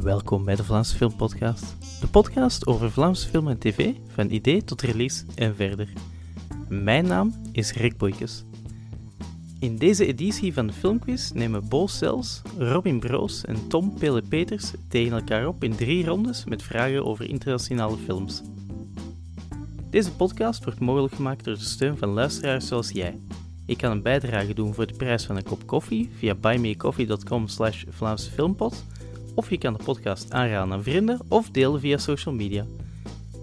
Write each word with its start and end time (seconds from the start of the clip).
Welkom 0.00 0.44
bij 0.44 0.56
de 0.56 0.64
Vlaamse 0.64 0.96
Filmpodcast. 0.96 1.76
De 2.00 2.06
podcast 2.06 2.66
over 2.66 2.90
Vlaamse 2.90 3.28
film 3.28 3.48
en 3.48 3.58
tv, 3.58 3.92
van 4.08 4.30
idee 4.30 4.64
tot 4.64 4.82
release 4.82 5.24
en 5.34 5.54
verder. 5.56 5.92
Mijn 6.68 7.06
naam 7.06 7.34
is 7.52 7.72
Rick 7.72 7.96
Boykes. 7.96 8.44
In 9.58 9.76
deze 9.76 10.06
editie 10.06 10.52
van 10.52 10.66
de 10.66 10.72
Filmquiz 10.72 11.30
nemen 11.30 11.68
Bo 11.68 11.86
Sels, 11.86 12.42
Robin 12.58 13.00
Broos 13.00 13.44
en 13.44 13.68
Tom 13.68 13.94
Pele 13.98 14.22
Peters 14.22 14.72
tegen 14.88 15.12
elkaar 15.12 15.46
op 15.46 15.64
in 15.64 15.76
drie 15.76 16.06
rondes 16.06 16.44
met 16.44 16.62
vragen 16.62 17.04
over 17.04 17.28
internationale 17.28 17.96
films. 17.96 18.42
Deze 19.90 20.12
podcast 20.12 20.64
wordt 20.64 20.80
mogelijk 20.80 21.14
gemaakt 21.14 21.44
door 21.44 21.54
de 21.54 21.60
steun 21.60 21.96
van 21.96 22.08
luisteraars 22.08 22.66
zoals 22.66 22.90
jij. 22.90 23.18
Je 23.66 23.76
kan 23.76 23.90
een 23.90 24.02
bijdrage 24.02 24.54
doen 24.54 24.74
voor 24.74 24.86
de 24.86 24.96
prijs 24.96 25.24
van 25.24 25.36
een 25.36 25.42
kop 25.42 25.66
koffie 25.66 26.10
via 26.18 26.34
buymeacoffee.com 26.34 27.48
slash 27.48 27.84
Vlaamse 27.88 28.30
Filmpot 28.30 28.84
of 29.34 29.50
je 29.50 29.58
kan 29.58 29.72
de 29.72 29.84
podcast 29.84 30.32
aanraden 30.32 30.72
aan 30.72 30.82
vrienden 30.82 31.20
of 31.28 31.50
delen 31.50 31.80
via 31.80 31.96
social 31.96 32.34
media. 32.34 32.66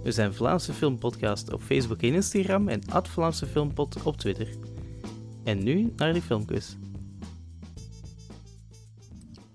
We 0.03 0.11
zijn 0.11 0.33
Vlaamse 0.33 0.73
Filmpodcast 0.73 1.53
op 1.53 1.61
Facebook 1.61 2.01
en 2.01 2.13
Instagram 2.13 2.67
en 2.67 2.81
at 2.89 3.07
Vlaamse 3.07 3.45
Filmpot 3.45 4.03
op 4.03 4.17
Twitter. 4.17 4.47
En 5.43 5.63
nu 5.63 5.93
naar 5.95 6.13
de 6.13 6.21
filmquiz. 6.21 6.75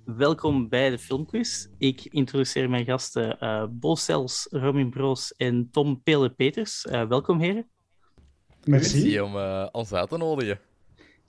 Welkom 0.05 0.69
bij 0.69 0.91
de 0.91 0.99
filmquiz. 0.99 1.67
Ik 1.79 2.05
introduceer 2.05 2.71
mijn 2.71 2.85
gasten 2.85 3.37
uh, 3.41 3.65
Bo 3.71 3.95
Sels, 3.95 4.47
Robin 4.51 4.91
Broos 4.91 5.35
en 5.37 5.69
Tom 5.71 6.03
Pele 6.03 6.31
Peters. 6.31 6.87
Uh, 6.91 7.07
welkom 7.07 7.41
heren. 7.41 7.69
Merci, 8.65 8.95
Merci 8.95 9.21
om 9.21 9.37
uh, 9.37 9.69
ons 9.73 9.93
uit 9.93 10.09
te 10.09 10.17
nodigen. 10.17 10.59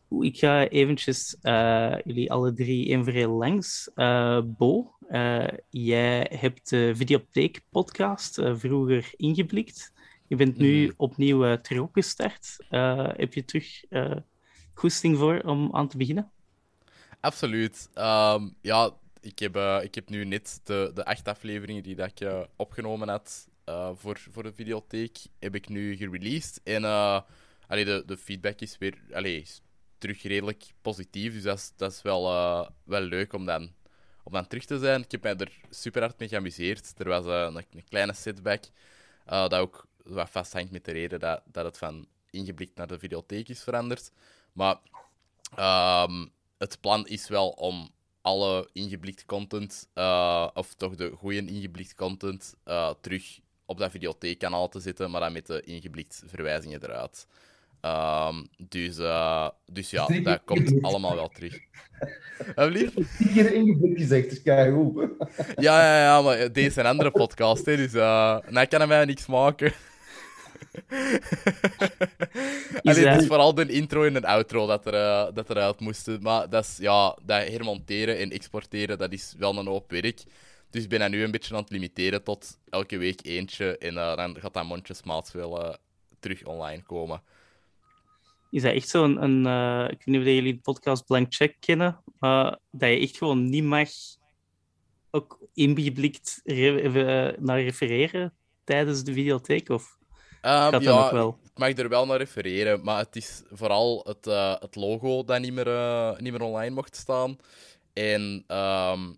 Ik 0.09 0.37
ga 0.37 0.67
eventjes 0.67 1.37
jullie 2.03 2.31
alle 2.31 2.53
drie 2.53 2.89
één 2.89 3.27
langs. 3.27 3.89
Bo, 4.45 4.95
uh, 5.09 5.47
jij 5.69 6.31
hebt 6.39 6.69
de 6.69 6.91
Videotheek-podcast 6.95 8.41
vroeger 8.43 9.13
ingeblikt. 9.15 9.93
Je 10.27 10.35
bent 10.35 10.57
nu 10.57 10.85
mm. 10.85 10.93
opnieuw 10.97 11.61
terug 11.61 11.81
opgestart. 11.81 12.57
heb 13.17 13.33
je 13.33 13.45
terug 13.45 13.83
goesting 14.73 15.17
voor 15.17 15.39
om 15.39 15.75
aan 15.75 15.87
te 15.87 15.97
beginnen? 15.97 16.31
Absoluut. 17.19 17.89
Um, 17.95 18.55
ja, 18.61 18.91
ik 19.21 19.39
heb, 19.39 19.55
ik 19.83 19.95
heb 19.95 20.09
nu 20.09 20.25
net 20.25 20.61
de, 20.63 20.91
de 20.93 21.05
acht 21.05 21.27
afleveringen 21.27 21.83
die 21.83 21.95
dat 21.95 22.11
ik 22.19 22.47
opgenomen 22.55 23.09
had 23.09 23.47
voor, 23.93 24.19
voor 24.31 24.43
de 24.43 24.53
Videotheek, 24.53 25.17
heb 25.39 25.55
ik 25.55 25.69
nu 25.69 25.95
gereleased. 25.95 26.61
En 26.63 26.83
allee, 27.67 27.85
de, 27.85 28.03
de 28.05 28.17
feedback 28.17 28.61
is 28.61 28.77
weer 28.77 28.97
allee, 29.13 29.45
terug 29.97 30.23
redelijk 30.23 30.63
positief. 30.81 31.33
Dus 31.33 31.43
dat 31.43 31.57
is, 31.57 31.71
dat 31.75 31.91
is 31.91 32.01
wel, 32.01 32.23
wel 32.83 33.01
leuk 33.01 33.33
om 33.33 33.45
dan 33.45 33.73
om 34.25 34.31
dan 34.31 34.47
terug 34.47 34.65
te 34.65 34.79
zijn. 34.79 35.01
Ik 35.01 35.11
heb 35.11 35.23
mij 35.23 35.35
er 35.35 35.51
super 35.69 36.01
hard 36.01 36.19
mee 36.19 36.27
geamuseerd. 36.27 36.93
Er 36.97 37.07
was 37.09 37.25
uh, 37.25 37.61
een, 37.71 37.83
kleine 37.89 38.13
setback, 38.13 38.63
uh, 39.27 39.47
dat 39.47 39.53
ook 39.53 39.87
wat 40.03 40.29
vasthangt 40.29 40.71
met 40.71 40.85
de 40.85 40.91
reden 40.91 41.19
dat, 41.19 41.41
dat 41.45 41.65
het 41.65 41.77
van 41.77 42.07
ingeblikt 42.29 42.75
naar 42.75 42.87
de 42.87 42.99
videotheek 42.99 43.49
is 43.49 43.63
veranderd. 43.63 44.11
Maar 44.53 44.77
um, 46.03 46.31
het 46.57 46.77
plan 46.81 47.07
is 47.07 47.27
wel 47.27 47.49
om 47.49 47.89
alle 48.21 48.69
ingeblikt 48.73 49.25
content, 49.25 49.89
of 50.53 50.73
toch 50.73 50.95
de 50.95 51.11
goede 51.17 51.45
ingeblikt 51.45 51.95
content, 51.95 52.55
terug 53.01 53.39
op 53.65 53.77
dat 53.77 53.91
videotheekkanaal 53.91 54.69
te 54.69 54.79
zetten, 54.79 55.11
maar 55.11 55.21
dan 55.21 55.33
met 55.33 55.45
de 55.45 55.61
ingeblikt 55.61 56.23
verwijzingen 56.25 56.83
eruit. 56.83 57.27
Um, 57.85 58.47
dus, 58.57 58.97
uh, 58.97 59.49
dus 59.65 59.89
ja, 59.89 60.07
dat 60.23 60.41
komt 60.45 60.81
allemaal 60.81 61.15
wel 61.15 61.27
terug. 61.27 61.59
Alsjeblieft? 62.55 62.97
Ik 63.19 63.33
heb 63.33 63.51
ingeblikt 63.51 63.99
gezegd, 63.99 64.29
dus 64.29 64.41
kijk 64.41 64.73
hoe. 64.73 65.15
ja, 65.55 65.81
ja, 65.81 66.03
ja, 66.03 66.21
maar 66.21 66.51
deze 66.51 66.67
is 66.67 66.75
een 66.75 66.85
andere 66.85 67.11
podcast, 67.11 67.65
hè, 67.65 67.75
dus 67.75 67.93
uh, 67.93 68.37
nou 68.49 68.65
kan 68.65 68.87
mij 68.87 69.05
niks 69.05 69.25
maken. 69.25 69.73
Allee, 72.83 73.07
het 73.07 73.21
is 73.21 73.27
vooral 73.27 73.53
de 73.53 73.67
intro 73.67 74.03
en 74.03 74.13
de 74.13 74.27
outro 74.27 74.67
dat, 74.67 74.85
er, 74.85 74.93
uh, 74.93 75.27
dat 75.33 75.49
eruit 75.49 75.79
moesten. 75.79 76.21
Maar 76.21 76.49
dat, 76.49 76.63
is, 76.63 76.77
ja, 76.77 77.17
dat 77.25 77.47
hermonteren 77.47 78.17
en 78.17 78.31
exporteren, 78.31 78.97
dat 78.97 79.11
is 79.11 79.33
wel 79.37 79.57
een 79.57 79.67
hoop 79.67 79.91
werk. 79.91 80.23
Dus 80.69 80.83
ik 80.83 80.89
ben 80.89 80.99
dat 80.99 81.09
nu 81.09 81.23
een 81.23 81.31
beetje 81.31 81.55
aan 81.55 81.61
het 81.61 81.71
limiteren 81.71 82.23
tot 82.23 82.57
elke 82.69 82.97
week 82.97 83.25
eentje. 83.25 83.77
En 83.77 83.93
uh, 83.93 84.15
dan 84.15 84.37
gaat 84.39 84.53
dat 84.53 84.63
mondjesmaat 84.63 85.31
wel 85.31 85.65
uh, 85.65 85.73
terug 86.19 86.45
online 86.45 86.81
komen 86.83 87.21
is 88.55 88.61
dat 88.61 88.73
echt 88.73 88.89
zo'n... 88.89 89.23
Een, 89.23 89.45
uh, 89.45 89.83
ik 89.83 89.97
weet 89.97 90.05
niet 90.05 90.19
of 90.19 90.25
jullie 90.25 90.53
de 90.53 90.61
podcast 90.61 91.05
Blank 91.05 91.33
Check 91.33 91.55
kennen, 91.59 92.03
maar 92.19 92.59
dat 92.71 92.89
je 92.89 92.99
echt 92.99 93.17
gewoon 93.17 93.49
niet 93.49 93.63
mag 93.63 93.89
ook 95.11 95.39
ingeblikt 95.53 96.41
re 96.43 97.35
naar 97.39 97.61
refereren 97.61 98.33
tijdens 98.63 99.03
de 99.03 99.13
videotheek? 99.13 99.69
Of 99.69 99.97
um, 100.01 100.11
gaat 100.41 100.71
dat 100.71 100.83
ja, 100.83 101.13
wel? 101.13 101.39
Ik 101.43 101.57
mag 101.57 101.77
er 101.77 101.89
wel 101.89 102.05
naar 102.05 102.17
refereren, 102.17 102.83
maar 102.83 102.97
het 102.97 103.15
is 103.15 103.43
vooral 103.51 104.05
het, 104.07 104.27
uh, 104.27 104.55
het 104.59 104.75
logo 104.75 105.23
dat 105.23 105.39
niet 105.39 105.53
meer, 105.53 105.67
uh, 105.67 106.17
niet 106.17 106.31
meer 106.31 106.41
online 106.41 106.75
mocht 106.75 106.95
staan. 106.95 107.37
En 107.93 108.43
um, 108.47 109.17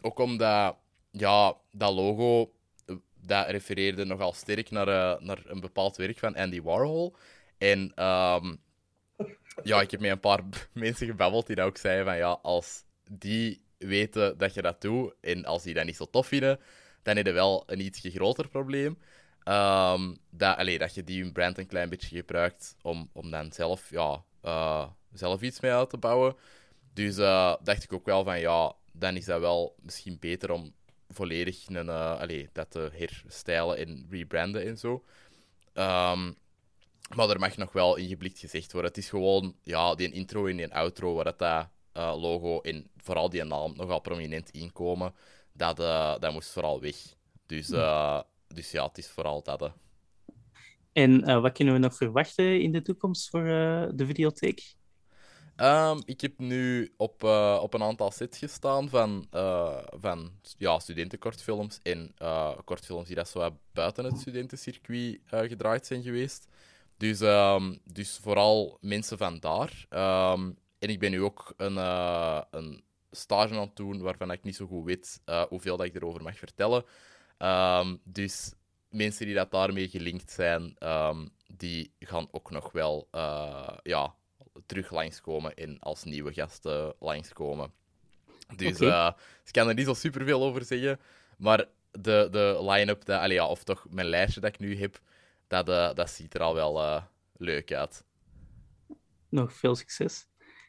ook 0.00 0.18
omdat 0.18 0.76
ja, 1.10 1.54
dat 1.72 1.94
logo 1.94 2.50
dat 3.26 3.48
refereerde 3.48 4.04
nogal 4.04 4.32
sterk 4.32 4.70
naar, 4.70 4.88
uh, 4.88 5.26
naar 5.26 5.42
een 5.44 5.60
bepaald 5.60 5.96
werk 5.96 6.18
van 6.18 6.36
Andy 6.36 6.62
Warhol. 6.62 7.16
En 7.58 7.80
um, 8.04 8.58
ja, 9.62 9.80
ik 9.80 9.90
heb 9.90 10.00
met 10.00 10.10
een 10.10 10.20
paar 10.20 10.42
mensen 10.72 11.06
gebabbeld 11.06 11.46
die 11.46 11.56
dat 11.56 11.66
ook 11.66 11.76
zeiden 11.76 12.04
van 12.04 12.16
ja, 12.16 12.38
als 12.42 12.84
die 13.10 13.64
weten 13.78 14.38
dat 14.38 14.54
je 14.54 14.62
dat 14.62 14.80
doet 14.80 15.14
en 15.20 15.44
als 15.44 15.62
die 15.62 15.74
dat 15.74 15.84
niet 15.84 15.96
zo 15.96 16.10
tof 16.10 16.26
vinden, 16.26 16.60
dan 17.02 17.16
heb 17.16 17.26
je 17.26 17.32
wel 17.32 17.62
een 17.66 17.80
iets 17.80 18.00
groter 18.02 18.48
probleem. 18.48 18.98
Um, 19.48 20.18
dat, 20.30 20.56
allee, 20.56 20.78
dat 20.78 20.94
je 20.94 21.04
die 21.04 21.32
brand 21.32 21.58
een 21.58 21.66
klein 21.66 21.88
beetje 21.88 22.16
gebruikt 22.16 22.76
om, 22.82 23.10
om 23.12 23.30
dan 23.30 23.52
zelf, 23.52 23.90
ja, 23.90 24.24
uh, 24.42 24.88
zelf 25.12 25.42
iets 25.42 25.60
mee 25.60 25.72
uit 25.72 25.90
te 25.90 25.98
bouwen. 25.98 26.36
Dus 26.92 27.18
uh, 27.18 27.54
dacht 27.62 27.82
ik 27.82 27.92
ook 27.92 28.06
wel 28.06 28.24
van 28.24 28.40
ja, 28.40 28.74
dan 28.92 29.16
is 29.16 29.24
dat 29.24 29.40
wel 29.40 29.76
misschien 29.82 30.18
beter 30.18 30.50
om 30.50 30.74
volledig 31.08 31.68
een, 31.68 31.86
uh, 31.86 32.46
dat 32.52 32.70
te 32.70 32.90
herstijlen 32.92 33.76
en 33.76 34.06
rebranden 34.10 34.66
en 34.66 34.78
zo. 34.78 35.04
Um, 35.74 36.36
maar 37.14 37.30
er 37.30 37.38
mag 37.38 37.56
nog 37.56 37.72
wel 37.72 37.96
ingeblikt 37.96 38.38
gezegd 38.38 38.72
worden. 38.72 38.90
Het 38.90 39.00
is 39.00 39.08
gewoon 39.08 39.56
ja, 39.62 39.94
die 39.94 40.12
intro 40.12 40.46
en 40.46 40.56
die 40.56 40.74
outro 40.74 41.14
waar 41.14 41.24
dat, 41.24 41.38
dat 41.38 41.68
uh, 41.96 42.20
logo 42.20 42.60
en 42.60 42.90
vooral 42.96 43.30
die 43.30 43.44
naam 43.44 43.76
nogal 43.76 44.00
prominent 44.00 44.50
inkomen. 44.50 45.14
Dat, 45.52 45.80
uh, 45.80 46.18
dat 46.18 46.32
moest 46.32 46.50
vooral 46.50 46.80
weg. 46.80 46.96
Dus, 47.46 47.70
uh, 47.70 48.20
dus 48.48 48.70
ja, 48.70 48.86
het 48.86 48.98
is 48.98 49.08
vooral 49.08 49.42
dat. 49.42 49.72
En 50.92 51.40
wat 51.40 51.52
kunnen 51.52 51.74
we 51.74 51.80
nog 51.80 51.96
verwachten 51.96 52.60
in 52.60 52.72
de 52.72 52.82
toekomst 52.82 53.30
voor 53.30 53.44
de 53.94 54.04
videotheek? 54.06 54.74
Um, 55.56 56.02
ik 56.04 56.20
heb 56.20 56.38
nu 56.38 56.92
op, 56.96 57.22
op 57.60 57.74
een 57.74 57.82
aantal 57.82 58.10
sets 58.10 58.38
gestaan 58.38 58.88
van, 58.88 59.26
van 60.00 60.30
ja, 60.58 60.78
studentenkortfilms 60.78 61.78
en 61.82 62.14
kortfilms 62.64 63.06
die 63.06 63.16
dat 63.16 63.28
zo 63.28 63.56
buiten 63.72 64.04
het 64.04 64.18
studentencircuit 64.18 65.20
gedraaid 65.26 65.86
zijn 65.86 66.02
geweest. 66.02 66.48
Dus, 66.96 67.20
um, 67.20 67.78
dus 67.84 68.18
vooral 68.22 68.78
mensen 68.80 69.18
van 69.18 69.38
daar. 69.38 69.86
Um, 69.90 70.58
en 70.78 70.88
ik 70.88 70.98
ben 70.98 71.10
nu 71.10 71.22
ook 71.22 71.54
een, 71.56 71.74
uh, 71.74 72.40
een 72.50 72.84
stage 73.10 73.54
aan 73.54 73.60
het 73.60 73.76
doen 73.76 74.00
waarvan 74.00 74.30
ik 74.30 74.42
niet 74.42 74.56
zo 74.56 74.66
goed 74.66 74.84
weet 74.84 75.20
uh, 75.26 75.42
hoeveel 75.42 75.76
dat 75.76 75.86
ik 75.86 75.94
erover 75.94 76.22
mag 76.22 76.38
vertellen. 76.38 76.84
Um, 77.38 78.00
dus 78.04 78.52
mensen 78.88 79.26
die 79.26 79.34
dat 79.34 79.50
daarmee 79.50 79.88
gelinkt 79.88 80.30
zijn, 80.30 80.76
die 81.46 81.92
gaan 81.98 82.28
ook 82.30 82.50
nog 82.50 82.72
wel 82.72 83.08
uh, 83.12 83.76
ja, 83.82 84.14
terug 84.66 84.90
langskomen 84.90 85.54
en 85.54 85.78
als 85.80 86.04
nieuwe 86.04 86.32
gasten 86.32 86.94
langskomen. 86.98 87.72
Dus 88.56 88.80
okay. 88.80 89.08
ik 89.44 89.52
kan 89.52 89.68
er 89.68 89.74
niet 89.74 89.86
zo 89.86 89.94
superveel 89.94 90.42
over 90.42 90.64
zeggen. 90.64 91.00
Maar 91.38 91.64
de, 91.90 92.28
de 92.30 92.58
line-up, 92.60 93.02
ja, 93.06 93.46
of 93.46 93.64
toch 93.64 93.86
mijn 93.90 94.06
lijstje 94.06 94.40
dat 94.40 94.54
ik 94.54 94.58
nu 94.58 94.78
heb, 94.78 95.00
dat, 95.46 95.68
uh, 95.68 95.94
dat 95.94 96.10
ziet 96.10 96.34
er 96.34 96.40
al 96.40 96.54
wel 96.54 96.82
uh, 96.82 97.02
leuk 97.36 97.72
uit. 97.72 98.04
Nog 99.28 99.52
veel 99.52 99.74
succes. 99.74 100.26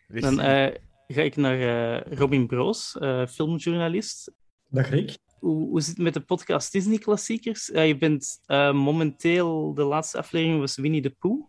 Dan 0.08 0.34
uh, 0.40 0.68
ga 1.08 1.22
ik 1.22 1.36
naar 1.36 2.08
Robin 2.14 2.48
Broos, 2.48 2.98
filmjournalist. 3.30 4.32
Dag 4.70 4.90
Rick. 4.90 5.18
Hoe, 5.40 5.68
hoe 5.68 5.82
zit 5.82 5.96
het 5.96 6.04
met 6.04 6.14
de 6.14 6.20
podcast 6.20 6.72
Disney 6.72 6.98
Klassiekers? 6.98 7.66
je 7.66 7.98
bent 7.98 8.40
momenteel, 8.74 9.74
de 9.74 9.84
laatste 9.84 10.18
aflevering 10.18 10.60
was 10.60 10.76
Winnie 10.76 11.02
de 11.02 11.16
Pooh. 11.20 11.48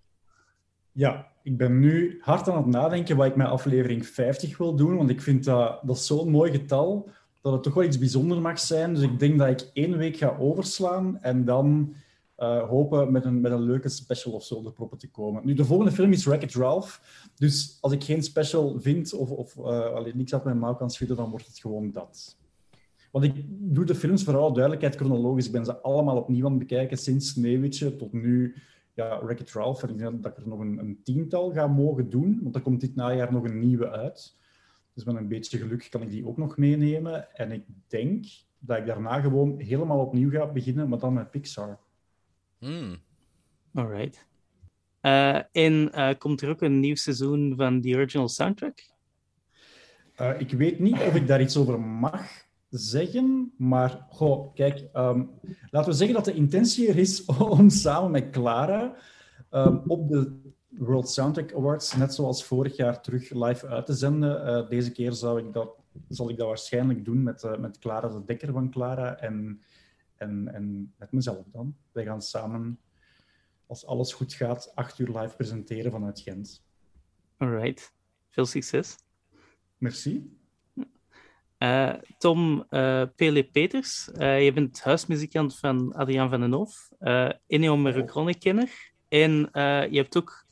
Ja, 0.92 1.32
ik 1.42 1.56
ben 1.56 1.78
nu 1.78 2.18
hard 2.20 2.48
aan 2.48 2.56
het 2.56 2.66
nadenken 2.66 3.16
wat 3.16 3.26
ik 3.26 3.36
met 3.36 3.46
aflevering 3.46 4.06
50 4.06 4.58
wil 4.58 4.76
doen, 4.76 4.96
want 4.96 5.10
ik 5.10 5.20
vind 5.20 5.44
dat, 5.44 5.80
dat 5.82 5.98
zo'n 5.98 6.30
mooi 6.30 6.52
getal, 6.52 7.10
dat 7.40 7.52
het 7.52 7.62
toch 7.62 7.74
wel 7.74 7.84
iets 7.84 7.98
bijzonders 7.98 8.40
mag 8.40 8.58
zijn. 8.58 8.94
Dus 8.94 9.02
ik 9.02 9.18
denk 9.18 9.38
dat 9.38 9.48
ik 9.48 9.70
één 9.72 9.96
week 9.96 10.16
ga 10.16 10.36
overslaan 10.38 11.18
en 11.20 11.44
dan 11.44 11.94
uh, 12.38 12.68
hopen 12.68 13.12
met 13.12 13.24
een, 13.24 13.40
met 13.40 13.52
een 13.52 13.62
leuke 13.62 13.88
special 13.88 14.32
of 14.32 14.44
zo 14.44 14.62
de 14.62 14.72
proppen 14.72 14.98
te 14.98 15.10
komen. 15.10 15.46
Nu, 15.46 15.54
de 15.54 15.64
volgende 15.64 15.92
film 15.92 16.12
is 16.12 16.24
Wreck-It 16.24 16.54
Ralph. 16.54 17.00
Dus 17.34 17.78
als 17.80 17.92
ik 17.92 18.04
geen 18.04 18.22
special 18.22 18.80
vind 18.80 19.12
of, 19.12 19.30
of 19.30 19.56
uh, 19.56 19.64
alleen 19.64 20.16
niks 20.16 20.32
uit 20.32 20.44
mijn 20.44 20.58
mouw 20.58 20.74
kan 20.74 20.90
schudden, 20.90 21.16
dan 21.16 21.30
wordt 21.30 21.46
het 21.46 21.58
gewoon 21.58 21.92
dat. 21.92 22.36
Want 23.10 23.24
ik 23.24 23.44
doe 23.48 23.84
de 23.84 23.94
films 23.94 24.24
vooral 24.24 24.52
duidelijkheid 24.52 24.96
chronologisch. 24.96 25.46
Ik 25.46 25.52
ben 25.52 25.64
ze 25.64 25.80
allemaal 25.80 26.16
opnieuw 26.16 26.44
aan 26.44 26.50
het 26.50 26.58
bekijken, 26.58 26.98
sinds 26.98 27.28
Sneeuwwitje 27.28 27.96
tot 27.96 28.12
nu 28.12 28.54
ja, 28.94 29.24
Wreck-It 29.24 29.52
Ralph. 29.52 29.82
En 29.82 29.88
ik 29.88 29.98
denk 29.98 30.22
dat 30.22 30.32
ik 30.32 30.38
er 30.38 30.48
nog 30.48 30.60
een, 30.60 30.78
een, 30.78 31.00
tiental 31.04 31.52
ga 31.52 31.66
mogen 31.66 32.10
doen, 32.10 32.40
want 32.42 32.54
er 32.54 32.60
komt 32.60 32.80
dit 32.80 32.94
najaar 32.94 33.32
nog 33.32 33.44
een 33.44 33.58
nieuwe 33.58 33.90
uit. 33.90 34.36
Dus 34.94 35.04
met 35.04 35.16
een 35.16 35.28
beetje 35.28 35.58
geluk 35.58 35.86
kan 35.90 36.02
ik 36.02 36.10
die 36.10 36.26
ook 36.26 36.36
nog 36.36 36.56
meenemen. 36.56 37.34
En 37.34 37.52
ik 37.52 37.64
denk 37.86 38.26
dat 38.58 38.78
ik 38.78 38.86
daarna 38.86 39.20
gewoon 39.20 39.60
helemaal 39.60 40.00
opnieuw 40.00 40.30
ga 40.30 40.46
beginnen, 40.46 40.88
maar 40.88 40.98
dan 40.98 41.12
met 41.12 41.30
Pixar. 41.30 41.78
Hmm. 42.58 42.96
Alright. 43.74 44.26
Uh, 45.02 45.40
en 45.52 45.90
uh, 45.94 46.10
komt 46.18 46.40
er 46.40 46.48
ook 46.48 46.62
een 46.62 46.80
nieuw 46.80 46.94
seizoen 46.94 47.54
van 47.56 47.80
The 47.80 47.94
Original 47.94 48.28
Soundtrack? 48.28 48.86
Uh, 50.20 50.40
ik 50.40 50.50
weet 50.50 50.78
niet 50.78 51.00
of 51.00 51.14
ik 51.14 51.26
daar 51.26 51.40
iets 51.40 51.56
over 51.56 51.80
mag 51.80 52.46
zeggen, 52.68 53.52
maar 53.56 54.06
goh, 54.10 54.54
kijk, 54.54 54.84
um, 54.94 55.30
laten 55.70 55.90
we 55.90 55.96
zeggen 55.96 56.16
dat 56.16 56.24
de 56.24 56.34
intentie 56.34 56.88
er 56.88 56.98
is 56.98 57.24
om 57.58 57.70
samen 57.70 58.10
met 58.10 58.30
Clara 58.30 58.94
um, 59.50 59.82
op 59.86 60.08
de 60.08 60.40
World 60.68 61.10
Soundtrack 61.10 61.54
Awards, 61.54 61.96
net 61.96 62.14
zoals 62.14 62.44
vorig 62.44 62.76
jaar, 62.76 63.00
terug 63.00 63.30
live 63.30 63.66
uit 63.66 63.86
te 63.86 63.94
zenden. 63.94 64.68
deze 64.68 64.92
keer 64.92 65.12
zou 65.12 65.38
ik 65.38 65.52
dat, 65.52 65.70
zal 66.08 66.30
ik 66.30 66.36
dat 66.36 66.46
waarschijnlijk 66.46 67.04
doen 67.04 67.22
met, 67.22 67.58
met 67.58 67.78
Clara 67.78 68.08
de 68.08 68.24
Dekker 68.24 68.52
van 68.52 68.70
Clara 68.70 69.16
en, 69.16 69.60
en, 70.18 70.54
en 70.54 70.94
met 70.98 71.12
mezelf 71.12 71.46
dan. 71.52 71.76
Wij 71.92 72.04
gaan 72.04 72.22
samen 72.22 72.80
als 73.66 73.86
alles 73.86 74.12
goed 74.12 74.32
gaat, 74.32 74.72
acht 74.74 74.98
uur 74.98 75.18
live 75.18 75.36
presenteren 75.36 75.90
vanuit 75.90 76.20
Gent. 76.20 76.64
Alright. 77.36 77.92
Veel 78.28 78.46
succes. 78.46 78.96
Merci. 79.78 80.36
Uh, 81.58 81.94
Tom 82.18 82.64
uh, 82.70 83.02
Pele 83.16 83.44
Peters, 83.44 84.10
uh, 84.14 84.44
je 84.44 84.52
bent 84.52 84.82
huismuzikant 84.82 85.58
van 85.58 85.92
Adriaan 85.94 86.30
van 86.30 86.40
den 86.40 86.52
Hoof, 86.52 86.90
uh, 87.00 87.30
Ennio 87.46 87.76
Morricone-kenner. 87.76 88.92
En 89.08 89.30
je 89.90 89.96
hebt 89.96 90.16
ook 90.16 90.46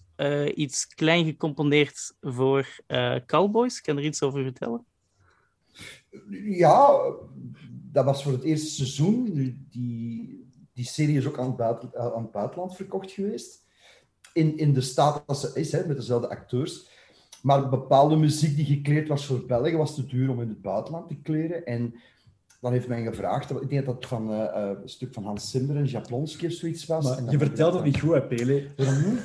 iets 0.55 0.87
klein 0.87 1.25
gecomponeerd 1.25 2.17
voor 2.21 2.81
Cowboys. 3.27 3.81
Kan 3.81 3.97
er 3.97 4.05
iets 4.05 4.23
over 4.23 4.43
vertellen? 4.43 4.85
Ja, 6.31 7.13
dat 7.97 8.05
was 8.05 8.23
voor 8.23 8.33
het 8.33 8.43
eerste 8.43 8.71
seizoen. 8.71 9.25
Die, 9.71 10.49
die 10.73 10.85
serie 10.85 11.17
is 11.17 11.27
ook 11.27 11.39
aan 11.39 11.47
het, 11.47 11.57
buiten, 11.57 11.91
aan 11.95 12.23
het 12.23 12.31
buitenland 12.31 12.77
verkocht 12.77 13.11
geweest. 13.11 13.65
In, 14.33 14.59
in 14.59 14.73
de 14.73 14.81
staat 14.81 15.23
als 15.27 15.41
ze 15.41 15.51
is, 15.55 15.73
hè, 15.73 15.87
met 15.87 15.97
dezelfde 15.97 16.29
acteurs. 16.29 16.89
Maar 17.43 17.69
bepaalde 17.69 18.17
muziek 18.17 18.57
die 18.57 18.65
gekleerd 18.65 19.09
was 19.09 19.27
voor 19.27 19.47
België, 19.47 19.77
was 19.77 19.95
te 19.95 20.07
duur 20.07 20.31
om 20.31 20.41
in 20.41 20.49
het 20.49 20.63
buitenland 20.63 21.09
te 21.09 21.21
kleren. 21.23 21.67
En 21.67 21.95
dan 22.61 22.73
heeft 22.73 22.89
men 22.89 23.05
gevraagd, 23.05 23.51
ik 23.51 23.71
denk 23.71 23.87
dat 23.87 23.95
het 23.95 24.07
van 24.07 24.31
uh, 24.31 24.45
een 24.83 24.89
stuk 24.89 25.15
van 25.15 25.25
Hans 25.25 25.51
Zimmer 25.51 25.77
en 25.77 25.85
Jablonski 25.85 26.47
of 26.47 26.53
zoiets 26.53 26.87
was. 26.87 27.05
Maar 27.05 27.31
je 27.31 27.39
vertelt 27.39 27.75
het 27.75 27.85
niet 27.85 28.01
goed, 28.01 28.13
hè, 28.13 28.23
Pele? 28.23 28.67
Waarom 28.77 29.03
niet? 29.05 29.25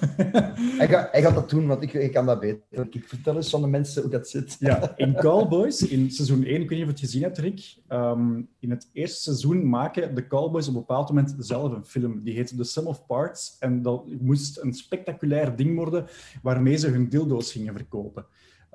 hij, 0.79 0.87
gaat, 0.87 1.11
hij 1.11 1.21
gaat 1.21 1.35
dat 1.35 1.49
doen, 1.49 1.67
want 1.67 1.81
ik, 1.81 1.93
ik 1.93 2.13
kan 2.13 2.25
dat 2.25 2.39
beter. 2.39 2.87
Ik 2.89 3.07
vertel 3.07 3.35
eens 3.35 3.55
aan 3.55 3.61
de 3.61 3.67
mensen 3.67 4.01
hoe 4.01 4.11
dat 4.11 4.29
zit. 4.29 4.55
ja, 4.59 4.93
in 4.97 5.13
Callboys, 5.13 5.81
in 5.81 6.11
seizoen 6.11 6.43
1, 6.43 6.61
ik 6.61 6.69
weet 6.69 6.79
niet 6.79 6.79
of 6.79 6.85
je 6.85 6.85
het 6.85 6.99
gezien 6.99 7.23
hebt, 7.23 7.37
Rick. 7.37 7.75
Um, 7.89 8.49
in 8.59 8.69
het 8.69 8.89
eerste 8.93 9.21
seizoen 9.21 9.69
maken 9.69 10.15
de 10.15 10.27
Callboys 10.27 10.67
op 10.67 10.73
een 10.73 10.79
bepaald 10.79 11.07
moment 11.07 11.35
zelf 11.37 11.71
een 11.71 11.85
film. 11.85 12.23
Die 12.23 12.33
heette 12.33 12.55
The 12.55 12.63
Sum 12.63 12.87
of 12.87 13.05
Parts. 13.05 13.55
En 13.59 13.81
dat 13.81 14.05
moest 14.19 14.59
een 14.59 14.73
spectaculair 14.73 15.55
ding 15.55 15.75
worden 15.75 16.05
waarmee 16.41 16.77
ze 16.77 16.87
hun 16.87 17.09
dildo's 17.09 17.51
gingen 17.51 17.73
verkopen. 17.73 18.25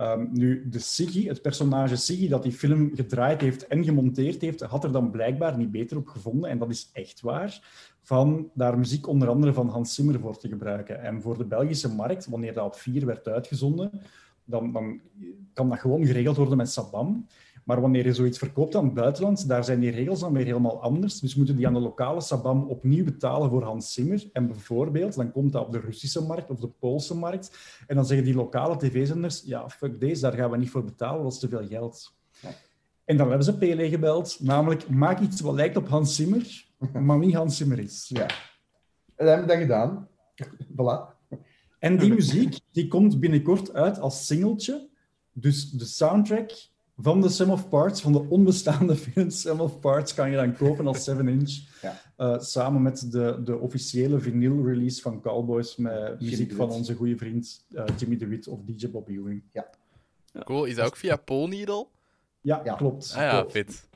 Um, 0.01 0.29
nu, 0.33 0.69
de 0.69 0.79
Siggy, 0.79 1.27
het 1.29 1.43
personage 1.43 1.97
Siggy 1.97 2.29
dat 2.29 2.43
die 2.43 2.53
film 2.53 2.91
gedraaid 2.95 3.41
heeft 3.41 3.67
en 3.67 3.85
gemonteerd 3.85 4.41
heeft, 4.41 4.61
had 4.61 4.85
er 4.85 4.93
dan 4.93 5.11
blijkbaar 5.11 5.59
niet 5.59 5.71
beter 5.71 5.97
op 5.97 6.07
gevonden, 6.07 6.51
en 6.51 6.59
dat 6.59 6.71
is 6.71 6.91
echt 6.93 7.21
waar, 7.21 7.61
van 8.03 8.51
daar 8.55 8.79
muziek 8.79 9.07
onder 9.07 9.29
andere 9.29 9.53
van 9.53 9.69
Hans 9.69 9.95
Zimmer 9.95 10.21
voor 10.21 10.39
te 10.39 10.49
gebruiken. 10.49 11.03
En 11.03 11.23
voor 11.23 11.39
de 11.39 11.45
Belgische 11.45 11.95
markt, 11.95 12.27
wanneer 12.27 12.53
dat 12.53 12.67
op 12.67 12.75
vier 12.75 13.07
werd 13.07 13.29
uitgezonden, 13.29 13.91
dan, 14.45 14.73
dan 14.73 15.01
kan 15.53 15.69
dat 15.69 15.79
gewoon 15.79 16.07
geregeld 16.07 16.37
worden 16.37 16.57
met 16.57 16.71
Sabam. 16.71 17.27
Maar 17.67 17.81
wanneer 17.81 18.05
je 18.05 18.15
zoiets 18.15 18.39
verkoopt 18.39 18.75
aan 18.75 18.85
het 18.85 18.95
buitenland, 18.95 19.49
daar 19.49 19.65
zijn 19.65 19.81
die 19.81 19.91
regels 19.91 20.21
dan 20.21 20.33
weer 20.33 20.45
helemaal 20.45 20.83
anders. 20.83 21.21
Dus 21.21 21.35
moeten 21.35 21.57
die 21.57 21.67
aan 21.67 21.73
de 21.73 21.81
lokale 21.81 22.21
Sabam 22.21 22.63
opnieuw 22.63 23.05
betalen 23.05 23.51
voor 23.51 23.63
Hans 23.63 23.93
Zimmer. 23.93 24.29
En 24.33 24.47
bijvoorbeeld, 24.47 25.15
dan 25.15 25.33
komt 25.33 25.53
dat 25.53 25.67
op 25.67 25.73
de 25.73 25.81
Russische 25.81 26.23
markt 26.23 26.51
of 26.51 26.61
de 26.61 26.69
Poolse 26.69 27.17
markt. 27.17 27.59
En 27.87 27.97
dan 27.97 28.07
zeggen 28.07 28.27
die 28.27 28.35
lokale 28.35 28.77
tv-zenders, 28.77 29.43
ja, 29.45 29.69
fuck 29.69 30.01
deze, 30.01 30.21
daar 30.21 30.33
gaan 30.33 30.51
we 30.51 30.57
niet 30.57 30.71
voor 30.71 30.85
betalen, 30.85 31.23
dat 31.23 31.33
is 31.33 31.39
te 31.39 31.49
veel 31.49 31.67
geld. 31.67 32.15
En 33.05 33.17
dan 33.17 33.29
hebben 33.29 33.45
ze 33.45 33.59
PLE 33.59 33.89
gebeld, 33.89 34.39
namelijk 34.41 34.89
maak 34.89 35.21
iets 35.21 35.41
wat 35.41 35.55
lijkt 35.55 35.77
op 35.77 35.89
Hans 35.89 36.17
Zimmer, 36.17 36.67
maar 36.93 37.19
niet 37.19 37.35
Hans 37.35 37.57
Zimmer 37.57 37.79
is. 37.79 38.09
Ja. 38.09 38.27
En 39.17 39.27
dat 39.27 39.29
hebben 39.29 39.47
we 39.47 39.53
dan 39.53 39.61
gedaan. 39.61 40.09
Voilà. 40.73 41.15
En 41.79 41.99
die 41.99 42.15
muziek 42.15 42.59
die 42.73 42.89
komt 42.89 43.21
binnenkort 43.21 43.75
uit 43.75 43.99
als 43.99 44.27
singeltje. 44.27 44.89
Dus 45.33 45.71
de 45.71 45.85
soundtrack 45.85 46.51
van 46.97 47.21
de 47.21 47.29
Sum 47.29 47.51
of 47.51 47.69
Parts, 47.69 48.01
van 48.01 48.13
de 48.13 48.27
onbestaande 48.29 48.97
film 49.07 49.31
Sum 49.31 49.61
of 49.61 49.81
Parts, 49.81 50.15
kan 50.15 50.31
je 50.31 50.37
dan 50.37 50.57
kopen 50.57 50.87
als 50.87 51.11
7-inch. 51.11 51.51
Ja. 51.83 52.01
Uh, 52.19 52.41
samen 52.41 52.83
met 52.83 53.13
de, 53.13 53.41
de 53.45 53.59
officiële 53.59 54.21
vinyl-release 54.21 55.01
van 55.01 55.21
Cowboys 55.21 55.77
met 55.77 56.21
muziek 56.21 56.53
van 56.53 56.71
onze 56.71 56.95
goede 56.95 57.17
vriend 57.17 57.67
uh, 57.71 57.85
Jimmy 57.99 58.17
DeWitt 58.17 58.49
of 58.49 58.61
DJ 58.65 58.91
Bob 58.91 59.09
Ewing. 59.09 59.43
Ja. 59.53 59.71
Cool, 60.45 60.65
is 60.65 60.75
dat 60.75 60.87
ook 60.87 60.97
via 60.97 61.17
Polneedle? 61.17 61.87
Ja, 62.41 62.61
ja, 62.65 62.75
klopt. 62.75 63.13
Ah 63.17 63.23
ja, 63.23 63.49
fit. 63.49 63.89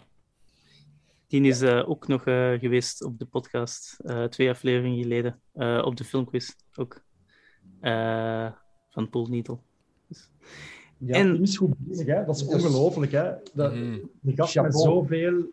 Die 1.26 1.42
is 1.42 1.62
uh, 1.62 1.88
ook 1.88 2.06
nog 2.06 2.22
geweest 2.22 3.04
op 3.04 3.18
de 3.18 3.26
podcast, 3.26 3.96
twee 4.28 4.50
afleveringen 4.50 5.02
geleden, 5.02 5.40
op 5.84 5.96
de 5.96 6.04
filmquiz 6.04 6.50
ook, 6.74 7.02
van 8.90 9.10
Paul 9.10 9.26
Needle. 9.26 9.58
Dus... 10.08 10.30
Ja, 11.04 11.14
en... 11.14 11.42
is 11.42 11.56
goed 11.56 11.74
bezig, 11.78 12.06
hè? 12.06 12.24
dat 12.24 12.36
is 12.36 12.44
ongelooflijk. 12.44 13.12
Hè? 13.12 13.32
Dat, 13.52 13.74
mm. 13.74 14.10
Gast 14.26 14.60
met 14.60 14.80
zoveel, 14.80 15.44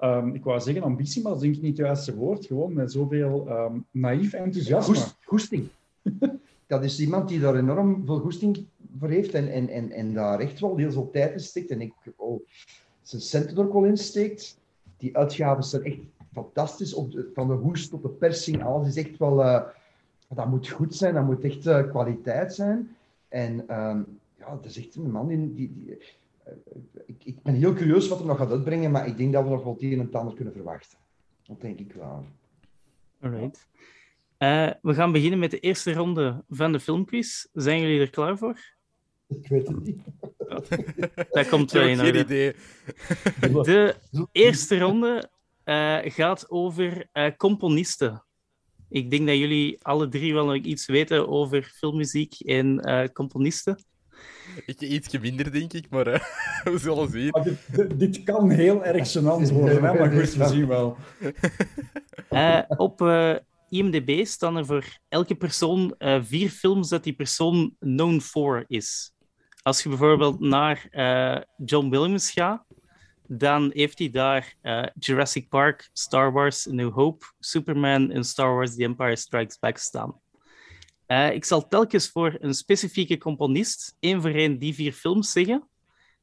um, 0.00 0.34
ik 0.34 0.44
wou 0.44 0.60
zeggen 0.60 0.82
ambitie, 0.82 1.22
maar 1.22 1.32
dat 1.32 1.42
is 1.42 1.46
denk 1.46 1.56
ik 1.56 1.62
niet 1.62 1.76
het 1.76 1.86
juiste 1.86 2.14
woord. 2.14 2.46
Gewoon 2.46 2.72
met 2.72 2.92
zoveel 2.92 3.48
um, 3.48 3.84
naïef 3.90 4.32
enthousiasme. 4.32 4.94
Goest, 4.94 5.16
goesting. 5.24 5.68
dat 6.66 6.84
is 6.84 7.00
iemand 7.00 7.28
die 7.28 7.40
daar 7.40 7.56
enorm 7.56 8.02
veel 8.06 8.18
goesting 8.18 8.66
voor 8.98 9.08
heeft 9.08 9.34
en, 9.34 9.48
en, 9.48 9.68
en, 9.68 9.90
en 9.90 10.14
daar 10.14 10.40
echt 10.40 10.60
wel 10.60 10.76
heel 10.76 10.92
veel 10.92 11.10
tijd 11.10 11.32
in 11.32 11.40
steekt. 11.40 11.70
En 11.70 11.80
ik 11.80 11.92
oh, 12.16 12.40
zijn 13.02 13.22
centen 13.22 13.56
er 13.56 13.64
ook 13.64 13.72
wel 13.72 13.84
in 13.84 13.96
steekt. 13.96 14.58
Die 14.96 15.16
uitgaven 15.16 15.64
zijn 15.64 15.84
echt 15.84 15.98
fantastisch. 16.32 16.94
Op 16.94 17.12
de, 17.12 17.30
van 17.34 17.48
de 17.48 17.54
hoest 17.54 17.90
tot 17.90 18.02
de 18.02 18.08
persing, 18.08 18.64
alles 18.64 18.88
is 18.88 19.04
echt 19.04 19.18
wel... 19.18 19.40
Uh, 19.40 19.62
dat 20.28 20.46
moet 20.46 20.68
goed 20.68 20.94
zijn, 20.94 21.14
dat 21.14 21.24
moet 21.24 21.44
echt 21.44 21.66
uh, 21.66 21.88
kwaliteit 21.88 22.54
zijn. 22.54 22.96
En 23.28 23.80
um, 23.80 24.18
ja, 24.46 24.54
dat 24.54 24.64
is 24.64 24.78
echt 24.78 24.94
een 24.94 25.10
man 25.10 25.28
die... 25.28 25.52
die, 25.52 25.72
die 25.72 25.98
uh, 26.46 26.52
ik, 27.06 27.24
ik, 27.24 27.42
ben 27.42 27.54
heel 27.54 27.74
curieus 27.74 28.08
wat 28.08 28.20
er 28.20 28.26
nog 28.26 28.36
gaat 28.36 28.50
uitbrengen, 28.50 28.90
maar 28.90 29.06
ik 29.06 29.16
denk 29.16 29.32
dat 29.32 29.44
we 29.44 29.50
nog 29.50 29.62
wel 29.62 29.72
het 29.72 29.82
een 29.82 29.92
en 29.92 29.98
het 29.98 30.14
ander 30.14 30.34
kunnen 30.34 30.54
verwachten. 30.54 30.98
Dat 31.42 31.60
denk 31.60 31.78
ik 31.78 31.92
wel. 31.92 32.24
Alright. 33.20 33.68
Uh, 34.38 34.70
we 34.82 34.94
gaan 34.94 35.12
beginnen 35.12 35.38
met 35.38 35.50
de 35.50 35.58
eerste 35.58 35.92
ronde 35.92 36.44
van 36.48 36.72
de 36.72 36.80
filmquiz. 36.80 37.46
Zijn 37.52 37.80
jullie 37.80 38.00
er 38.00 38.10
klaar 38.10 38.38
voor? 38.38 38.60
Ik 39.28 39.48
weet 39.48 39.68
het 39.68 39.84
niet. 39.84 40.00
dat 41.30 41.48
komt 41.48 41.72
wel 41.72 41.86
in 41.86 41.96
Geen 41.96 42.16
idee. 42.16 42.54
De 43.62 43.94
eerste 44.32 44.78
ronde 44.78 45.30
uh, 45.64 45.98
gaat 46.02 46.50
over 46.50 47.08
componisten. 47.36 48.24
Ik 48.88 49.10
denk 49.10 49.26
dat 49.26 49.36
jullie 49.36 49.82
alle 49.82 50.08
drie 50.08 50.34
wel 50.34 50.44
nog 50.44 50.56
iets 50.56 50.86
weten 50.86 51.28
over 51.28 51.62
filmmuziek 51.62 52.40
en 52.40 52.80
componisten. 53.12 53.84
Ik 54.66 54.80
ietsje 54.80 55.18
minder, 55.18 55.52
denk 55.52 55.72
ik, 55.72 55.90
maar 55.90 56.08
uh, 56.08 56.20
we 56.72 56.78
zullen 56.78 57.10
zien. 57.10 57.34
Dit, 57.72 57.98
dit, 57.98 58.22
kan 58.22 58.50
heel 58.50 58.84
erg 58.84 59.08
gênant 59.08 59.52
worden, 59.52 59.84
hè? 59.84 59.94
maar 59.94 60.12
goed, 60.12 60.34
we 60.34 60.46
zien 60.46 60.66
wel. 60.66 60.96
Uh, 62.30 62.62
op 62.86 63.00
uh, 63.00 63.36
IMDb 63.68 64.24
staan 64.26 64.56
er 64.56 64.66
voor 64.66 64.84
elke 65.08 65.34
persoon 65.34 65.94
vier 66.20 66.50
films 66.50 66.88
dat 66.88 67.04
die 67.04 67.12
persoon 67.12 67.74
known 67.78 68.20
for 68.20 68.64
is. 68.66 69.12
Als 69.62 69.82
je 69.82 69.88
bijvoorbeeld 69.88 70.40
naar 70.40 70.88
John 71.64 71.88
Williams 71.88 72.30
gaat, 72.30 72.64
dan 73.28 73.70
heeft 73.74 73.98
hij 73.98 74.10
daar 74.10 74.56
Jurassic 74.98 75.48
Park, 75.48 75.88
Star 75.92 76.32
Wars, 76.32 76.68
A 76.68 76.72
New 76.72 76.92
Hope, 76.92 77.26
Superman 77.38 78.10
en 78.10 78.24
Star 78.24 78.54
Wars 78.54 78.74
The 78.74 78.82
Empire 78.82 79.16
Strikes 79.16 79.58
Back 79.58 79.78
staan. 79.78 80.20
Uh, 81.06 81.32
ik 81.32 81.44
zal 81.44 81.68
telkens 81.68 82.08
voor 82.08 82.36
een 82.38 82.54
specifieke 82.54 83.18
componist 83.18 83.96
één 84.00 84.20
voor 84.20 84.30
één 84.30 84.58
die 84.58 84.74
vier 84.74 84.92
films 84.92 85.32
zeggen. 85.32 85.68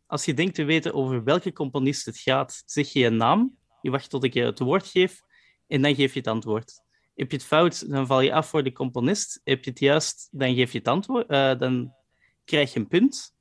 Als 0.06 0.26
je 0.26 0.34
denkt 0.34 0.56
te 0.56 0.64
weten 0.64 0.94
over 0.94 1.24
welke 1.24 1.54
componist 1.54 2.06
het 2.06 2.18
gaat, 2.18 2.64
zeg 2.66 2.90
je 2.90 3.06
een 3.06 3.18
naam. 3.18 3.58
Je 3.82 3.92
wacht 3.92 4.10
tot 4.10 4.24
ik 4.24 4.34
je 4.34 4.44
het 4.44 4.60
woord 4.60 4.88
geef 4.88 5.22
en 5.68 5.82
dan 5.82 5.96
geef 5.96 6.14
je 6.14 6.20
het 6.20 6.28
antwoord. 6.28 6.82
Heb 7.16 7.32
je 7.32 7.38
het 7.38 7.46
fout, 7.46 7.90
dan 7.90 8.08
val 8.08 8.22
je 8.22 8.34
af 8.34 8.50
voor 8.50 8.64
de 8.64 8.72
componist. 8.72 9.42
Heb 9.44 9.64
je 9.64 9.70
het 9.70 9.80
juist, 9.80 10.28
dan 10.32 10.56
geef 10.56 10.72
je 10.72 10.78
het 10.78 10.88
antwoord. 10.88 11.32
Uh, 11.32 11.58
dan 11.60 11.94
krijg 12.46 12.74
je 12.74 12.80
een 12.80 12.88
punt. 12.88 13.34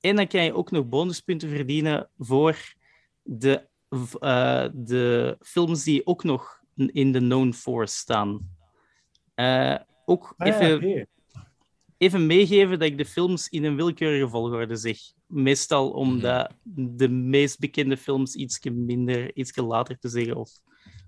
En 0.00 0.16
dan 0.16 0.26
kan 0.26 0.44
je 0.44 0.54
ook 0.54 0.70
nog 0.70 0.88
bonuspunten 0.88 1.48
verdienen 1.48 2.10
voor 2.18 2.74
de 3.22 3.68
uh, 4.20 4.66
de 4.72 5.36
films 5.40 5.84
die 5.84 6.06
ook 6.06 6.24
nog 6.24 6.60
in 6.74 7.12
de 7.12 7.18
known 7.18 7.52
for 7.52 7.88
staan. 7.88 8.56
Uh, 9.34 9.76
ook 10.06 10.34
ah, 10.36 10.48
even, 10.48 11.08
even 11.96 12.26
meegeven 12.26 12.78
dat 12.78 12.88
ik 12.88 12.98
de 12.98 13.04
films 13.04 13.48
in 13.48 13.64
een 13.64 13.76
willekeurige 13.76 14.28
volgorde 14.28 14.76
zeg. 14.76 14.98
Meestal 15.26 15.90
omdat 15.90 16.52
mhm. 16.62 16.96
de 16.96 17.08
meest 17.08 17.58
bekende 17.58 17.96
films 17.96 18.34
iets 18.34 18.60
minder, 18.64 19.36
iets 19.36 19.56
later 19.56 19.98
te 19.98 20.08
zeggen 20.08 20.36
of 20.36 20.50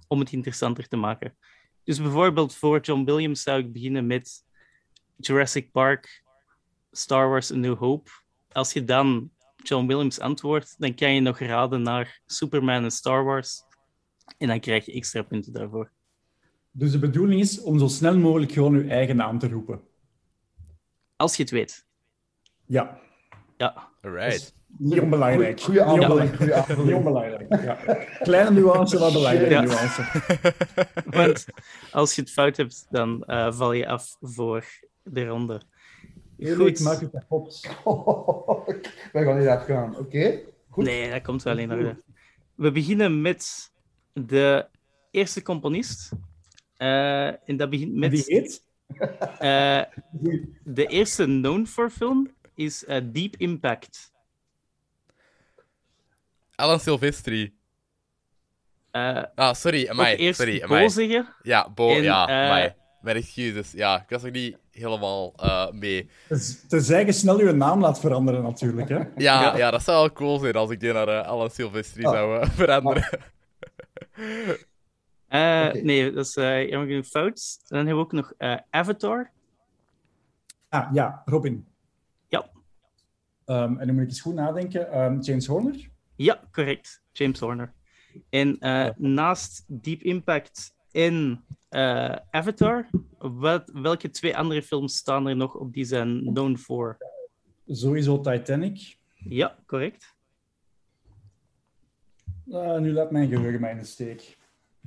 om 0.09 0.19
het 0.19 0.33
interessanter 0.33 0.88
te 0.88 0.97
maken. 0.97 1.37
Dus 1.85 2.00
bijvoorbeeld 2.00 2.55
voor 2.55 2.81
John 2.81 3.05
Williams 3.05 3.43
zou 3.43 3.59
ik 3.59 3.73
beginnen 3.73 4.07
met 4.07 4.45
Jurassic 5.17 5.71
Park, 5.71 6.23
Star 6.93 7.28
Wars 7.28 7.52
A 7.52 7.57
New 7.57 7.78
Hope. 7.78 8.11
Als 8.52 8.73
je 8.73 8.85
dan 8.85 9.31
John 9.57 9.87
Williams 9.87 10.21
antwoordt, 10.21 10.75
dan 10.78 10.95
kan 10.95 11.14
je 11.14 11.21
nog 11.21 11.38
raden 11.38 11.83
naar 11.83 12.21
Superman 12.26 12.85
en 12.85 12.90
Star 12.90 13.25
Wars. 13.25 13.62
En 14.38 14.49
dan 14.49 14.61
krijg 14.61 14.87
je 14.87 14.93
extra 14.93 15.23
punten 15.23 15.52
daarvoor. 15.52 15.93
Dus 16.70 16.90
de 16.90 16.98
bedoeling 16.98 17.40
is 17.40 17.60
om 17.60 17.78
zo 17.78 17.88
snel 17.88 18.18
mogelijk 18.18 18.52
gewoon 18.52 18.75
je 18.75 18.90
eigen 18.90 19.16
naam 19.16 19.38
te 19.38 19.48
roepen. 19.48 19.80
Als 21.16 21.37
je 21.37 21.42
het 21.42 21.50
weet. 21.50 21.87
Ja. 22.66 23.00
Ja. 23.56 23.88
Alright. 24.00 24.54
Niet 24.76 25.00
onbelangrijk. 25.00 25.60
Goeie. 25.60 25.84
Niet 25.84 26.94
onbelangrijk. 26.94 27.62
Ja. 27.62 27.75
Kleine 28.18 28.50
nuance, 28.50 28.98
maar 28.98 29.12
belangrijke 29.12 29.54
ja. 29.54 29.60
nuance. 29.60 30.02
Want 31.18 31.46
als 31.92 32.14
je 32.14 32.20
het 32.20 32.30
fout 32.30 32.56
hebt, 32.56 32.87
dan 32.90 33.25
uh, 33.26 33.52
val 33.52 33.72
je 33.72 33.87
af 33.87 34.16
voor 34.20 34.64
de 35.02 35.26
ronde. 35.26 35.60
Goed. 36.56 36.80
maak 36.80 37.00
het 37.00 37.10
kapot. 37.10 37.60
Wij 39.12 39.25
gaan 39.25 39.38
niet 39.38 39.48
afgaan. 39.48 39.90
Oké. 39.90 40.00
Okay. 40.00 40.44
Nee, 40.84 41.10
dat 41.10 41.22
komt 41.22 41.42
wel 41.42 41.58
in 41.58 41.72
orde. 41.72 41.96
We 42.54 42.72
beginnen 42.72 43.20
met 43.20 43.72
de 44.12 44.66
eerste 45.10 45.42
componist. 45.42 46.10
Uh, 46.78 47.26
en 47.26 47.56
dat 47.56 47.70
begint 47.70 47.94
met... 47.94 48.11
Wie 48.11 48.25
heet? 48.26 48.66
Uh, 49.40 49.82
de 50.64 50.87
eerste 50.87 51.25
known 51.25 51.66
for 51.66 51.90
film 51.90 52.30
is 52.54 52.85
uh, 52.88 52.97
Deep 53.02 53.37
Impact. 53.37 54.12
Alan 56.54 56.80
Silvestri. 56.80 57.54
ah, 58.90 59.54
sorry, 59.54 59.88
amai. 59.88 60.16
Eerst 60.16 60.38
sorry, 60.38 60.62
amai. 60.62 60.90
zeggen. 60.90 61.35
Ja, 61.42 61.70
Bo, 61.70 61.90
en, 61.90 62.02
ja, 62.02 62.26
amai. 62.26 62.75
Mijn 63.00 63.16
excuses. 63.16 63.73
Ja, 63.73 64.02
ik 64.02 64.08
was 64.08 64.23
nog 64.23 64.32
niet 64.32 64.56
helemaal 64.70 65.35
uh, 65.42 65.70
mee. 65.70 66.11
Tenzij 66.68 67.04
je 67.04 67.12
snel 67.12 67.40
je 67.40 67.52
naam 67.52 67.80
laat 67.80 68.00
veranderen, 68.00 68.42
natuurlijk. 68.42 68.88
Hè? 68.88 68.97
Ja, 68.97 69.04
ja. 69.16 69.56
ja 69.56 69.70
dat 69.70 69.82
zou 69.82 69.99
wel 69.99 70.12
cool 70.12 70.38
zijn 70.38 70.54
als 70.54 70.70
ik 70.70 70.80
die 70.80 70.92
naar 70.92 71.08
uh, 71.08 71.26
Alan 71.26 71.50
Silvestri 71.50 72.04
ah. 72.04 72.12
zou 72.12 72.40
uh, 72.40 72.50
veranderen. 72.50 73.08
Ah. 74.16 74.50
Okay. 75.28 75.80
Nee, 75.80 76.12
dat 76.12 76.26
is 76.26 76.35
jammer 76.35 76.87
genoeg 76.87 77.06
fout. 77.06 77.61
Dan 77.66 77.78
hebben 77.78 77.94
we 77.94 78.00
ook 78.00 78.12
nog 78.12 78.32
Avatar. 78.70 79.30
Ah, 80.68 80.92
ja, 80.92 81.23
Robin. 81.25 81.66
Ja. 82.28 82.50
Um, 83.47 83.78
en 83.78 83.87
dan 83.87 83.94
moet 83.94 84.04
ik 84.04 84.08
eens 84.08 84.20
goed 84.20 84.35
nadenken. 84.35 84.99
Um, 84.99 85.20
James 85.20 85.47
Horner? 85.47 85.90
Ja, 86.16 86.40
correct. 86.50 87.02
James 87.12 87.40
Horner. 87.40 87.73
En 88.30 88.56
ja. 88.61 88.94
naast 88.97 89.64
Deep 89.66 90.02
Impact 90.02 90.75
in 90.90 91.44
uh, 91.70 92.16
Avatar. 92.30 92.88
Wat, 93.18 93.70
welke 93.73 94.11
twee 94.11 94.37
andere 94.37 94.62
films 94.62 94.97
staan 94.97 95.26
er 95.26 95.37
nog 95.37 95.54
op 95.54 95.73
die 95.73 95.85
zijn 95.85 96.25
known 96.25 96.56
for? 96.56 96.97
Sowieso 97.66 98.20
Titanic. 98.20 98.97
Ja, 99.14 99.58
correct. 99.66 100.16
Uh, 102.47 102.78
nu 102.78 102.92
laat 102.92 103.11
mijn 103.11 103.28
geheugen 103.28 103.61
mij 103.61 103.70
in 103.70 103.78
de 103.78 103.85
steek. 103.85 104.38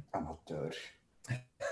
Amateur. 0.10 1.00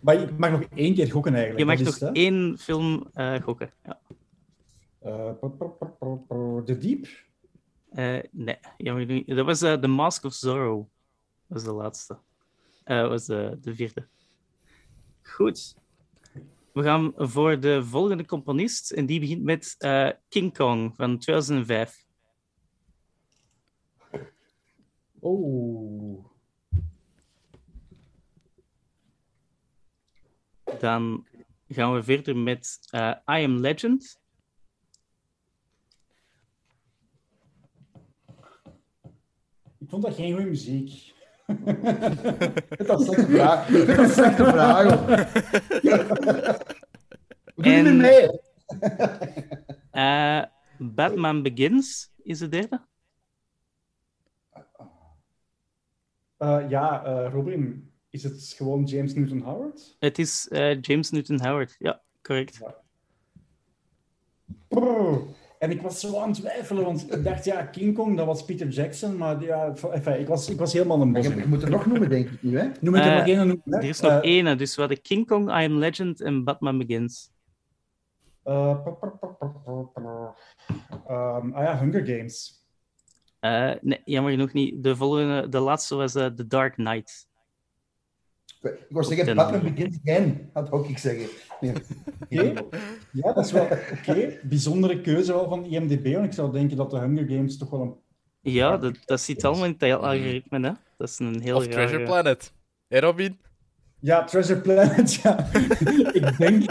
maar 0.00 0.20
je 0.20 0.28
mag 0.38 0.50
nog 0.50 0.62
één 0.74 0.94
keer 0.94 1.10
gokken 1.10 1.34
eigenlijk. 1.34 1.58
Je 1.58 1.64
mag 1.64 2.00
nog 2.00 2.12
één 2.12 2.58
film 2.58 3.06
uh, 3.14 3.40
gokken. 3.40 3.70
Ja. 3.84 4.00
The 6.64 6.76
Deep? 6.78 7.06
Uh, 7.92 8.18
nee, 8.30 9.24
dat 9.24 9.46
was 9.46 9.62
uh, 9.62 9.72
The 9.72 9.86
Mask 9.88 10.24
of 10.24 10.34
Zorro. 10.34 10.76
Dat 11.46 11.62
was 11.62 11.64
de 11.64 11.72
laatste. 11.72 12.18
Uh, 12.84 13.08
was 13.08 13.24
de, 13.24 13.58
de 13.60 13.74
vierde. 13.74 14.06
Goed. 15.22 15.76
We 16.72 16.82
gaan 16.82 17.12
voor 17.16 17.60
de 17.60 17.84
volgende 17.84 18.24
componist. 18.24 18.90
En 18.90 19.06
die 19.06 19.20
begint 19.20 19.42
met 19.42 19.76
King 20.28 20.56
Kong 20.56 20.94
van 20.96 21.18
2005. 21.18 22.05
Oh. 25.20 26.24
Dan 30.78 31.26
gaan 31.68 31.94
we 31.94 32.02
verder 32.02 32.36
met 32.36 32.78
I 32.94 33.44
Am 33.44 33.56
Legend 33.56 34.20
Ik 39.86 39.92
vond 39.92 40.04
dat 40.04 40.14
geen 40.14 40.32
goede 40.32 40.48
muziek. 40.48 41.14
dat 42.86 43.00
is 43.00 43.08
een 43.08 43.26
vraag. 43.26 43.66
Dat 43.66 43.88
is 43.88 43.96
een 43.96 44.08
slechte 44.08 44.44
vraag. 44.44 45.06
Je 47.54 47.82
mee? 47.82 48.28
Uh, 49.92 50.42
Batman 50.78 51.42
Begins 51.42 52.12
is 52.22 52.38
de 52.38 52.48
derde. 52.48 52.86
Uh, 56.38 56.64
ja, 56.68 57.06
uh, 57.06 57.32
Robin, 57.32 57.90
is 58.10 58.22
het 58.22 58.54
gewoon 58.56 58.84
James 58.84 59.14
Newton 59.14 59.40
Howard? 59.40 59.96
Het 59.98 60.18
is 60.18 60.48
James 60.80 61.10
Newton 61.10 61.40
Howard, 61.40 61.76
ja, 61.78 62.02
correct. 62.22 62.58
Ja. 62.60 62.84
En 65.58 65.70
ik 65.70 65.82
was 65.82 66.00
zo 66.00 66.18
aan 66.18 66.28
het 66.28 66.38
twijfelen, 66.38 66.84
want 66.84 67.12
ik 67.12 67.24
dacht, 67.24 67.44
ja, 67.44 67.62
King 67.62 67.94
Kong, 67.94 68.16
dat 68.16 68.26
was 68.26 68.44
Peter 68.44 68.68
Jackson, 68.68 69.16
maar 69.16 69.42
ja, 69.42 69.74
enfin, 69.90 70.20
ik, 70.20 70.26
was, 70.26 70.50
ik 70.50 70.58
was 70.58 70.72
helemaal 70.72 71.00
een 71.00 71.12
bos. 71.12 71.26
Je, 71.26 71.44
moet 71.46 71.62
er 71.62 71.70
nog 71.70 71.86
noemen, 71.86 72.08
denk 72.08 72.30
ik 72.30 72.42
nu, 72.42 72.58
hè? 72.58 72.68
Noem 72.80 72.94
ik 72.94 73.04
er 73.04 73.16
nog 73.16 73.26
één 73.26 73.36
noemen. 73.36 73.62
Er 73.64 73.84
is 73.84 74.00
nog 74.00 74.12
uh, 74.12 74.18
één, 74.18 74.58
dus 74.58 74.74
we 74.74 74.80
hadden 74.80 75.02
King 75.02 75.26
Kong, 75.26 75.48
I 75.48 75.64
Am 75.64 75.78
Legend 75.78 76.20
en 76.20 76.44
Batman 76.44 76.78
Begins. 76.78 77.30
Uh, 78.44 78.78
um, 81.08 81.54
ah 81.54 81.64
ja, 81.64 81.78
Hunger 81.78 82.06
Games. 82.06 82.65
Uh, 83.46 83.74
nee, 83.80 84.00
jammer 84.04 84.32
genoeg 84.32 84.52
niet. 84.52 84.82
De, 84.82 84.96
volgende, 84.96 85.48
de 85.48 85.58
laatste 85.58 85.94
was 85.94 86.12
The 86.12 86.46
Dark 86.46 86.74
Knight. 86.74 87.26
Ik 88.62 88.86
wou 88.88 89.04
zeggen, 89.04 89.36
Batman 89.36 89.62
Begins 89.62 89.98
Again, 90.04 90.50
dat 90.52 90.72
ook 90.72 90.88
ik 90.88 90.98
zeggen. 90.98 91.28
Nee. 91.60 91.72
Ja, 93.12 93.32
dat 93.32 93.44
is 93.44 93.52
wel 93.52 93.68
oké. 93.92 94.38
Bijzondere 94.42 95.00
keuze 95.00 95.32
wel 95.32 95.48
van 95.48 95.64
IMDb, 95.64 96.12
want 96.12 96.26
ik 96.26 96.32
zou 96.32 96.52
denken 96.52 96.76
dat 96.76 96.90
de 96.90 96.98
Hunger 96.98 97.28
Games 97.28 97.58
toch 97.58 97.70
wel 97.70 97.80
een... 97.80 97.94
Ja, 98.52 98.76
dat, 98.76 98.96
dat 99.04 99.20
zit 99.20 99.44
allemaal 99.44 99.64
in 99.64 99.74
het 99.78 99.92
algoritme, 99.92 100.60
hè. 100.60 100.72
Dat 100.96 101.08
is 101.08 101.18
een 101.18 101.40
heel 101.40 101.56
Of 101.56 101.66
Treasure 101.66 102.04
Planet. 102.04 102.52
Hé, 102.88 102.98
Robin? 102.98 103.38
Ja, 104.00 104.24
Treasure 104.24 104.60
Planet, 104.60 105.14
ja. 105.14 105.48
ik, 106.20 106.38
denk, 106.38 106.70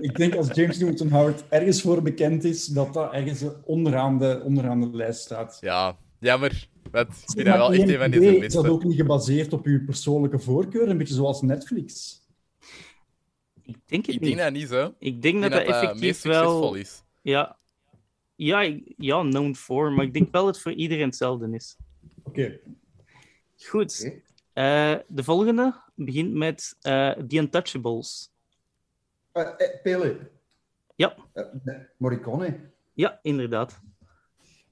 ik 0.00 0.16
denk 0.16 0.34
als 0.34 0.48
James 0.52 0.78
Newton 0.78 1.10
Howard 1.10 1.44
ergens 1.48 1.82
voor 1.82 2.02
bekend 2.02 2.44
is, 2.44 2.66
dat 2.66 2.94
dat 2.94 3.12
ergens 3.12 3.44
onderaan 3.64 4.18
de, 4.18 4.42
onderaan 4.44 4.80
de 4.80 4.96
lijst 4.96 5.20
staat. 5.20 5.58
Ja, 5.60 5.96
jammer. 6.18 6.68
Met, 6.90 7.08
ik 7.08 7.30
vind 7.30 7.46
dat 7.46 7.56
wel 7.56 7.72
echt 7.72 7.88
een 7.88 7.98
van 7.98 8.10
deze 8.10 8.36
Is 8.36 8.52
dat 8.52 8.68
ook 8.68 8.84
niet 8.84 8.96
gebaseerd 8.96 9.52
op 9.52 9.64
uw 9.64 9.84
persoonlijke 9.84 10.38
voorkeur? 10.38 10.88
Een 10.88 10.98
beetje 10.98 11.14
zoals 11.14 11.42
Netflix? 11.42 12.20
Ik 13.62 13.76
denk 13.86 14.06
het 14.06 14.14
ik 14.14 14.20
niet. 14.20 14.30
denk 14.30 14.38
dat 14.38 14.52
niet 14.52 14.68
zo. 14.68 14.94
Ik 14.98 15.22
denk 15.22 15.42
dat 15.42 15.50
dat, 15.50 15.66
dat 15.66 15.74
effectief 15.74 16.22
wel... 16.22 16.74
is. 16.74 17.02
Ja. 17.22 17.56
Ja, 18.36 18.60
ja, 18.96 19.20
known 19.20 19.54
for, 19.54 19.92
maar 19.92 20.04
ik 20.04 20.12
denk 20.12 20.32
wel 20.32 20.44
dat 20.44 20.54
het 20.54 20.62
voor 20.62 20.72
iedereen 20.72 21.04
hetzelfde 21.04 21.50
is. 21.50 21.76
Oké. 22.22 22.28
Okay. 22.28 22.60
Goed. 23.56 24.22
Okay. 24.54 24.94
Uh, 24.94 25.00
de 25.08 25.24
volgende 25.24 25.80
begint 25.94 26.34
met 26.34 26.76
uh, 26.82 27.10
The 27.10 27.36
Untouchables. 27.36 28.30
Uh, 29.34 29.48
Pele. 29.82 30.30
Ja. 30.96 31.16
Morricone. 31.96 32.60
Ja, 32.94 33.18
inderdaad. 33.22 33.80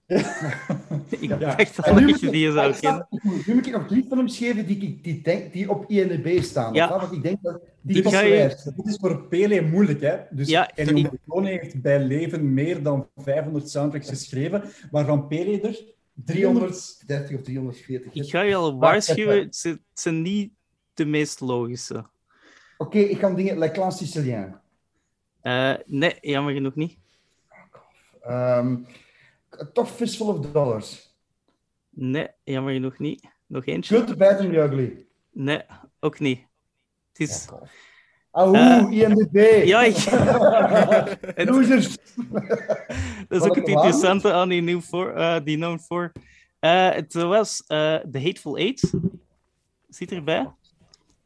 ik 1.09 1.29
ja. 1.29 1.37
dacht 1.37 1.83
al 1.83 1.95
dat 1.95 2.21
je 2.21 2.31
die 2.31 2.53
zou 2.53 2.75
kennen. 2.75 3.07
Nu 3.47 3.55
moet 3.55 3.67
ik 3.67 3.73
nog 3.73 3.87
drie 3.87 4.07
films 4.09 4.39
geven 4.39 4.67
die, 4.67 4.79
die, 4.79 5.23
die, 5.23 5.51
die 5.51 5.71
op 5.71 5.91
INDB 5.91 6.43
staan. 6.43 6.75
Ja. 6.75 6.89
Want 6.89 7.13
ik 7.13 7.23
denk 7.23 7.43
dat 7.43 7.61
die 7.81 8.03
dit, 8.03 8.11
je... 8.11 8.73
dit 8.77 8.87
is 8.87 8.97
voor 8.97 9.27
Pele 9.29 9.63
moeilijk, 9.63 10.01
hè? 10.01 10.17
Dus 10.31 10.49
ja, 10.49 10.71
Ennio 10.75 11.03
Morricone 11.03 11.49
heeft 11.49 11.83
bij 11.83 12.01
leven 12.01 12.55
meer 12.55 12.83
dan 12.83 13.09
500 13.17 13.71
soundtracks 13.71 14.09
geschreven, 14.09 14.63
waarvan 14.91 15.27
Pele 15.27 15.61
er 15.61 15.85
330 16.15 17.37
of 17.37 17.43
340. 17.43 18.15
Ik 18.15 18.31
ga 18.31 18.41
je 18.41 18.55
al 18.55 18.79
waarschuwen, 18.79 19.39
het 19.39 19.81
zijn 19.93 20.23
niet 20.23 20.53
de 20.95 21.05
meest 21.05 21.41
logische. 21.41 21.97
Oké, 21.97 22.07
okay, 22.99 23.03
ik 23.03 23.19
ga 23.19 23.31
dingen... 23.31 23.57
La 23.57 23.71
Clan 23.71 23.93
Sicilien. 23.93 24.55
Uh, 25.43 25.75
nee, 25.87 26.19
jammer 26.21 26.55
genoeg 26.55 26.75
niet. 26.75 26.99
Um, 28.29 28.87
toch 29.73 29.91
Fistful 29.91 30.27
of 30.27 30.41
Dollars. 30.41 31.15
Nee, 31.91 32.29
jammer 32.45 32.73
genoeg 32.73 32.99
niet. 32.99 33.29
Nog 33.47 33.67
eentje? 33.67 33.97
Good, 33.97 34.17
Bad 34.17 34.41
and 34.41 34.53
Ugly. 34.53 35.07
Nee, 35.33 35.63
ook 36.01 36.19
niet. 36.19 36.41
Het 37.13 37.29
is... 37.29 37.49
Ahoe, 38.31 38.57
uh, 38.57 38.91
IMDb. 38.91 39.65
Ja, 39.65 39.83
het... 41.35 41.49
Losers. 41.49 41.97
dat 43.29 43.43
is 43.43 43.49
ook 43.49 43.57
het 43.57 43.69
interessante 43.69 44.33
aan 44.33 44.49
die, 44.49 44.63
nieuw 44.63 44.81
voor, 44.81 45.17
uh, 45.17 45.37
die 45.45 45.57
known 45.57 45.79
voor. 45.79 46.13
Uh, 46.61 46.91
het 46.91 47.13
was 47.13 47.63
The 47.67 48.21
Hateful 48.25 48.57
Eight. 48.57 48.93
Zit 49.89 50.13
erbij. 50.13 50.53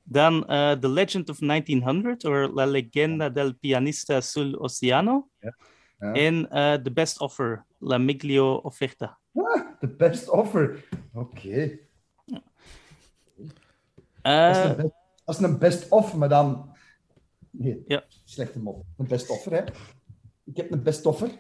Dan 0.03 0.45
The 0.81 0.89
Legend 0.89 1.29
of 1.29 1.39
1900, 1.39 2.25
or 2.25 2.51
La 2.55 2.67
Legenda 2.67 3.29
del 3.29 3.55
Pianista 3.55 4.21
sul 4.21 4.59
Oceano. 4.59 5.29
Ja. 5.41 5.57
Ja. 6.01 6.13
En 6.13 6.49
The 6.83 6.91
Best 6.93 7.21
Offer, 7.21 7.65
La 7.79 7.99
Miglio 7.99 8.55
Offerta. 8.55 9.19
Ah, 9.35 9.79
the 9.81 9.89
Best 9.89 10.29
Offer. 10.29 10.89
Oké. 11.13 11.79
Okay. 14.23 14.89
dat 15.25 15.35
is 15.35 15.39
een 15.39 15.59
best-of, 15.59 16.17
maar 16.17 16.29
dan 16.29 16.71
Nee, 17.51 17.83
ja. 17.87 18.05
slechte 18.25 18.61
mop. 18.61 18.85
Een 18.97 19.07
best-offer, 19.07 19.53
hè. 19.53 19.63
Ik 20.45 20.57
heb 20.57 20.73
een 20.73 20.83
best-offer 20.83 21.31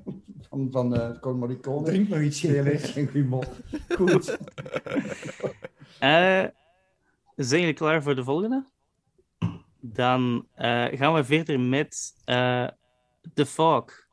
van, 0.48 0.68
van 0.70 1.00
uh, 1.00 1.34
Morricone. 1.34 1.84
Drink 1.84 2.08
nog 2.08 2.20
iets, 2.20 2.40
Geen 2.40 3.06
goede 3.06 3.24
mop. 3.24 3.56
Goed. 3.88 4.38
Uh, 6.00 6.44
zijn 7.36 7.60
jullie 7.60 7.72
klaar 7.72 8.02
voor 8.02 8.14
de 8.14 8.24
volgende? 8.24 8.66
Dan 9.80 10.48
uh, 10.56 10.84
gaan 10.84 11.14
we 11.14 11.24
verder 11.24 11.60
met 11.60 12.14
uh, 12.26 12.68
The 13.34 13.46
Fog. 13.46 14.05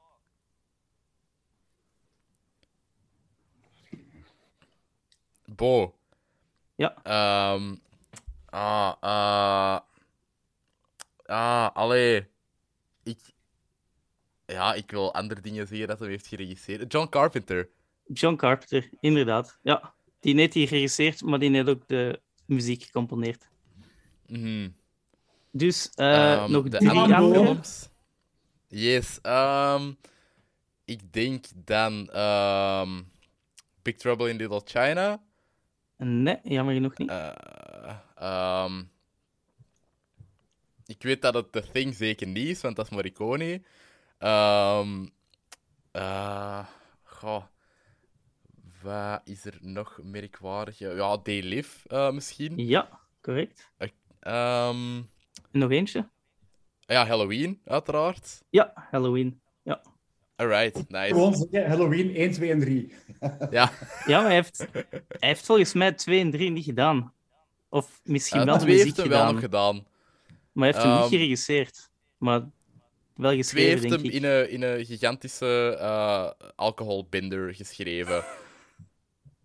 Bo. 5.56 5.96
Ja. 6.76 6.96
Um, 7.54 7.80
ah, 8.46 8.94
uh, 9.04 9.80
Ah, 11.26 11.70
allee. 11.74 12.26
Ik... 13.04 13.20
Ja, 14.46 14.74
ik 14.74 14.92
wil 14.92 15.14
andere 15.14 15.42
dingen 15.42 15.68
zeggen 15.68 15.88
dat 15.88 16.00
hij 16.00 16.10
heeft 16.10 16.28
geregisseerd. 16.28 16.92
John 16.92 17.10
Carpenter. 17.10 17.70
John 18.06 18.36
Carpenter, 18.36 18.90
inderdaad. 19.00 19.60
Ja, 19.62 19.94
die 20.20 20.36
heeft 20.36 20.54
hij 20.54 20.68
geregisseerd, 20.68 21.22
maar 21.22 21.40
die 21.40 21.52
heeft 21.52 21.70
ook 21.70 21.88
de 21.88 22.22
muziek 22.46 22.84
gecomponeerd. 22.84 23.50
Mm 24.28 24.76
Dus 25.52 25.92
uh, 25.96 26.44
um, 26.44 26.52
nog 26.52 26.68
drie 26.70 26.90
andere. 26.90 27.44
Films. 27.44 27.90
Yes. 28.68 29.20
Um, 29.24 29.98
ik 30.86 31.14
denk 31.14 31.46
dan 31.56 32.18
um, 32.20 33.12
Big 33.82 33.96
Trouble 33.96 34.30
in 34.30 34.36
Little 34.36 34.62
China. 34.66 35.24
Nee, 35.98 36.40
jammer 36.44 36.74
genoeg 36.74 36.98
niet. 36.98 37.10
Uh, 37.10 38.66
um, 38.66 38.92
ik 40.86 41.04
weet 41.04 41.22
dat 41.22 41.34
het 41.34 41.52
The 41.52 41.72
Thing 41.72 41.96
zeker 41.96 42.28
niet 42.28 42.48
is, 42.48 42.62
want 42.62 42.76
dat 42.76 42.86
is 42.86 42.92
Morricone. 42.92 43.62
Um, 44.20 45.10
uh, 45.94 46.68
goh. 47.04 47.44
Wat 48.82 49.22
is 49.24 49.46
er 49.46 49.58
nog 49.62 50.00
merkwaardig? 50.04 50.78
Ja, 50.78 51.18
They 51.18 51.42
Live 51.42 51.90
uh, 51.90 52.12
misschien. 52.12 52.58
Ja, 52.58 53.00
correct. 53.22 53.72
Um... 54.22 55.10
Nog 55.52 55.72
eentje? 55.72 56.10
Ja, 56.80 57.06
Halloween, 57.06 57.62
uiteraard. 57.66 58.44
Ja, 58.50 58.72
Halloween. 58.92 59.42
Alright, 60.36 60.90
nice. 60.90 61.14
Gewoon 61.14 61.36
zeggen 61.36 61.68
Halloween 61.68 62.16
1, 62.16 62.32
2 62.32 62.52
en 62.52 62.60
3. 62.60 62.92
ja. 63.50 63.72
ja, 64.06 64.22
maar 64.22 64.26
hij 64.26 64.34
heeft, 64.34 64.68
hij 65.08 65.30
heeft 65.30 65.46
volgens 65.46 65.74
mij 65.74 65.92
2 65.92 66.20
en 66.20 66.32
3 66.32 66.50
niet 66.52 66.64
gedaan. 66.64 67.14
Of 67.70 68.02
misschien 68.04 68.40
uh, 68.40 68.46
wel 68.46 68.58
de 68.58 68.66
muziek 68.66 68.84
heeft 68.84 68.98
hem 68.98 69.06
gedaan. 69.06 69.24
wel 69.24 69.32
nog 69.32 69.42
gedaan. 69.42 69.86
Maar 70.52 70.64
hij 70.64 70.74
heeft 70.74 70.84
hem 70.84 70.92
um, 70.92 71.02
niet 71.02 71.12
ehm, 71.12 71.20
geregisseerd. 71.20 71.90
Maar 72.18 72.42
wel 73.16 73.36
geschreven, 73.36 73.78
Twee 73.78 73.92
heeft 73.92 74.04
hem 74.04 74.12
in 74.12 74.24
een, 74.24 74.50
in 74.50 74.62
een 74.62 74.86
gigantische 74.86 75.78
uh, 75.80 76.30
alcoholbinder 76.56 77.56
geschreven. 77.56 78.24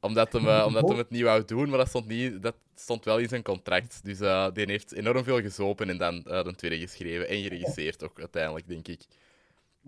omdat 0.00 0.32
hem, 0.32 0.46
uh, 0.46 0.64
omdat 0.66 0.88
hem 0.88 0.98
het 0.98 1.10
niet 1.10 1.22
wou 1.22 1.44
doen, 1.44 1.68
maar 1.68 1.78
dat 1.78 1.88
stond, 1.88 2.06
niet, 2.06 2.42
dat 2.42 2.56
stond 2.74 3.04
wel 3.04 3.18
in 3.18 3.28
zijn 3.28 3.42
contract. 3.42 4.00
Dus 4.04 4.20
uh, 4.20 4.48
die 4.52 4.64
heeft 4.66 4.92
enorm 4.92 5.24
veel 5.24 5.40
gezopen 5.40 5.88
en 5.88 5.98
dan 5.98 6.22
de 6.22 6.54
tweede 6.56 6.78
geschreven. 6.78 7.28
En 7.28 7.42
geregisseerd 7.42 8.04
ook, 8.04 8.18
uiteindelijk, 8.18 8.68
denk 8.68 8.88
ik. 8.88 9.00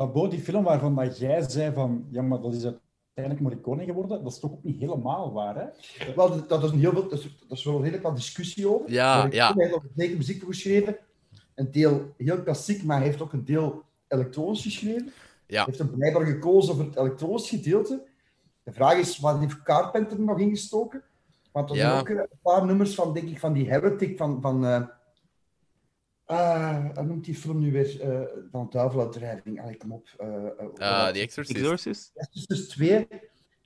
Maar 0.00 0.10
Bo, 0.10 0.28
die 0.28 0.40
film 0.40 0.64
waarvan 0.64 0.94
dat 0.94 1.18
jij 1.18 1.48
zei 1.48 1.72
van... 1.72 2.06
Ja, 2.10 2.22
maar 2.22 2.40
dat 2.40 2.54
is 2.54 2.64
uiteindelijk 2.64 3.40
Morricone 3.40 3.84
geworden, 3.84 4.22
dat 4.22 4.32
is 4.32 4.38
toch 4.38 4.52
ook 4.52 4.64
niet 4.64 4.80
helemaal 4.80 5.32
waar, 5.32 5.56
hè? 5.56 5.66
Wel, 6.14 6.46
dat 6.46 6.62
is, 6.64 6.70
een 6.70 6.78
heel, 6.78 6.92
dat 6.92 7.12
is, 7.12 7.38
dat 7.48 7.58
is 7.58 7.64
wel 7.64 7.76
een 7.76 7.82
hele 7.82 8.14
discussie 8.14 8.68
over. 8.68 8.90
Ja, 8.90 9.26
ja. 9.30 9.54
Hij 9.54 9.64
heeft 9.66 10.08
nog 10.08 10.16
muziek 10.16 10.42
geschreven 10.42 10.96
een 11.54 11.70
deel 11.70 12.14
heel 12.16 12.42
klassiek, 12.42 12.84
maar 12.84 12.96
hij 12.96 13.06
heeft 13.06 13.20
ook 13.20 13.32
een 13.32 13.44
deel 13.44 13.82
elektronisch 14.08 14.62
geschreven. 14.62 15.12
Ja. 15.46 15.56
Hij 15.56 15.64
heeft 15.64 15.78
er 15.78 15.88
blijkbaar 15.88 16.26
gekozen 16.26 16.74
voor 16.74 16.84
het 16.84 16.96
elektronisch 16.96 17.48
gedeelte. 17.48 18.02
De 18.62 18.72
vraag 18.72 18.98
is, 18.98 19.18
wat 19.18 19.38
heeft 19.38 19.62
Carpenter 19.62 20.20
nog 20.20 20.38
ingestoken? 20.38 21.02
Want 21.52 21.70
er 21.70 21.76
zijn 21.76 22.00
ook 22.00 22.08
een 22.08 22.28
paar 22.42 22.66
nummers 22.66 22.94
van, 22.94 23.14
denk 23.14 23.28
ik, 23.28 23.38
van 23.38 23.52
die 23.52 23.68
Heretic, 23.68 24.16
van... 24.16 24.40
van 24.40 24.64
uh, 24.64 24.82
uh, 26.30 26.84
hoe 26.94 27.04
noemt 27.04 27.24
die 27.24 27.34
film 27.34 27.58
nu 27.58 27.72
weer? 27.72 28.04
Uh, 28.04 28.20
van 28.50 28.66
Duiveluitdrijving. 28.70 29.60
Allee, 29.60 29.76
kom 29.76 29.92
op. 29.92 30.08
Uh, 30.20 31.06
The 31.06 31.20
Exorcist. 31.20 31.58
Exorcist? 31.58 32.10
Exorcist 32.14 32.70
2. 32.70 33.06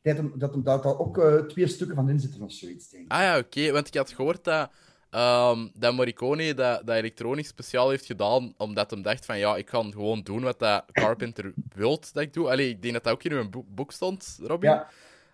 Dat 0.02 0.16
hem, 0.16 0.32
dat 0.36 0.52
hem 0.52 0.62
daar 0.62 0.98
ook 0.98 1.44
twee 1.48 1.66
stukken 1.66 1.96
van 1.96 2.08
in 2.08 2.20
zitten 2.20 2.42
of 2.42 2.52
zoiets, 2.52 2.90
denk 2.90 3.04
ik. 3.04 3.12
Ah 3.12 3.20
ja, 3.20 3.38
oké. 3.38 3.72
Want 3.72 3.86
ik 3.86 3.94
had 3.94 4.12
gehoord 4.12 4.44
dat 4.44 4.70
Um, 5.14 5.70
dat 5.74 5.94
Morricone 5.94 6.54
dat, 6.54 6.86
dat 6.86 6.96
elektronisch 6.96 7.48
speciaal 7.48 7.90
heeft 7.90 8.06
gedaan, 8.06 8.54
omdat 8.56 8.90
hij 8.90 9.02
dacht 9.02 9.24
van 9.24 9.38
ja, 9.38 9.56
ik 9.56 9.66
kan 9.66 9.92
gewoon 9.92 10.20
doen 10.22 10.42
wat 10.42 10.58
dat 10.58 10.84
Carpenter 10.92 11.52
wilt 11.74 12.14
dat 12.14 12.22
ik 12.22 12.32
doe. 12.32 12.50
Allee, 12.50 12.68
ik 12.68 12.82
denk 12.82 12.94
dat 12.94 13.04
dat 13.04 13.12
ook 13.12 13.22
in 13.22 13.32
een 13.32 13.64
boek 13.68 13.92
stond, 13.92 14.38
Robin. 14.42 14.70
Ja, 14.70 14.88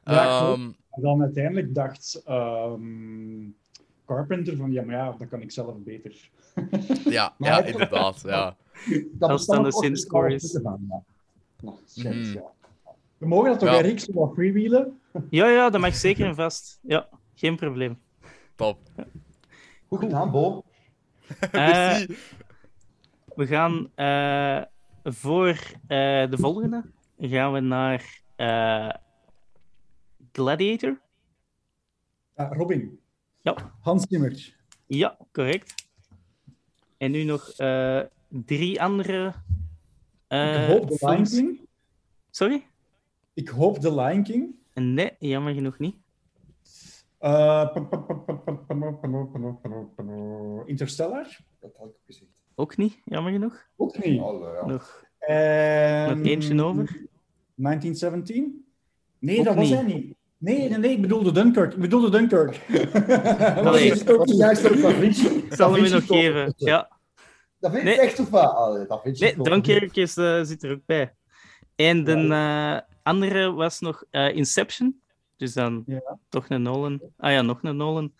ja 0.04 0.50
um, 0.52 0.76
dan 0.94 1.20
uiteindelijk 1.22 1.74
dacht 1.74 2.22
um, 2.28 3.56
Carpenter 4.06 4.56
van 4.56 4.72
ja, 4.72 4.82
maar 4.82 4.94
ja, 4.94 5.14
dat 5.18 5.28
kan 5.28 5.40
ik 5.42 5.50
zelf 5.50 5.76
beter. 5.78 6.30
ja, 7.16 7.34
ja 7.38 7.64
inderdaad. 7.64 8.20
Ja. 8.20 8.56
Dat 9.12 9.40
is 9.40 9.46
dan 9.46 9.62
de 9.62 9.72
Sin-stories. 9.72 10.58
Mm. 11.94 12.42
We 13.18 13.26
mogen 13.26 13.50
dat 13.50 13.58
toch, 13.58 13.68
ja. 13.68 13.78
Erik, 13.78 14.00
zo 14.00 14.12
wat 14.12 14.34
freewheelen? 14.34 15.00
Ja, 15.30 15.48
ja, 15.48 15.70
dat 15.70 15.80
mag 15.80 15.94
zeker 15.94 16.26
en 16.26 16.34
vast. 16.34 16.78
Ja, 16.82 17.08
geen 17.34 17.56
probleem. 17.56 17.98
Top. 18.54 18.78
Goed 19.88 19.98
gedaan, 19.98 20.30
Bo. 20.30 20.62
Uh, 21.52 22.00
we 23.34 23.46
gaan 23.46 23.90
uh, 23.96 24.62
voor 25.02 25.48
uh, 25.48 26.30
de 26.30 26.36
volgende 26.38 26.84
gaan 27.18 27.52
we 27.52 27.60
naar 27.60 28.22
Gladiator. 30.32 31.00
Robin. 32.34 33.00
Ja. 33.40 33.56
Hans 33.80 34.06
Zimmer. 34.08 34.54
Ja, 34.86 35.16
correct. 35.32 35.74
En 37.00 37.10
nu 37.10 37.24
nog 37.24 37.54
drie 38.28 38.82
andere. 38.82 39.34
Ik 40.28 40.66
hoop 40.66 40.88
de 40.88 40.96
Lion 41.00 41.24
King. 41.24 41.60
Sorry? 42.30 42.66
Ik 43.34 43.48
hoop 43.48 43.80
de 43.80 43.94
Lion 43.94 44.22
King. 44.22 44.54
Nee, 44.74 45.10
jammer 45.18 45.54
genoeg 45.54 45.78
niet. 45.78 45.96
Uh, 47.20 47.76
Interstellar? 50.64 51.38
Dat 51.60 51.76
had 51.76 51.88
ik 51.88 51.94
gezegd. 52.06 52.42
Ook 52.54 52.76
niet, 52.76 53.00
jammer 53.04 53.32
genoeg. 53.32 53.66
Ook 53.76 54.04
niet. 54.04 54.20
Alle, 54.20 54.52
ja. 54.52 54.66
Nog, 54.66 55.04
um, 55.28 56.18
nog 56.18 56.26
eentje 56.26 56.62
over. 56.62 57.08
1917? 57.54 58.64
Nee, 59.18 59.38
ook 59.38 59.44
dat 59.44 59.54
was 59.54 59.68
niet. 59.68 59.78
hij 59.78 59.86
niet. 59.86 60.14
Nee, 60.40 60.68
nee, 60.68 60.78
nee, 60.78 60.90
ik 60.90 61.00
bedoelde 61.00 61.32
Dunkirk. 61.32 61.72
Ik 61.72 61.80
bedoelde 61.80 62.10
Dunkirk. 62.10 62.60
Allee, 63.56 63.88
dat 64.04 64.28
is 64.28 64.36
juist 64.36 64.70
ook 64.70 64.80
Da 64.82 64.90
Vinci. 64.90 65.26
Ik 65.26 65.54
zal 65.60 65.74
hem 65.74 65.90
nog 65.90 66.06
geven. 66.06 66.52
Ja. 66.56 66.98
Dat 67.58 67.70
vind 67.70 67.82
je 67.82 67.88
Nee. 67.88 68.00
echt 68.00 68.18
of 68.18 68.30
wat? 68.30 69.04
Nee. 69.04 69.36
Dunkirk 69.36 69.96
is, 69.96 70.16
eh, 70.16 70.42
zit 70.42 70.62
er 70.62 70.70
ook 70.70 70.86
bij. 70.86 71.14
En 71.76 72.04
de 72.04 72.14
eh, 72.28 72.94
andere 73.02 73.52
was 73.52 73.80
nog 73.80 74.04
eh, 74.10 74.36
Inception. 74.36 75.00
Dus 75.36 75.52
dan 75.52 75.82
Ja. 75.86 76.18
toch 76.28 76.48
een 76.48 76.62
Nolan. 76.62 77.00
Ah 77.16 77.30
ja, 77.32 77.42
nog 77.42 77.62
een 77.62 77.76
Nolan. 77.76 78.12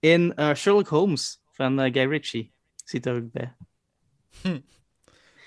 En 0.00 0.34
eh, 0.34 0.54
Sherlock 0.54 0.88
Holmes 0.88 1.40
van 1.50 1.78
Guy 1.80 2.06
Ritchie 2.08 2.52
zit 2.84 3.06
er 3.06 3.14
ook 3.16 3.32
bij. 3.32 3.56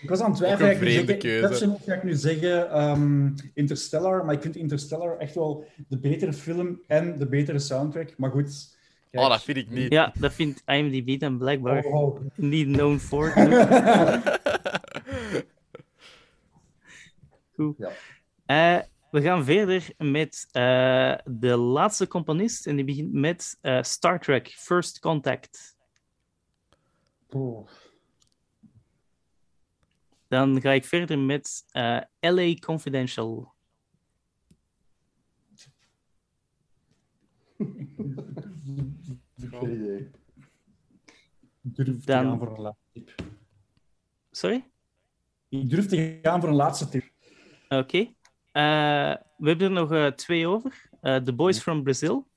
Ik 0.01 0.09
was 0.09 0.19
aan 0.19 0.31
het 0.31 0.39
Ook 0.43 0.45
twijfelen. 0.47 0.69
een 0.71 0.75
ga 0.77 0.81
ik 0.81 0.87
nu 0.87 0.91
vreemde 0.91 1.11
zeggen- 1.11 1.29
keuze. 1.29 1.43
Inception 1.47 1.73
of 1.75 1.83
ga 1.83 1.93
ik 1.93 2.03
nu 2.03 2.13
zeggen 2.13 2.69
ehm, 2.71 3.29
Interstellar, 3.53 4.25
maar 4.25 4.33
ik 4.35 4.41
vind 4.41 4.55
Interstellar 4.55 5.17
echt 5.17 5.35
wel 5.35 5.65
de 5.87 5.97
betere 5.99 6.33
film 6.33 6.81
en 6.87 7.17
de 7.19 7.27
betere 7.27 7.59
soundtrack. 7.59 8.17
Maar 8.17 8.31
goed. 8.31 8.77
kijk. 9.11 9.23
Oh, 9.23 9.29
dat 9.29 9.43
vind 9.43 9.57
ik 9.57 9.69
niet. 9.69 9.91
Ja, 9.91 10.13
dat 10.19 10.33
vindt 10.33 10.61
IMDb 10.65 11.19
dan 11.19 11.37
blijkbaar 11.37 11.83
Oh, 11.85 11.93
oh. 11.93 12.19
niet 12.35 12.67
known 12.67 12.97
for. 12.97 13.31
Goed. 17.55 17.75
Ja. 17.77 17.89
Eh, 18.45 18.83
we 19.11 19.21
gaan 19.21 19.43
verder 19.45 19.89
met 19.97 20.47
uh, 20.51 21.15
de 21.25 21.55
laatste 21.55 22.07
componist 22.07 22.67
en 22.67 22.75
die 22.75 22.85
begint 22.85 23.13
met 23.13 23.57
uh, 23.61 23.81
Star 23.81 24.19
Trek 24.19 24.47
First 24.47 24.99
Contact. 24.99 25.75
Oh. 27.29 27.67
Dan 30.27 30.61
ga 30.61 30.71
ik 30.71 30.85
verder 30.85 31.19
met 31.19 31.65
uh, 31.73 31.99
LA 32.19 32.53
Confidential. 32.53 33.53
Geen 39.37 39.71
idee. 39.71 40.11
Durf 41.61 41.99
te 41.99 42.05
Dan- 42.05 42.23
gaan 42.25 42.37
voor 42.37 42.47
een 42.55 42.61
laatste 42.61 42.89
tip. 42.93 43.15
Sorry? 44.31 44.71
Ik 45.49 45.69
durf 45.69 45.85
te 45.87 46.19
gaan 46.21 46.39
voor 46.39 46.49
een 46.49 46.55
laatste 46.55 46.89
tip. 46.89 47.11
Oké. 47.69 47.97
Eh, 48.51 49.15
we 49.37 49.47
hebben 49.49 49.67
er 49.67 49.71
nog 49.71 49.91
eh, 49.91 50.07
twee 50.07 50.47
over. 50.47 50.89
Eh, 51.01 51.15
The 51.15 51.33
Boys 51.33 51.59
from 51.61 51.83
Brazil. 51.83 52.27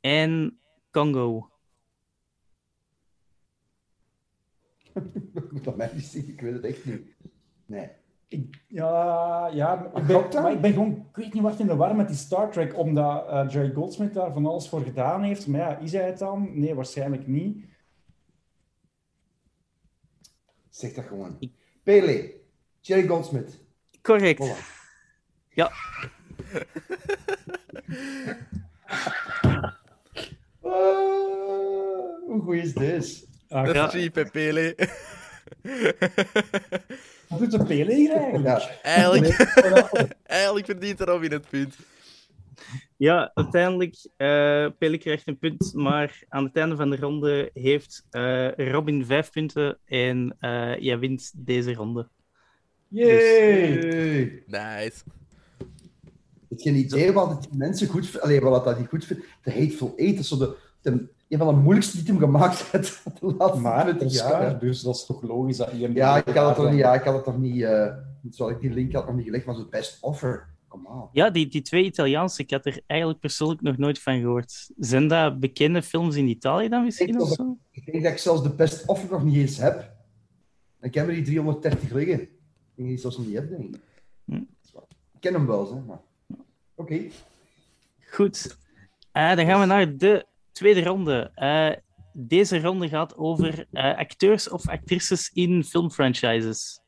En 0.00 0.58
Congo. 0.90 1.50
Ik 5.34 5.52
moet 5.52 5.64
dat 5.64 5.76
mij 5.76 5.90
niet 5.94 6.04
zeggen, 6.04 6.32
ik 6.32 6.40
weet 6.40 6.52
het 6.52 6.64
echt 6.64 6.84
niet. 6.84 7.00
Nee. 7.66 7.88
Ik, 8.28 8.64
ja, 8.68 9.46
ja 9.48 9.84
ik, 9.84 10.06
ben, 10.06 10.06
dat? 10.06 10.32
maar 10.42 10.52
ik 10.52 10.60
ben 10.60 10.72
gewoon, 10.72 11.06
ik 11.10 11.16
weet 11.16 11.34
niet 11.34 11.42
wat 11.42 11.58
in 11.58 11.66
de 11.66 11.76
war 11.76 11.96
met 11.96 12.08
die 12.08 12.16
Star 12.16 12.50
Trek, 12.50 12.78
omdat 12.78 13.28
eh, 13.28 13.46
Jerry 13.48 13.72
Goldsmith 13.72 14.14
daar 14.14 14.32
van 14.32 14.46
alles 14.46 14.68
voor 14.68 14.80
gedaan 14.80 15.22
heeft. 15.22 15.46
Maar 15.46 15.60
ja, 15.60 15.78
is 15.78 15.92
hij 15.92 16.06
het 16.06 16.18
dan? 16.18 16.58
Nee, 16.58 16.74
waarschijnlijk 16.74 17.26
niet. 17.26 17.64
Zeg 20.68 20.92
dat 20.92 21.04
gewoon. 21.04 21.38
Pele, 21.82 22.34
Jerry 22.80 23.06
Goldsmith. 23.06 23.60
Correct. 24.02 24.42
Voilà. 24.42 24.56
Ja. 25.48 25.72
Ah, 30.66 32.20
hoe 32.26 32.40
goed 32.42 32.54
is 32.54 32.74
deze? 32.74 33.26
Ah, 33.54 33.64
Dat 33.66 33.74
Ja. 33.74 33.86
is 33.86 33.92
cheap, 33.92 34.14
hè, 34.14 34.24
Pele. 34.30 34.74
Wat 37.28 37.38
doet 37.38 37.50
de 37.50 37.64
Pele 37.64 37.94
hier 37.94 38.12
eigenlijk? 38.12 38.44
Ja. 38.44 38.80
Eigenlijk, 38.82 39.36
eigenlijk 40.22 40.66
verdient 40.66 41.00
Robin 41.00 41.32
het 41.32 41.48
punt. 41.50 41.76
Ja, 42.96 43.30
uiteindelijk, 43.34 43.94
eh 44.16 44.66
Pelle 44.78 44.98
krijgt 44.98 45.26
een 45.28 45.38
punt, 45.38 45.72
maar 45.74 46.22
aan 46.28 46.44
het 46.44 46.56
einde 46.56 46.76
van 46.76 46.90
de 46.90 46.96
ronde 46.96 47.50
heeft 47.52 48.06
eh, 48.10 48.50
Robin 48.56 49.04
vijf 49.06 49.30
punten 49.30 49.78
en 49.84 50.36
eh, 50.40 50.78
jij 50.78 50.98
wint 50.98 51.32
deze 51.36 51.74
ronde. 51.74 52.08
Yay! 52.88 53.08
Hey. 53.08 54.42
Nice. 54.46 55.02
Het 56.48 56.62
geen 56.62 56.74
idee 56.74 57.12
wat 57.12 57.42
die 57.42 57.50
mensen 57.58 57.88
goed 57.88 58.04
vinden. 58.04 58.22
Allee, 58.22 58.40
wat 58.40 58.64
dat 58.64 58.76
die 58.76 58.86
goed 58.86 59.04
vinden. 59.04 59.24
De 59.42 59.50
Hateful 59.52 59.92
Eight 59.96 60.18
is 60.18 60.28
zo 60.28 60.36
de, 60.38 60.56
de, 60.84 61.08
een 61.28 61.38
van 61.38 61.46
de 61.46 61.60
moeilijkste 61.60 61.96
die 61.98 62.06
hem 62.06 62.18
gemaakt 62.18 62.58
heeft 62.72 63.04
de 63.20 63.34
laatste 63.38 63.60
Maar 63.60 63.84
20 63.84 64.06
Oscar, 64.06 64.30
jaar. 64.42 64.58
dus 64.58 64.80
dat 64.82 64.94
is 64.94 65.06
toch 65.06 65.22
logisch 65.22 65.56
dat 65.56 65.72
iemand... 65.72 65.94
Ja, 65.94 66.16
ik 66.24 66.34
had 66.34 66.48
het 66.48 66.56
nog 66.58 66.70
niet, 66.70 66.78
ja, 66.80 66.94
ik 66.94 67.02
had 67.02 67.14
het 67.14 67.26
nog 67.26 67.38
niet, 67.38 67.62
eh 67.62 67.92
zoals 68.30 68.52
ik 68.52 68.60
die 68.60 68.70
link 68.70 68.92
had 68.92 69.06
nog 69.06 69.14
niet 69.16 69.24
gelegd, 69.24 69.46
maar 69.46 69.54
zo 69.54 69.66
best 69.70 69.98
offer. 70.02 70.52
Ja, 71.12 71.30
die, 71.30 71.46
die 71.48 71.62
twee 71.62 71.84
Italiaanse, 71.84 72.42
ik 72.42 72.50
had 72.50 72.66
er 72.66 72.80
eigenlijk 72.86 73.20
persoonlijk 73.20 73.60
nog 73.60 73.76
nooit 73.76 73.98
van 73.98 74.20
gehoord. 74.20 74.70
Zijn 74.78 75.08
dat 75.08 75.40
bekende 75.40 75.82
films 75.82 76.16
in 76.16 76.28
Italië 76.28 76.68
dan 76.68 76.84
misschien 76.84 77.08
Ik 77.08 77.20
of 77.20 77.28
was- 77.28 77.36
zo? 77.36 77.56
Ik 77.70 77.86
denk 77.92 78.02
dat 78.02 78.12
ik 78.12 78.18
zelfs 78.18 78.42
de 78.42 78.50
best 78.50 78.86
offer 78.86 79.10
nog 79.10 79.24
niet 79.24 79.34
eens 79.36 79.56
heb. 79.56 79.92
Ik 80.80 80.94
heb 80.94 81.06
er 81.08 81.14
die 81.14 81.22
330 81.24 81.90
liggen. 81.92 82.20
Ik 82.20 82.28
denk 82.28 82.30
dat 82.76 82.84
ik 82.84 82.86
die 82.86 82.98
zelfs 82.98 83.16
nog 83.16 83.26
niet 83.26 83.34
heb, 83.34 83.48
denk 83.50 83.62
ik. 83.74 83.80
Hm. 84.24 84.34
Ik 85.12 85.20
ken 85.20 85.32
hem 85.32 85.46
wel, 85.46 85.74
hè, 85.74 85.80
maar... 85.80 86.00
Oké. 86.74 87.00
Goed. 88.10 88.56
Eh, 89.12 89.36
dan 89.36 89.46
gaan 89.46 89.60
we 89.60 89.66
naar 89.66 89.96
de 89.96 90.26
tweede 90.54 90.82
ronde. 90.82 91.30
Eh, 91.34 91.70
deze 92.12 92.60
ronde 92.60 92.88
gaat 92.88 93.16
over 93.16 93.66
eh, 93.70 93.96
acteurs 93.96 94.48
of 94.48 94.68
actrices 94.68 95.30
in 95.32 95.64
filmfranchises. 95.64 96.80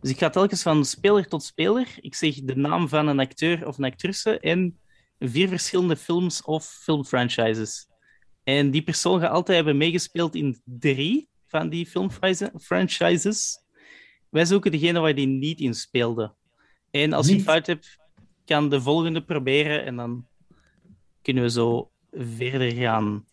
Dus 0.00 0.10
ik 0.10 0.18
ga 0.18 0.30
telkens 0.30 0.62
van 0.62 0.84
speler 0.84 1.28
tot 1.28 1.42
speler. 1.42 1.88
Ik 2.00 2.14
zeg 2.14 2.34
de 2.34 2.56
naam 2.56 2.88
van 2.88 3.06
een 3.06 3.20
acteur 3.20 3.66
of 3.66 3.78
een 3.78 3.84
actrice 3.84 4.40
en 4.40 4.78
vier 5.18 5.48
verschillende 5.48 5.96
films 5.96 6.42
of 6.42 6.64
filmfranchises. 6.64 7.88
En 8.44 8.70
die 8.70 8.82
persoon 8.82 9.20
gaat 9.20 9.30
altijd 9.30 9.56
hebben 9.56 9.76
meegespeeld 9.76 10.34
in 10.34 10.60
drie 10.64 11.28
van 11.46 11.68
die 11.68 11.86
filmfranchises. 11.86 13.58
Wij 14.28 14.44
zoeken 14.44 14.70
degene 14.70 15.00
waar 15.00 15.14
die 15.14 15.26
niet 15.26 15.60
in 15.60 15.74
speelde. 15.74 16.34
En 16.90 17.12
als 17.12 17.28
je 17.28 17.40
fout 17.40 17.66
hebt, 17.66 17.98
kan 18.44 18.68
de 18.68 18.80
volgende 18.80 19.24
proberen 19.24 19.84
en 19.84 19.96
dan 19.96 20.26
kunnen 21.22 21.42
we 21.42 21.50
zo 21.50 21.90
verder 22.12 22.72
gaan. 22.72 23.24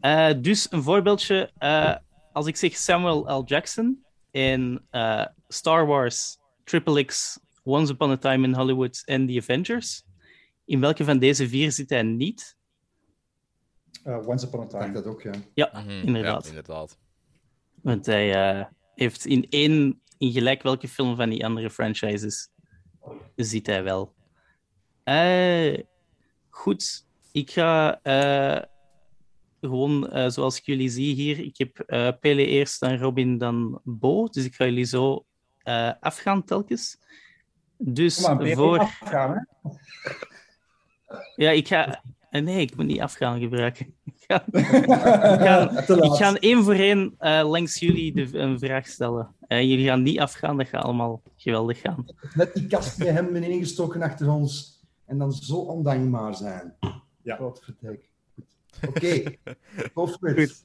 Eh, 0.00 0.30
dus 0.40 0.72
een 0.72 0.82
voorbeeldje. 0.82 1.50
eh, 1.58 1.96
als 2.32 2.46
ik 2.46 2.56
zeg 2.56 2.76
Samuel 2.76 3.38
L. 3.40 3.44
Jackson 3.44 4.04
in 4.30 4.86
eh, 4.90 5.26
Star 5.48 5.86
Wars, 5.86 6.38
Triple 6.64 7.04
X, 7.04 7.38
Once 7.62 7.92
Upon 7.92 8.10
a 8.10 8.16
Time 8.16 8.46
in 8.46 8.54
Hollywood 8.54 9.02
en 9.04 9.26
The 9.26 9.38
Avengers, 9.38 10.04
in 10.64 10.80
welke 10.80 11.04
van 11.04 11.18
deze 11.18 11.48
vier 11.48 11.72
zit 11.72 11.90
hij 11.90 12.02
niet? 12.02 12.56
Eh, 14.02 14.28
Once 14.28 14.46
Upon 14.46 14.60
a 14.60 14.66
Time. 14.66 14.92
dat 14.92 15.06
ook, 15.06 15.22
ja. 15.22 15.32
Ja, 15.54 15.70
Mhm, 15.74 15.90
inderdaad. 15.90 16.42
Ja, 16.42 16.48
inderdaad. 16.48 16.98
Want 17.82 18.06
hij 18.06 18.34
eh, 18.58 18.66
heeft 18.94 19.24
in 19.26 19.46
één, 19.48 20.00
in 20.18 20.32
gelijk 20.32 20.62
welke 20.62 20.88
film 20.88 21.16
van 21.16 21.28
die 21.30 21.44
andere 21.44 21.70
franchises, 21.70 22.50
zit 23.36 23.66
hij 23.66 23.82
wel. 23.82 24.14
Eh, 25.04 25.78
goed, 26.48 27.06
ik 27.32 27.50
ga 27.50 28.00
eh, 28.02 28.62
gewoon 29.60 30.10
eh, 30.10 30.28
zoals 30.28 30.58
ik 30.58 30.64
jullie 30.64 30.88
zie 30.88 31.14
hier. 31.14 31.38
Ik 31.38 31.58
heb 31.58 31.78
eh 31.78 32.08
Pele 32.20 32.46
eerst, 32.46 32.80
dan 32.80 32.96
Robin, 32.96 33.38
dan 33.38 33.80
Bo. 33.84 34.28
Dus 34.28 34.44
ik 34.44 34.54
ga 34.54 34.64
jullie 34.64 34.84
zo 34.84 35.24
afgaan 36.00 36.44
telkens. 36.44 36.98
Dus 37.76 38.20
maar, 38.20 38.48
voor. 38.48 38.78
afgaan? 38.78 39.46
Ja, 41.36 41.50
ik 41.50 41.68
ga. 41.68 42.02
Nee, 42.30 42.60
ik 42.60 42.76
moet 42.76 42.86
niet 42.86 43.00
afgaan 43.00 43.40
gebruiken. 43.40 43.86
Ik 44.04 44.24
ga, 44.26 44.44
ik 45.32 46.16
ga, 46.16 46.30
ik 46.30 46.42
één 46.42 46.64
voor 46.64 46.74
één 46.74 47.14
langs 47.42 47.78
jullie 47.78 48.12
de, 48.12 48.38
een 48.38 48.58
vraag 48.58 48.86
stellen. 48.86 49.34
En 49.46 49.68
jullie 49.68 49.86
gaan 49.86 50.02
niet 50.02 50.18
afgaan, 50.18 50.56
dat 50.56 50.68
gaat 50.68 50.82
allemaal 50.82 51.22
geweldig 51.36 51.80
gaan. 51.80 52.06
Net 52.34 52.54
die 52.54 52.66
kast 52.66 52.98
met 52.98 53.08
hem 53.08 53.32
beneden 53.32 53.58
gestoken 53.58 54.02
achter 54.02 54.30
ons. 54.30 54.80
En 55.06 55.18
dan 55.18 55.32
zo 55.32 55.56
ondankbaar 55.56 56.34
zijn. 56.34 56.76
Ja. 57.22 57.36
Godverdikke. 57.36 58.06
Goed. 58.34 58.56
Oké. 58.88 59.06
It. 59.06 59.90
Goed. 59.94 60.64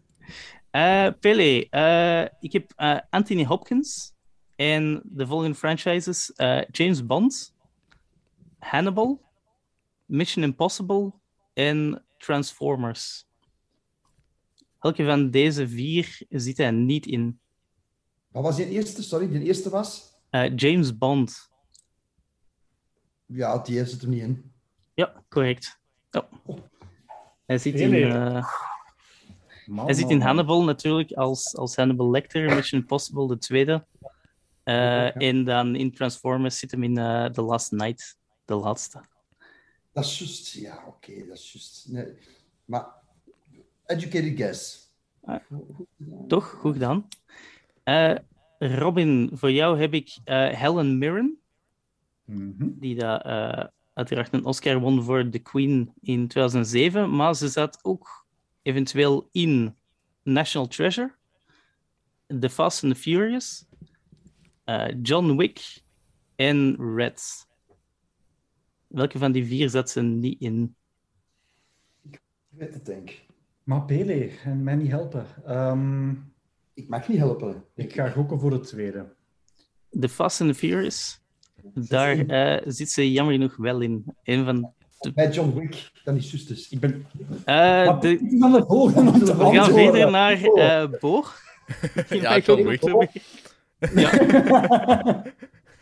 Eh 0.71 1.09
Pele, 1.19 1.69
eh, 1.69 2.27
ik 2.39 2.51
heb 2.51 2.73
eh, 2.75 2.99
Anthony 3.09 3.45
Hopkins 3.45 4.13
en 4.55 5.01
de 5.03 5.27
volgende 5.27 5.55
franchises: 5.55 6.31
James 6.71 7.05
Bond, 7.05 7.55
Hannibal, 8.59 9.21
Mission 10.05 10.43
Impossible 10.43 11.13
en 11.53 12.05
Transformers. 12.17 13.25
Welke 14.79 15.05
van 15.05 15.31
deze 15.31 15.67
vier 15.67 16.25
zit 16.29 16.57
hij 16.57 16.71
niet 16.71 17.05
in? 17.05 17.39
Wat 18.31 18.43
was 18.43 18.55
die 18.55 18.69
eerste? 18.69 19.03
Sorry, 19.03 19.29
die 19.29 19.43
eerste 19.43 19.69
was? 19.69 20.15
James 20.55 20.97
Bond. 20.97 21.49
Ja, 23.25 23.57
die 23.57 23.85
zit 23.85 24.01
er 24.01 24.07
niet 24.07 24.21
in. 24.21 24.51
Ja, 24.93 25.23
correct. 25.29 25.79
Ja. 26.09 26.27
Hij 27.45 27.57
zit 27.57 27.73
in, 27.79 27.93
eh, 27.93 28.47
Man, 29.65 29.85
hij 29.85 29.93
zit 29.93 30.09
in. 30.09 30.21
Hannibal 30.21 30.63
natuurlijk 30.63 31.11
als, 31.11 31.55
als 31.55 31.75
Hannibal 31.75 32.09
Lecter, 32.11 32.55
Mission 32.55 32.81
Impossible 32.81 33.27
de 33.27 33.37
tweede. 33.37 33.85
Eh, 34.63 35.21
En 35.21 35.43
dan 35.43 35.75
in 35.75 35.91
Transformers 35.93 36.59
zit 36.59 36.71
hem 36.71 36.83
in 36.83 36.97
eh, 36.97 37.25
The 37.25 37.41
Last 37.41 37.71
Night, 37.71 38.17
de 38.45 38.55
laatste. 38.55 39.01
Dat 39.93 40.03
is 40.05 40.19
juist. 40.19 40.53
Ja, 40.53 40.83
oké, 40.87 41.25
dat 41.27 41.37
is 41.37 41.51
juist. 41.51 41.87
Nee. 41.89 42.17
Maar, 42.65 42.85
educated 43.85 44.37
guess. 44.37 44.89
Ah. 45.23 45.39
Toch? 46.27 46.49
Goed 46.49 46.73
gedaan. 46.73 47.07
Eh, 47.83 48.15
Robin, 48.59 49.29
voor 49.33 49.51
jou 49.51 49.79
heb 49.79 49.93
ik 49.93 50.17
Helen 50.25 50.97
Mirren, 50.97 51.39
Mhm. 52.25 52.67
die 52.79 52.95
dat, 52.95 53.23
uiteraard 53.97 54.33
een 54.33 54.45
Oscar 54.45 54.79
won 54.79 55.03
voor 55.03 55.29
The 55.29 55.39
Queen 55.39 55.93
in 56.01 56.27
2007, 56.27 57.15
maar 57.15 57.35
ze 57.35 57.47
zat 57.47 57.79
ook 57.81 58.25
eventueel 58.61 59.29
in 59.31 59.75
National 60.23 60.67
Treasure, 60.67 61.15
The 62.39 62.49
Fast 62.49 62.83
and 62.83 62.93
the 62.93 62.99
Furious, 62.99 63.65
eh, 64.63 64.87
John 65.01 65.35
Wick 65.35 65.81
en 66.35 66.75
Red. 66.95 67.47
Welke 68.87 69.17
van 69.17 69.31
die 69.31 69.45
vier 69.45 69.69
zat 69.69 69.89
ze 69.89 70.01
niet 70.01 70.41
in? 70.41 70.75
Ik 72.09 72.21
weet 72.47 72.73
het, 72.73 72.85
denk 72.85 73.09
ik. 73.09 73.25
Maar 73.63 73.85
Pele, 73.85 74.31
en 74.43 74.63
mij 74.63 74.75
niet 74.75 74.89
helpen. 74.89 75.25
Ehm, 75.45 76.11
Ik 76.73 76.87
mag 76.89 77.07
niet 77.07 77.17
helpen. 77.17 77.63
ik 77.75 77.93
ga 77.93 78.09
gokken 78.09 78.39
voor 78.39 78.51
het 78.51 78.63
tweede. 78.63 79.15
The 79.99 80.09
Fast 80.09 80.41
and 80.41 80.51
the 80.51 80.57
Furious. 80.57 81.21
Daar 81.73 82.17
uh, 82.17 82.61
zit 82.65 82.89
ze 82.89 83.11
jammer 83.11 83.33
genoeg 83.33 83.55
wel 83.57 83.81
in. 83.81 84.05
Een 84.23 84.45
van 84.45 84.73
de... 84.99 85.11
Bij 85.13 85.29
John 85.29 85.59
Wick, 85.59 85.91
dan 86.03 86.15
is 86.15 86.31
het 86.31 86.47
dus. 86.47 86.69
Ik 86.69 86.79
ben... 86.79 87.05
Uh, 87.45 87.99
de... 87.99 88.17
We 88.19 89.49
gaan 89.53 89.73
verder 89.73 90.11
naar 90.11 90.41
uh, 90.41 90.83
Bo. 90.99 91.23
ja, 92.09 92.37
John 92.37 92.63
Wick. 92.63 92.81
Ja. 93.95 94.11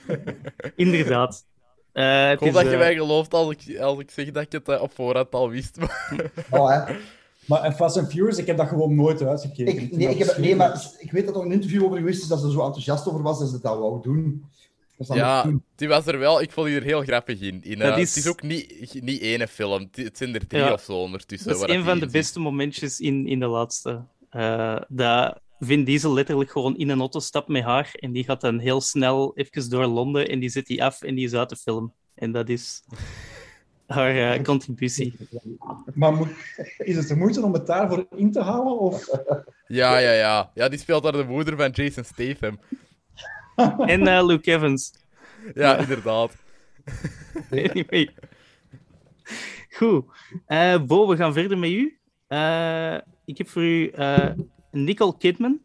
Inderdaad. 0.76 1.46
Uh, 1.94 2.32
ik 2.32 2.40
hoop 2.40 2.54
dat 2.54 2.70
je 2.70 2.78
mij 2.78 2.94
gelooft 2.96 3.34
als 3.34 3.56
ik, 3.56 3.80
als 3.80 4.00
ik 4.00 4.12
zeg 4.12 4.32
dat 4.32 4.44
ik 4.44 4.52
het 4.52 4.80
op 4.80 4.92
voorhand 4.94 5.32
al 5.32 5.50
wist. 5.50 5.78
oh, 6.52 6.70
hè. 6.70 6.96
Maar 7.46 7.72
Fast 7.72 7.98
and 7.98 8.12
Furious, 8.12 8.38
ik 8.38 8.48
heb 8.48 8.58
dat 8.58 8.68
gewoon 8.68 8.96
nooit 8.96 9.22
uitgekeken. 9.22 9.82
Ik, 9.82 9.92
nee, 9.92 10.10
ik 10.10 10.18
heb, 10.18 10.38
nee, 10.38 10.56
maar 10.56 10.92
ik 11.00 11.12
weet 11.12 11.26
dat 11.26 11.36
er 11.36 11.42
een 11.42 11.52
interview 11.52 11.84
over 11.84 11.98
geweest 11.98 12.22
is 12.22 12.28
dat 12.28 12.40
ze 12.40 12.46
er 12.46 12.52
zo 12.52 12.66
enthousiast 12.66 13.08
over 13.08 13.22
was 13.22 13.40
dat 13.40 13.50
ze 13.50 13.60
dat 13.62 13.78
wou 13.78 14.02
doen. 14.02 14.46
Ja, 14.98 15.52
die 15.76 15.88
was 15.88 16.08
er 16.08 16.20
wel. 16.20 16.42
Ik 16.42 16.52
vond 16.52 16.68
die 16.68 16.76
er 16.76 16.84
heel 16.84 17.02
grappig 17.02 17.40
in. 17.40 17.64
in 17.64 17.80
uh, 17.80 17.98
is... 17.98 18.16
Het 18.16 18.24
is 18.26 18.28
ook 18.28 18.42
niet, 18.42 19.02
niet 19.02 19.22
ene 19.22 19.48
film. 19.48 19.90
Het 19.92 20.18
zijn 20.18 20.36
er 20.36 20.48
drie 20.48 20.62
ja. 20.62 20.74
of 20.74 20.82
zo 20.82 20.94
ondertussen. 20.94 21.50
Dat 21.50 21.70
is 21.70 21.76
een 21.76 21.84
van 21.84 22.00
de 22.00 22.08
beste 22.08 22.40
momentjes 22.40 23.00
in, 23.00 23.28
in 23.28 23.40
de 23.40 23.48
laatste. 23.48 24.04
Uh, 24.32 24.78
dat 24.88 25.40
Vin 25.60 25.84
Diesel 25.84 26.14
letterlijk 26.14 26.52
gewoon 26.52 26.78
in 26.78 26.90
een 26.90 27.00
auto 27.00 27.20
stapt 27.20 27.48
met 27.48 27.64
haar 27.64 27.90
en 27.94 28.12
die 28.12 28.24
gaat 28.24 28.42
dan 28.42 28.60
heel 28.60 28.82
snel 28.82 29.32
even 29.36 29.70
door 29.70 29.86
Londen 29.86 30.30
en 30.30 30.40
die 30.40 30.50
zet 30.50 30.66
die 30.66 30.84
af 30.84 31.02
en 31.02 31.16
die 31.16 31.26
is 31.26 31.34
uit 31.34 31.50
de 31.50 31.56
film. 31.56 31.94
En 32.16 32.32
dat 32.32 32.50
is 32.50 32.84
haar 33.88 34.38
uh, 34.38 34.44
contributie. 34.44 35.16
Maar 35.94 36.14
moet, 36.14 36.30
is 36.78 36.96
het 36.96 37.08
de 37.08 37.16
moeite 37.16 37.42
om 37.42 37.54
het 37.54 37.66
daarvoor 37.66 38.06
in 38.16 38.32
te 38.32 38.42
halen? 38.42 38.80
Of? 38.80 39.10
Ja, 39.68 39.98
ja, 39.98 40.12
ja. 40.12 40.52
Ja, 40.54 40.70
die 40.70 40.80
speelt 40.80 41.04
daar 41.04 41.12
de 41.12 41.24
moeder 41.24 41.58
van 41.58 41.70
Jason 41.70 42.04
Statham. 42.04 42.60
en 43.94 44.02
uh, 44.02 44.26
Luke 44.26 44.52
Evans. 44.52 44.94
Ja, 45.54 45.78
inderdaad. 45.78 46.36
anyway. 47.52 48.10
Goed. 49.70 50.06
Uh, 50.48 50.84
Bo, 50.86 51.08
we 51.08 51.16
gaan 51.16 51.34
verder 51.34 51.58
met 51.58 51.70
u. 51.70 52.00
Uh, 52.28 52.98
ik 53.26 53.38
heb 53.38 53.50
voor 53.50 53.64
u 53.64 53.92
Nicole 54.72 55.18
Kidman. 55.18 55.62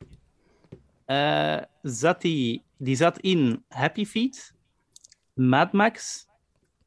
zat 1.82 2.20
die, 2.20 2.62
die 2.76 2.96
zat 2.96 3.18
in 3.18 3.64
Happy 3.68 4.04
Feet, 4.04 4.54
Mad 5.34 5.72
Max, 5.72 6.26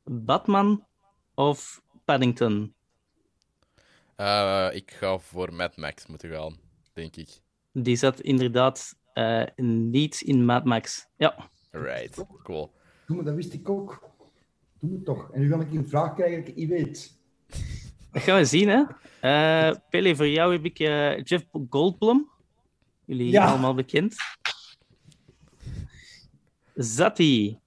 Batman 0.04 0.86
of 1.36 1.82
Paddington? 2.06 2.74
Ik 4.72 4.92
ga 4.92 5.18
voor 5.18 5.54
Mad 5.54 5.78
Max 5.78 6.06
moeten 6.08 6.30
gaan, 6.30 6.58
denk 6.94 7.16
ik. 7.16 7.30
Die 7.72 7.96
zat 7.96 8.20
inderdaad 8.20 8.96
uh, 9.14 9.44
niet 9.56 10.22
in 10.22 10.46
Mad 10.46 10.66
Max. 10.66 11.08
Ja. 11.18 11.50
Right, 11.72 12.26
cool. 12.44 12.74
Doe 13.08 13.18
me, 13.18 13.24
dat 13.24 13.36
wist 13.36 13.54
ik 13.54 13.70
ook. 13.70 14.10
Doe 14.80 14.92
me 14.92 15.04
toch. 15.04 15.32
En 15.32 15.42
nu 15.42 15.50
ga 15.50 15.60
ik 15.60 15.74
een 15.74 15.88
vraag 15.88 16.14
krijgen 16.14 16.48
ik 16.48 16.56
niet 16.56 16.70
weet. 16.70 17.20
Dat 18.12 18.22
gaan 18.22 18.38
we 18.38 18.46
zien, 18.46 18.68
hè. 18.68 18.84
Uh, 19.22 19.76
Pele, 19.90 20.16
voor 20.16 20.28
jou 20.28 20.52
heb 20.52 20.66
ik 20.66 20.78
Jeff 21.28 21.46
Goldblum. 21.70 22.30
Jullie 23.06 23.32
ja. 23.32 23.46
allemaal 23.46 23.74
bekend. 23.74 24.16
Zat 26.76 27.18
hij 27.18 27.60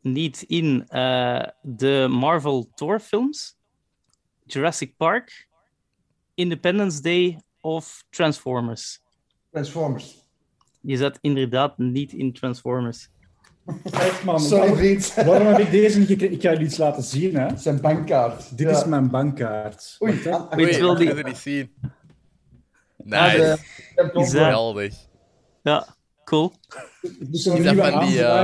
niet 0.00 0.42
in 0.42 0.86
uh, 0.88 1.46
de 1.62 2.06
Marvel 2.10 2.70
Thor 2.74 3.00
films, 3.00 3.56
Jurassic 4.44 4.96
Park, 4.96 5.48
Independence 6.34 7.00
Day 7.00 7.40
of 7.60 8.04
Transformers? 8.10 9.00
Transformers. 9.50 10.23
Je 10.86 10.96
zat 10.96 11.18
inderdaad 11.20 11.78
niet 11.78 12.12
in 12.12 12.32
Transformers. 12.32 13.08
Echt 13.92 14.24
man, 14.24 14.40
Sorry, 14.40 15.00
waarom, 15.14 15.46
heb 15.46 15.58
ik 15.58 15.70
deze 15.70 15.98
niet 15.98 16.08
gekregen? 16.08 16.34
Ik 16.34 16.42
ga 16.42 16.50
jullie 16.50 16.66
iets 16.66 16.76
laten 16.76 17.02
zien. 17.02 17.36
Hè? 17.36 17.56
Zijn 17.56 17.80
bankkaart. 17.80 18.58
Dit 18.58 18.70
is 18.70 18.84
mijn 18.84 19.10
bankkaart. 19.10 19.96
Oei, 20.02 20.20
Oei 20.56 20.78
wil 20.78 20.94
die... 20.94 21.24
niet 21.24 21.36
zien. 21.36 21.70
Nice. 22.96 23.58
Geweldig. 23.94 24.94
Ja, 25.62 25.86
cool. 26.24 26.52
Dus 27.18 27.44
een 27.44 27.62
nieuwe 27.62 27.90
van 27.90 28.06
die, 28.06 28.18
uh... 28.18 28.40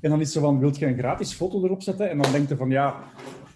En 0.00 0.10
dan 0.10 0.20
is 0.20 0.32
ze 0.32 0.40
van, 0.40 0.58
wilt 0.58 0.78
je 0.78 0.86
een 0.86 0.98
gratis 0.98 1.32
foto 1.32 1.64
erop 1.64 1.82
zetten? 1.82 2.10
En 2.10 2.18
dan 2.18 2.32
denkt 2.32 2.48
je 2.48 2.56
van, 2.56 2.70
ja, 2.70 3.02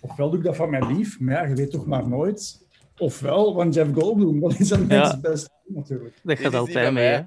ofwel 0.01 0.31
doe 0.31 0.39
ik 0.39 0.45
dat 0.45 0.57
van 0.57 0.71
mijn 0.71 0.97
lief, 0.97 1.21
maar 1.21 1.35
ja, 1.35 1.49
je 1.49 1.55
weet 1.55 1.71
toch 1.71 1.87
maar 1.87 2.09
nooit. 2.09 2.67
Ofwel, 2.99 3.55
van 3.55 3.71
Jeff 3.71 3.95
Goldblum, 3.95 4.41
dat 4.41 4.59
is 4.59 4.71
een 4.71 4.89
ja. 4.89 5.19
best 5.21 5.51
natuurlijk. 5.67 6.15
Dat 6.23 6.39
gaat 6.39 6.55
altijd 6.55 6.93
mee, 6.93 7.07
hè? 7.07 7.21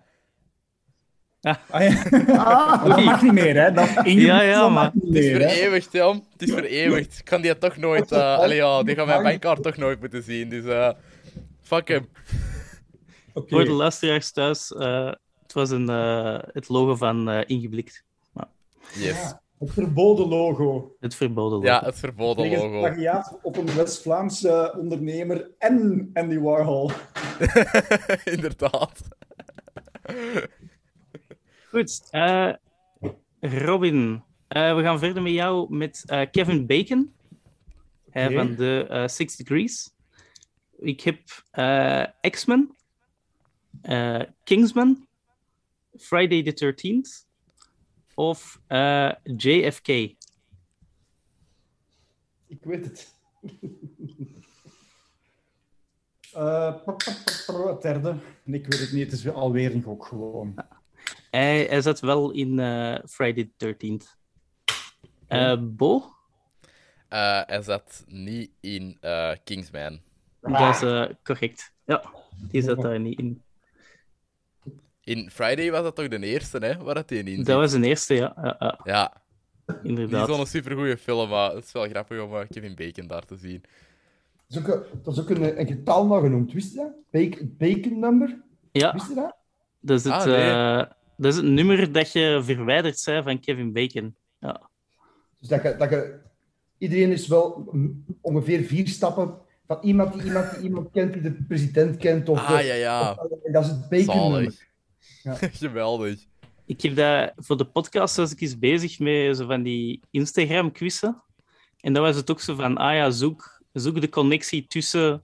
Ja. 1.42 1.60
Ah, 1.70 1.82
ja. 1.82 2.04
Ah, 2.38 2.86
dat 2.86 3.04
mag 3.04 3.22
niet 3.22 3.34
meer, 3.34 3.62
hè? 3.62 3.72
Dat 3.72 3.90
ja, 4.04 4.42
ja, 4.42 4.70
maar... 4.70 4.92
Het 4.94 5.16
is 5.16 5.32
vereeuwigd, 5.32 5.92
Jan. 5.92 6.26
Het 6.32 6.42
is 6.42 6.54
vereeuwigd. 6.54 7.20
Ik 7.20 7.26
kan 7.26 7.42
die 7.42 7.58
toch 7.58 7.78
nooit... 7.78 8.12
Uh, 8.12 8.38
allee, 8.38 8.56
ja, 8.56 8.84
die 8.84 8.96
gaan 8.96 9.08
mijn 9.08 9.24
bankkaart 9.24 9.64
toch 9.64 9.78
nooit 9.78 10.00
moeten 10.00 10.24
zien. 10.24 10.50
Dus, 10.50 10.64
uh, 10.64 10.92
fuck 11.62 11.88
hem. 11.88 12.08
Okay. 13.34 13.50
Voor 13.50 13.66
de 13.66 13.72
luisteraars 13.72 14.32
thuis, 14.32 14.72
uh, 14.72 15.12
het 15.42 15.54
was 15.54 15.70
een, 15.70 15.90
uh, 15.90 16.40
het 16.42 16.70
logo 16.70 16.96
van 16.96 17.30
uh, 17.30 17.42
Ingeblikt. 17.46 18.04
Yes. 18.96 19.34
het 19.60 19.72
verboden 19.72 20.28
logo. 20.28 20.96
Het 21.00 21.16
verboden 21.16 21.58
logo. 21.58 21.68
Ja, 21.68 21.82
het 21.86 22.00
verboden 22.00 22.50
logo. 22.50 22.80
plagiaat 22.80 23.38
op 23.42 23.58
een 23.58 23.76
West-Vlaamse 23.76 24.76
ondernemer 24.78 25.50
en 25.58 26.10
Andy 26.14 26.40
Warhol. 26.40 26.92
Inderdaad. 28.36 29.02
Goed. 31.70 32.10
Uh, 32.12 32.54
Robin, 33.40 34.24
uh, 34.50 34.76
we 34.76 34.82
gaan 34.82 35.00
verder 35.00 35.22
met 35.22 35.32
jou 35.32 35.76
met 35.76 36.04
uh, 36.08 36.22
Kevin 36.32 36.66
Bacon 36.66 37.14
okay. 38.08 38.34
van 38.34 38.56
de 38.56 39.06
Six 39.10 39.36
Degrees. 39.36 39.94
Ik 40.78 41.02
heb 41.02 41.20
X-Men, 42.32 42.76
Kingsman, 44.44 45.08
Friday 45.98 46.44
the 46.44 46.74
13th 46.74 47.28
of 48.16 48.60
uh, 48.68 49.12
JFK? 49.24 49.88
Ik 52.48 52.64
weet 52.64 52.86
het. 52.86 53.14
uh, 56.36 57.80
derde. 57.82 58.16
Ik 58.46 58.68
weet 58.68 58.80
het 58.80 58.92
niet. 58.92 59.12
Het 59.12 59.20
is 59.20 59.30
alweer 59.30 59.74
een 59.74 59.84
gok 59.84 60.06
gewoon. 60.06 60.56
Hij, 61.30 61.64
hij 61.64 61.82
zat 61.82 62.00
wel 62.00 62.32
in 62.32 62.58
uh, 62.58 62.96
Friday 63.06 63.52
the 63.58 63.76
13th. 63.76 64.18
Uh, 65.30 65.58
Bo? 65.60 66.04
hij 67.08 67.62
zat 67.62 68.04
niet 68.08 68.52
in 68.60 68.98
Kingsman. 69.44 70.00
Dat 70.42 70.84
is 70.84 71.16
correct. 71.24 71.74
Ja, 71.86 72.04
die 72.52 72.62
zat 72.62 72.82
daar 72.82 73.00
niet 73.00 73.20
in. 73.20 73.44
In 75.04 75.30
Friday 75.32 75.72
was 75.72 75.84
dat 75.84 75.96
toch 75.96 76.08
de 76.08 76.20
eerste, 76.20 76.58
hè, 76.58 76.78
waar 76.78 76.96
het 76.96 77.12
in 77.12 77.28
zit? 77.28 77.46
Dat 77.46 77.58
was 77.58 77.72
de 77.72 77.88
eerste, 77.88 78.14
ja. 78.14 78.58
Ja. 78.84 79.22
Inderdaad. 79.84 80.10
Die 80.12 80.20
is 80.20 80.28
wel 80.28 80.40
een 80.40 80.46
supergoeie 80.46 80.98
film, 80.98 81.30
maar 81.30 81.52
het 81.52 81.66
is 81.66 81.72
wel 81.72 81.88
grappig 81.88 82.22
om 82.22 82.48
Kevin 82.48 82.76
Bacon 82.76 83.08
daar 83.08 83.26
te 83.26 83.36
zien. 83.36 83.64
Dat 84.48 84.64
is 84.64 84.70
ook, 84.70 84.88
dat 85.04 85.14
is 85.14 85.20
ook 85.20 85.30
een, 85.30 85.60
een 85.60 85.68
getal 85.68 86.06
nog 86.06 86.22
genoemd, 86.22 86.52
wist 86.52 86.74
je 86.74 86.78
dat? 86.78 86.92
Bacon, 87.12 87.56
bacon 87.58 88.00
number? 88.00 88.42
Ja. 88.72 88.94
Wist 88.94 89.08
je 89.08 89.16
dat? 89.16 89.36
Dat 89.80 89.98
is 89.98 90.04
het, 90.04 90.14
ah, 90.14 90.26
nee. 90.26 90.52
uh, 90.52 90.86
dat 91.20 91.32
is 91.32 91.36
het 91.36 91.46
nummer 91.46 91.92
dat 91.92 92.12
je 92.12 92.42
verwijderd 92.44 93.00
zei 93.00 93.24
van 93.24 93.40
Kevin 93.40 93.74
Bacon. 93.74 94.16
Ja. 94.40 94.70
Dus 95.40 95.50
dat 95.50 95.64
je, 95.64 95.76
dat 95.78 95.90
je... 95.90 96.20
Iedereen 96.78 97.12
is 97.12 97.28
wel 97.28 97.74
ongeveer 98.22 98.64
vier 98.64 98.88
stappen 98.88 99.38
van 99.68 99.78
iemand 99.82 100.14
die 100.14 100.24
iemand 100.24 100.52
die 100.52 100.64
iemand 100.64 100.92
kent, 100.92 101.14
die 101.14 101.22
de 101.22 101.34
president 101.48 101.98
kent. 101.98 102.30
Of 102.30 102.40
ah, 102.40 102.58
de, 102.58 102.64
ja, 102.64 102.74
ja. 102.74 103.12
Of, 103.12 103.52
dat 103.52 103.64
is 103.64 103.70
het 103.70 103.90
bacon 103.90 104.32
nummer. 104.32 104.68
Ja. 105.24 105.36
Geweldig. 105.64 106.20
Ik 106.66 106.82
heb 106.82 106.96
dat 106.96 107.32
voor 107.36 107.58
de 107.58 107.66
podcast 107.66 108.16
was 108.16 108.32
ik 108.32 108.42
eens 108.42 108.60
bezig 108.60 109.00
met 109.00 109.38
zo 109.38 109.46
van 109.46 109.64
die 109.64 110.02
Instagram-quizzen. 110.12 111.24
En 111.80 111.94
dan 111.94 112.04
was 112.04 112.16
het 112.16 112.32
ook 112.32 112.40
zo 112.40 112.56
van, 112.56 112.78
ah 112.78 112.94
ja, 112.94 113.10
zoek, 113.10 113.62
zoek 113.74 114.02
de 114.02 114.10
connectie 114.10 114.66
tussen 114.68 115.24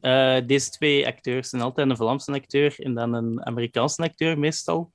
uh, 0.00 0.36
deze 0.46 0.70
twee 0.70 1.06
acteurs. 1.06 1.52
En 1.52 1.60
altijd 1.60 1.90
een 1.90 1.96
Vlaamse 1.96 2.32
acteur 2.32 2.74
en 2.78 2.94
dan 2.94 3.12
een 3.12 3.46
Amerikaanse 3.46 4.02
acteur 4.02 4.38
meestal. 4.38 4.92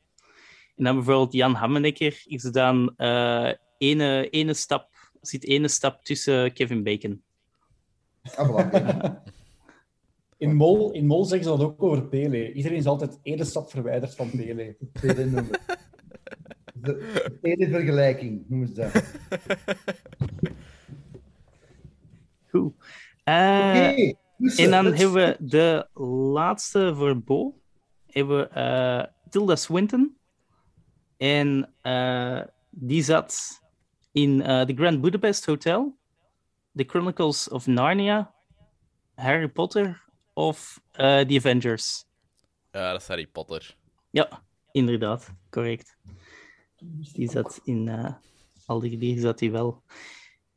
En 0.77 0.83
dan 0.83 0.95
bijvoorbeeld 0.95 1.33
Jan 1.33 1.53
Hammenecker 1.53 2.23
is 2.25 2.43
dan 2.43 2.93
uh, 2.97 3.51
ene, 3.77 4.29
ene 4.29 4.53
stap, 4.53 4.89
zit 5.21 5.45
ene 5.45 5.67
stap 5.67 6.03
tussen 6.03 6.53
Kevin 6.53 6.83
Bacon. 6.83 7.21
Ah, 8.35 9.11
In 10.37 10.55
Mol, 10.55 10.91
in 10.91 11.05
Mol 11.05 11.25
zeggen 11.25 11.43
ze 11.43 11.57
dat 11.57 11.67
ook 11.67 11.83
over 11.83 12.03
Pele. 12.03 12.51
Iedereen 12.53 12.77
is 12.77 12.85
altijd 12.85 13.19
één 13.23 13.45
stap 13.45 13.69
verwijderd 13.69 14.15
van 14.15 14.29
Pele. 14.29 14.77
Pele 15.01 15.43
De 16.73 17.37
Pele-vergelijking 17.41 18.45
noemen 18.47 18.67
ze 18.67 18.73
dat. 18.73 18.91
Goed. 22.51 22.73
Uh, 23.25 23.97
en 24.37 24.71
dan 24.71 24.85
hebben 24.85 25.13
we 25.13 25.35
de 25.39 25.87
laatste 26.33 26.95
voor 26.95 27.23
Bo. 27.23 27.61
Hebben 28.05 28.37
we 28.37 28.59
uh, 28.59 29.03
Tilda 29.29 29.55
Swinton. 29.55 30.16
En 31.17 31.73
uh, 31.83 32.41
die 32.69 33.03
zat 33.03 33.61
in 34.11 34.39
uh, 34.39 34.61
The 34.61 34.73
Grand 34.73 35.01
Budapest 35.01 35.45
Hotel, 35.45 35.97
The 36.75 36.83
Chronicles 36.87 37.49
of 37.49 37.65
Narnia, 37.65 38.33
Harry 39.15 39.49
Potter 39.49 40.03
of 40.33 40.79
uh, 40.91 41.25
The 41.25 41.35
Avengers. 41.35 42.05
Ja, 42.71 42.91
dat 42.91 43.01
is 43.01 43.07
Harry 43.07 43.27
Potter. 43.27 43.75
Ja, 44.09 44.43
inderdaad, 44.71 45.33
correct. 45.49 45.97
Die 47.13 47.29
zat 47.29 47.59
in 47.63 48.15
al 48.65 48.79
die, 48.79 48.97
die 48.97 49.19
zat 49.19 49.39
hij 49.39 49.51
wel. 49.51 49.83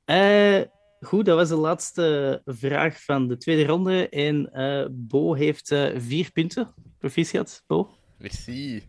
Uh, 0.06 0.60
goed, 1.00 1.24
dat 1.24 1.36
was 1.36 1.48
de 1.48 1.56
laatste 1.56 2.42
vraag 2.44 3.04
van 3.04 3.28
de 3.28 3.36
tweede 3.36 3.66
ronde. 3.66 4.08
En 4.08 4.50
uh, 4.52 4.86
Bo 4.90 5.34
heeft 5.34 5.74
vier 5.96 6.32
punten. 6.32 6.74
Proficiat, 6.98 7.62
Bo. 7.66 7.90
Merci. 8.18 8.82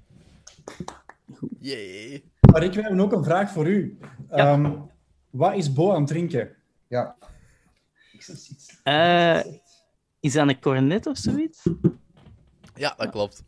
Yay. 1.59 2.23
Maar 2.51 2.63
ik 2.63 2.73
heb 2.73 2.99
ook 2.99 3.11
een 3.11 3.23
vraag 3.23 3.51
voor 3.51 3.67
u. 3.67 3.97
Ja. 4.29 4.53
Um, 4.53 4.89
wat 5.29 5.55
is 5.55 5.73
Bo 5.73 5.91
aan 5.91 5.99
het 5.99 6.07
drinken? 6.07 6.55
Ja. 6.87 7.15
Uh, 8.83 9.53
is 10.19 10.33
dat 10.33 10.47
een 10.47 10.59
cornet 10.59 11.05
of 11.05 11.17
zoiets? 11.17 11.63
Ja, 12.75 12.93
dat 12.97 13.09
klopt. 13.09 13.43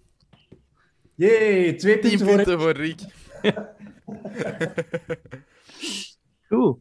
Jee, 1.16 1.76
twee 1.76 2.00
punten, 2.00 2.26
punten 2.26 2.60
voor 2.60 2.72
Riek. 2.72 3.02
Goed. 6.50 6.80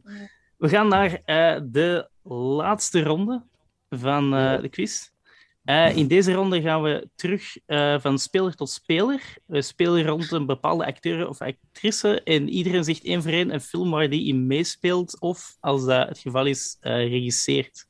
We 0.57 0.69
gaan 0.69 0.87
naar 0.87 1.11
uh, 1.25 1.61
de 1.63 2.09
laatste 2.23 3.03
ronde 3.03 3.43
van 3.89 4.33
uh, 4.33 4.61
de 4.61 4.69
quiz. 4.69 5.11
Uh, 5.63 5.97
in 5.97 6.07
deze 6.07 6.33
ronde 6.33 6.61
gaan 6.61 6.81
we 6.81 7.09
terug 7.15 7.57
uh, 7.67 7.99
van 7.99 8.19
speler 8.19 8.55
tot 8.55 8.69
speler. 8.69 9.37
We 9.45 9.61
spelen 9.61 10.05
rond 10.05 10.31
een 10.31 10.45
bepaalde 10.45 10.85
acteur 10.85 11.27
of 11.27 11.41
actrice 11.41 12.21
en 12.23 12.49
iedereen 12.49 12.83
zegt 12.83 13.03
één 13.03 13.21
voor 13.21 13.31
één 13.31 13.53
een 13.53 13.61
film 13.61 13.89
waar 13.89 14.09
die 14.09 14.27
in 14.27 14.47
meespeelt 14.47 15.21
of, 15.21 15.57
als 15.59 15.85
dat 15.85 16.07
het 16.07 16.19
geval 16.19 16.45
is, 16.45 16.77
uh, 16.81 16.91
regisseert. 16.93 17.87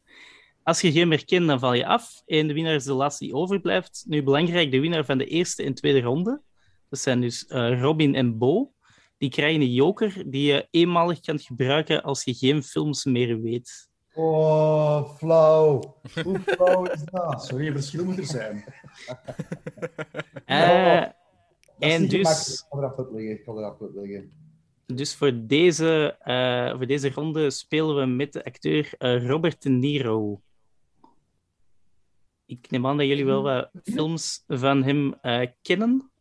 Als 0.64 0.82
je 0.82 0.92
geen 0.92 1.08
meer 1.08 1.26
kent, 1.26 1.48
dan 1.48 1.60
val 1.60 1.74
je 1.74 1.86
af 1.86 2.22
en 2.26 2.48
de 2.48 2.54
winnaar 2.54 2.76
is 2.76 2.84
de 2.84 2.94
laatste 2.94 3.24
die 3.24 3.34
overblijft. 3.34 4.04
Nu 4.08 4.24
belangrijk, 4.24 4.72
de 4.72 4.80
winnaar 4.80 5.06
van 5.06 5.18
de 5.18 5.26
eerste 5.26 5.64
en 5.64 5.74
tweede 5.74 6.02
ronde, 6.02 6.42
dat 6.90 7.00
zijn 7.00 7.22
dus 7.22 7.46
Robin 7.48 8.16
en 8.16 8.38
Bo, 8.38 8.74
die 9.18 9.30
krijgen 9.30 9.62
een 9.62 9.74
joker 9.74 10.24
die 10.26 10.46
je 10.46 10.68
eenmalig 10.72 11.20
kan 11.20 11.40
gebruiken 11.40 12.04
als 12.04 12.24
je 12.24 12.34
geen 12.34 12.64
films 12.64 13.06
meer 13.06 13.42
weet. 13.42 13.92
Oh, 14.16 15.10
flauw. 15.18 15.96
Hoe 16.24 16.40
flauw 16.40 16.86
is 16.86 17.04
dat? 17.04 17.46
Sorry, 17.46 17.72
verschil 17.72 18.06
moet 18.06 18.18
er 18.18 18.26
zijn. 18.26 18.64
Uh, 20.46 21.02
en 21.80 22.08
dus... 22.08 22.62
Ik 22.62 22.70
kan 22.70 22.80
eraf 22.80 22.98
liggen. 23.12 23.32
Ik 23.32 23.44
kan 23.44 23.58
eraf 23.58 23.76
liggen. 23.80 24.32
Dus 24.86 25.16
voor 25.16 25.32
deze, 25.36 26.18
uh, 26.26 26.78
voor 26.78 26.88
deze 26.88 27.12
ronde 27.12 27.52
spelen 27.52 27.96
we 27.96 28.06
met 28.06 28.34
de 28.34 28.46
acteur 28.46 28.94
uh, 29.00 29.28
Robert 29.28 29.62
De 29.62 29.70
Niro. 29.70 30.42
Ik 32.46 32.72
neem 32.72 32.88
aan 32.88 32.98
dat 32.98 33.08
jullie 33.08 33.26
wel 33.26 33.44
wat 33.44 33.70
films 33.84 34.44
van 34.48 34.84
hem 34.84 35.16
uh, 35.22 35.48
kennen. 35.62 36.12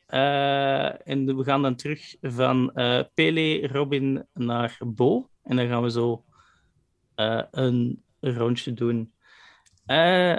en 1.04 1.36
we 1.36 1.44
gaan 1.44 1.62
dan 1.62 1.76
terug 1.76 2.16
van 2.20 2.72
Pele, 3.14 3.66
Robin 3.66 4.26
naar 4.32 4.78
Bo. 4.86 5.28
En 5.42 5.56
dan 5.56 5.68
gaan 5.68 5.82
we 5.82 5.90
zo 5.90 6.24
uh, 7.16 7.42
een 7.50 8.02
rondje 8.20 8.72
doen. 8.72 9.12
Uh, 9.86 10.36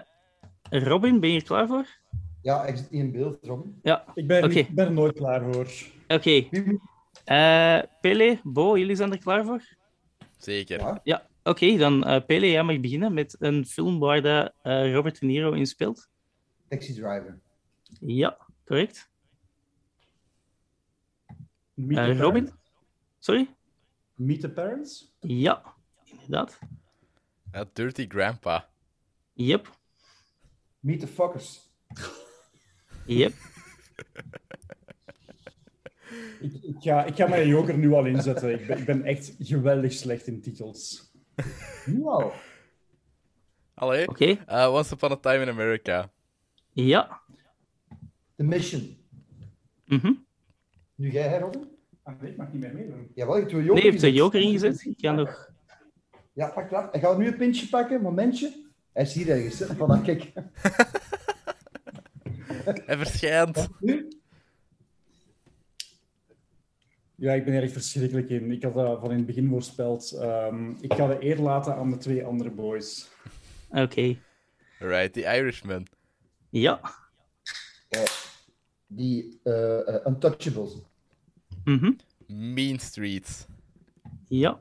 Robin, 0.69 1.19
ben 1.19 1.29
je 1.29 1.39
er 1.39 1.43
klaar 1.43 1.67
voor? 1.67 1.87
Ja, 2.41 2.65
ik 2.65 2.77
zit 2.77 2.91
in 2.91 3.11
beeld, 3.11 3.37
Robin. 3.41 3.79
Ja, 3.83 4.05
ik 4.13 4.27
ben, 4.27 4.43
okay. 4.43 4.57
ik 4.57 4.75
ben 4.75 4.85
er 4.85 4.91
nooit 4.91 5.15
klaar 5.15 5.41
voor. 5.41 5.67
Oké. 6.07 6.13
Okay. 6.13 6.49
Uh, 7.25 7.83
Pele, 8.01 8.39
Bo, 8.43 8.77
jullie 8.77 8.95
zijn 8.95 9.11
er 9.11 9.17
klaar 9.17 9.45
voor? 9.45 9.61
Zeker. 10.37 10.79
Ja, 10.79 10.99
ja. 11.03 11.27
oké. 11.43 11.49
Okay, 11.49 11.77
dan 11.77 12.23
Pele, 12.25 12.49
jij 12.49 12.63
mag 12.63 12.79
beginnen 12.79 13.13
met 13.13 13.35
een 13.39 13.65
film 13.65 13.99
waar 13.99 14.21
de, 14.21 14.51
Robert 14.93 15.19
De 15.19 15.25
Niro 15.25 15.51
in 15.51 15.65
speelt. 15.65 16.09
Taxi 16.67 16.93
Driver. 16.93 17.39
Ja, 17.99 18.37
correct. 18.65 19.09
Robin? 21.75 22.51
Sorry? 23.19 23.47
Meet 24.15 24.41
the 24.41 24.49
Parents? 24.49 25.13
Ja, 25.19 25.75
inderdaad. 26.25 26.59
Ja, 27.51 27.65
Dirty 27.73 28.05
Grandpa. 28.07 28.69
Yep. 29.33 29.77
Meet 30.79 30.99
the 30.99 31.07
fuckers. 31.07 31.69
Yep. 33.05 33.33
ik, 36.41 36.53
ik, 36.61 36.75
ga, 36.79 37.03
ik 37.03 37.15
ga 37.15 37.27
mijn 37.27 37.47
joker 37.47 37.77
nu 37.77 37.93
al 37.93 38.05
inzetten. 38.05 38.53
Ik 38.59 38.67
ben, 38.67 38.77
ik 38.77 38.85
ben 38.85 39.03
echt 39.03 39.35
geweldig 39.39 39.93
slecht 39.93 40.27
in 40.27 40.41
titels. 40.41 41.11
Nu 41.85 42.03
al? 42.03 42.33
Allee. 43.73 44.07
Oké. 44.07 44.37
Okay. 44.37 44.65
Uh, 44.65 44.73
Once 44.73 44.93
Upon 44.93 45.11
a 45.11 45.15
Time 45.15 45.41
in 45.41 45.49
America. 45.49 46.11
Ja. 46.71 47.21
The 48.35 48.43
Mission. 48.43 48.97
Mhm. 49.85 50.07
Mm 50.07 50.25
nu 50.95 51.11
jij, 51.11 51.39
Robin? 51.39 51.67
Ah, 52.03 52.21
nee, 52.21 52.31
ik 52.31 52.37
mag 52.37 52.51
niet 52.51 52.61
meer 52.61 52.73
meedoen. 52.73 53.11
Jawel, 53.15 53.37
ik 53.37 53.49
heb 53.49 53.51
joker 53.51 53.73
Nee, 53.73 53.83
je 53.83 53.89
hebt 53.89 54.01
de 54.01 54.11
joker 54.11 54.41
ingezet. 54.41 54.85
Ik 54.85 54.95
ga 54.97 55.11
nog... 55.11 55.51
Ja, 56.33 56.47
pak 56.47 56.69
dat. 56.69 56.91
Hij 56.91 56.99
gaat 56.99 57.17
nu 57.17 57.27
een 57.27 57.37
pintje 57.37 57.67
pakken, 57.67 58.01
momentje. 58.01 58.53
Hij 58.93 59.03
is 59.03 59.13
hier 59.13 59.29
ergens. 59.29 59.59
Hè. 59.59 59.65
Voilà, 59.75 60.03
kijk. 60.03 60.31
Hij 62.85 62.97
verschijnt. 62.97 63.67
Ja, 67.15 67.33
ik 67.33 67.45
ben 67.45 67.53
er 67.53 67.63
echt 67.63 67.71
verschrikkelijk 67.71 68.29
in. 68.29 68.51
Ik 68.51 68.63
had 68.63 68.73
dat 68.73 68.99
van 68.99 69.11
in 69.11 69.17
het 69.17 69.25
begin 69.25 69.49
voorspeld. 69.49 70.19
Um, 70.21 70.77
ik 70.81 70.93
ga 70.93 71.07
de 71.07 71.25
eer 71.25 71.37
laten 71.37 71.75
aan 71.75 71.89
de 71.89 71.97
twee 71.97 72.25
andere 72.25 72.49
boys. 72.49 73.09
Oké. 73.69 73.81
Okay. 73.81 74.21
Right, 74.79 75.13
The 75.13 75.21
Irishman. 75.21 75.87
Ja. 76.49 76.79
Uh, 77.89 78.03
die 78.87 79.39
uh, 79.43 79.53
uh, 79.53 80.05
Untouchables. 80.05 80.73
Mm 81.63 81.77
-hmm. 81.77 81.97
Mean 82.27 82.79
Streets. 82.79 83.45
Ja. 84.27 84.59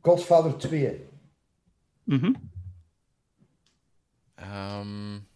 Godfather 0.00 0.56
2. 0.56 1.08
Mhm. 2.04 2.34
Um... 4.36 5.26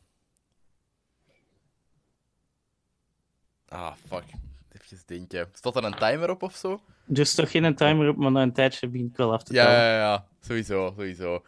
Ah, 3.68 3.94
fuck. 4.08 4.24
Even 4.72 5.02
denken. 5.06 5.48
Staat 5.52 5.76
er 5.76 5.84
een 5.84 5.94
timer 5.94 6.30
op 6.30 6.42
of 6.42 6.56
zo? 6.56 6.80
Er 7.08 7.18
is 7.18 7.34
toch 7.34 7.50
geen 7.50 7.74
timer 7.74 8.08
op, 8.08 8.16
maar 8.16 8.30
na 8.30 8.42
een 8.42 8.52
tijdje 8.52 8.88
begin 8.88 9.06
ik 9.06 9.16
wel 9.16 9.32
af 9.32 9.42
te 9.42 9.54
ja, 9.54 9.64
tellen. 9.64 9.78
Ja, 9.78 9.92
ja, 9.92 9.98
ja. 9.98 10.26
Sowieso, 10.40 10.92
sowieso. 10.96 11.42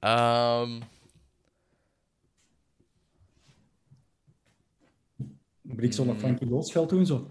Um... 0.00 0.82
Moet 5.74 5.82
ik 5.82 5.92
zo 5.92 6.04
nog 6.04 6.18
Frankie 6.18 6.48
Loodsveld 6.48 6.88
doen? 6.88 7.06
Zo. 7.06 7.26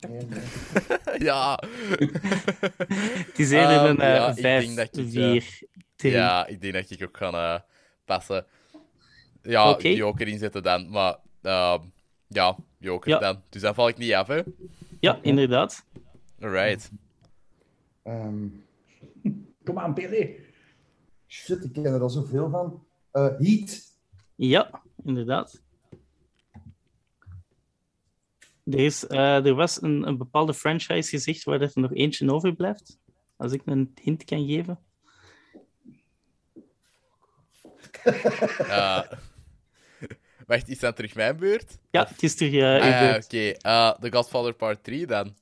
ja. 1.18 1.62
Het 3.26 3.38
is 3.38 3.50
eerder 3.50 3.88
um, 3.88 4.00
een 4.00 4.34
5, 4.34 5.62
4, 5.96 6.10
Ja, 6.12 6.46
ik 6.46 6.60
denk 6.60 6.74
dat 6.74 6.90
ik 6.90 7.02
ook 7.02 7.16
ga 7.16 7.54
uh, 7.54 7.60
passen. 8.04 8.46
Ja, 9.42 9.70
okay. 9.70 9.94
Joker 9.94 10.28
inzetten 10.28 10.62
dan. 10.62 10.90
Maar 10.90 11.16
uh, 11.42 11.78
ja, 12.26 12.56
Joker 12.78 13.10
ja. 13.10 13.18
dan. 13.18 13.42
Dus 13.48 13.62
dan 13.62 13.74
val 13.74 13.88
ik 13.88 13.98
niet 13.98 14.12
af, 14.12 14.26
hè? 14.26 14.40
Ja, 15.00 15.18
inderdaad. 15.22 15.84
Alright. 16.40 16.90
Um... 18.04 18.64
Kom 19.64 19.78
aan, 19.78 19.94
Billy. 19.94 20.40
Shit, 21.26 21.64
ik 21.64 21.72
ken 21.72 21.84
er 21.84 22.00
al 22.00 22.10
zoveel 22.10 22.50
van. 22.50 22.84
Uh, 23.12 23.38
Heat. 23.38 23.98
Ja, 24.34 24.82
inderdaad. 25.04 25.62
Er, 28.70 28.78
is, 28.78 29.04
uh, 29.08 29.46
er 29.46 29.54
was 29.54 29.82
een, 29.82 30.06
een 30.06 30.16
bepaalde 30.16 30.54
franchise 30.54 31.08
gezegd 31.08 31.44
waar 31.44 31.60
er 31.60 31.70
nog 31.74 31.94
eentje 31.94 32.32
overblijft. 32.32 32.98
Als 33.36 33.52
ik 33.52 33.62
een 33.64 33.94
hint 34.02 34.24
kan 34.24 34.46
geven. 34.46 34.78
Uh, 38.06 39.02
wacht, 40.46 40.68
is 40.68 40.78
dat 40.78 40.96
terug 40.96 41.14
mijn 41.14 41.36
beurt? 41.36 41.78
Ja, 41.90 42.06
het 42.08 42.22
is 42.22 42.34
terug 42.34 42.52
uh, 42.52 42.80
ah, 42.80 43.16
Oké, 43.16 43.24
okay. 43.24 43.48
uh, 43.48 43.98
The 44.00 44.12
Godfather 44.12 44.52
Part 44.52 44.84
3 44.84 45.06
dan. 45.06 45.34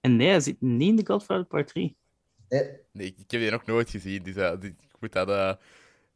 En 0.00 0.16
nee, 0.16 0.28
hij 0.28 0.40
zit 0.40 0.60
niet 0.60 0.88
in 0.88 1.04
The 1.04 1.12
Godfather 1.12 1.44
Part 1.44 1.68
3. 1.68 1.96
Eh. 2.48 2.60
Nee, 2.92 3.06
ik, 3.06 3.30
heb 3.30 3.40
die 3.40 3.50
nog 3.50 3.66
nooit 3.66 3.90
gezien, 3.90 4.22
dus 4.22 4.36
uh, 4.36 4.52
ik 4.60 4.74
moet 5.00 5.12
dat 5.12 5.58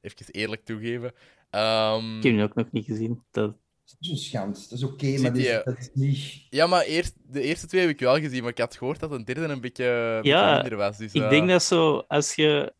even 0.01 0.26
eerlijk 0.30 0.64
toegeven. 0.64 1.12
Um... 1.51 2.16
Ik 2.16 2.22
heb 2.22 2.32
die 2.32 2.42
ook 2.42 2.55
nog 2.55 2.72
niet 2.72 2.84
gezien. 2.84 3.22
Dat 3.30 3.55
is 4.01 4.11
een 4.11 4.16
schand. 4.16 4.70
Dat 4.70 4.78
is 4.78 4.84
oké, 4.84 4.93
okay, 4.93 5.18
maar 5.18 5.32
die, 5.32 5.61
dat 5.64 5.78
is 5.78 5.91
niet... 5.95 6.47
Ja, 6.51 6.66
maar 6.66 6.82
eerst, 6.82 7.14
de 7.22 7.43
eerste 7.43 7.66
twee 7.66 7.80
heb 7.80 7.91
ik 7.91 8.01
wel 8.01 8.18
gezien, 8.18 8.43
maar 8.43 8.51
ik 8.51 8.59
had 8.59 8.76
gehoord 8.76 9.01
dat 9.01 9.11
een 9.11 9.24
derde 9.24 9.45
een 9.45 9.61
beetje, 9.61 10.18
ja, 10.22 10.55
minder 10.55 10.76
was. 10.76 10.97
Dus, 10.97 11.12
ik 11.12 11.28
denk 11.28 11.49
dat 11.49 11.62
zo, 11.62 12.05
als 12.09 12.34
je 12.34 12.72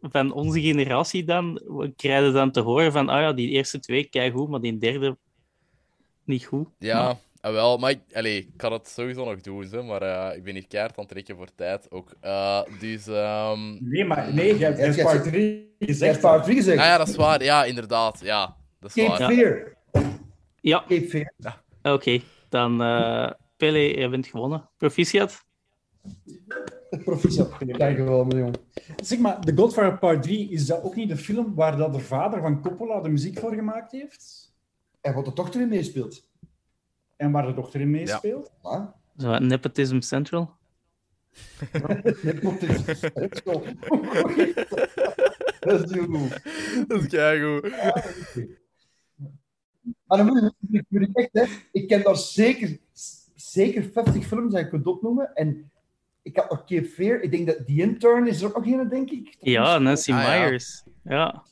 van 0.00 0.32
onze 0.32 0.60
generatie 0.60 1.24
dan, 1.24 1.60
krijgen 1.96 2.32
dan 2.32 2.50
te 2.50 2.60
horen 2.60 2.92
van, 2.92 3.08
ah 3.08 3.20
ja, 3.20 3.32
die 3.32 3.48
eerste 3.48 3.78
twee, 3.78 4.04
kijk 4.04 4.32
goed, 4.32 4.48
maar 4.48 4.60
die 4.60 4.78
derde 4.78 5.16
niet 6.24 6.44
goed. 6.44 6.68
Ja, 6.78 7.18
Ah, 7.42 7.52
wel, 7.52 7.78
maar 7.78 7.90
ik, 7.90 8.00
allez, 8.12 8.38
ik 8.38 8.48
kan 8.56 8.72
het 8.72 8.88
sowieso 8.88 9.24
nog 9.24 9.40
doen, 9.40 9.66
hè, 9.70 9.82
maar 9.82 10.02
uh, 10.02 10.36
ik 10.36 10.44
ben 10.44 10.54
hier 10.54 10.66
keihard 10.66 10.96
aan 10.96 11.04
het 11.04 11.12
trekken 11.12 11.36
voor 11.36 11.48
tijd 11.54 11.90
ook. 11.90 12.14
Uh, 12.24 12.62
dus... 12.80 13.06
Um... 13.06 13.78
Nee, 13.80 14.04
maar 14.04 14.34
nee, 14.34 14.58
je 14.58 14.64
hebt 14.64 15.02
part 15.02 15.22
3 15.24 15.74
gezegd. 15.78 16.20
part 16.20 16.44
3 16.44 16.56
gezegd. 16.56 16.78
Ah, 16.78 16.84
ja, 16.84 16.98
dat 16.98 17.08
is 17.08 17.16
waar. 17.16 17.42
Ja, 17.42 17.64
inderdaad. 17.64 18.20
Ja, 18.22 18.56
dat 18.80 18.96
is 18.96 19.04
Cape 19.04 19.18
waar. 19.18 19.32
Fear. 19.32 19.76
Ja. 20.62 20.84
Oké, 20.84 21.26
okay, 21.82 22.22
dan 22.48 22.82
uh, 22.82 23.30
Pele, 23.56 23.78
je 23.78 24.08
bent 24.08 24.26
gewonnen. 24.26 24.68
Proficiat. 24.76 25.44
Proficiat, 27.04 27.52
dankjewel, 27.58 28.24
miljoen. 28.24 28.54
Zeg 29.02 29.18
maar, 29.18 29.40
The 29.40 29.56
Godfather 29.56 29.98
Part 29.98 30.22
3, 30.22 30.50
is 30.50 30.66
dat 30.66 30.82
ook 30.82 30.94
niet 30.94 31.08
de 31.08 31.16
film 31.16 31.54
waar 31.54 31.76
dat 31.76 31.92
de 31.92 32.00
vader 32.00 32.40
van 32.40 32.60
Coppola 32.60 33.00
de 33.00 33.08
muziek 33.08 33.38
voor 33.38 33.54
gemaakt 33.54 33.92
heeft? 33.92 34.52
En 35.00 35.14
wat 35.14 35.24
de 35.24 35.32
dochter 35.32 35.60
in 35.60 35.68
meespeelt. 35.68 36.28
En 37.16 37.30
waar 37.30 37.46
de 37.46 37.54
dochter 37.54 37.80
in 37.80 37.90
meespeelt? 37.90 38.52
Ja. 38.62 38.94
Zo, 39.16 39.38
Nepotism 39.38 40.00
Central? 40.00 40.50
Nepotism 42.22 42.94
Central. 42.94 43.62
dat 45.60 45.84
is 45.84 45.90
heel 45.90 46.06
goed. 46.06 46.42
Dat 46.88 47.00
is 47.00 47.06
keigoed. 47.06 47.72
Maar 50.06 50.18
dan 50.18 50.26
moet 50.26 50.52
ik, 50.70 50.84
moet 50.88 51.02
ik 51.02 51.16
echt, 51.16 51.28
hè, 51.32 51.44
ik 51.72 51.88
ken 51.88 52.02
daar 52.02 52.16
zeker, 52.16 52.78
zeker 53.34 53.82
50 53.92 54.26
films 54.26 54.54
die 54.54 54.62
ik 54.62 54.68
kunt 54.68 54.86
opnoemen. 54.86 55.34
En 55.34 55.70
ik 56.22 56.36
had 56.36 56.50
nog 56.50 56.64
Cape 56.64 56.84
Fear. 56.84 57.20
Ik 57.20 57.30
denk 57.30 57.46
dat 57.46 57.56
The 57.66 57.72
Intern 57.76 58.26
is 58.26 58.42
er 58.42 58.48
ook 58.56 58.64
nog 58.66 58.80
een, 58.80 58.88
denk 58.88 59.10
ik. 59.10 59.36
Ja, 59.40 59.78
Nancy 59.78 60.12
Ah. 60.12 60.28
Myers. 60.28 60.82
Ja. 61.04 61.42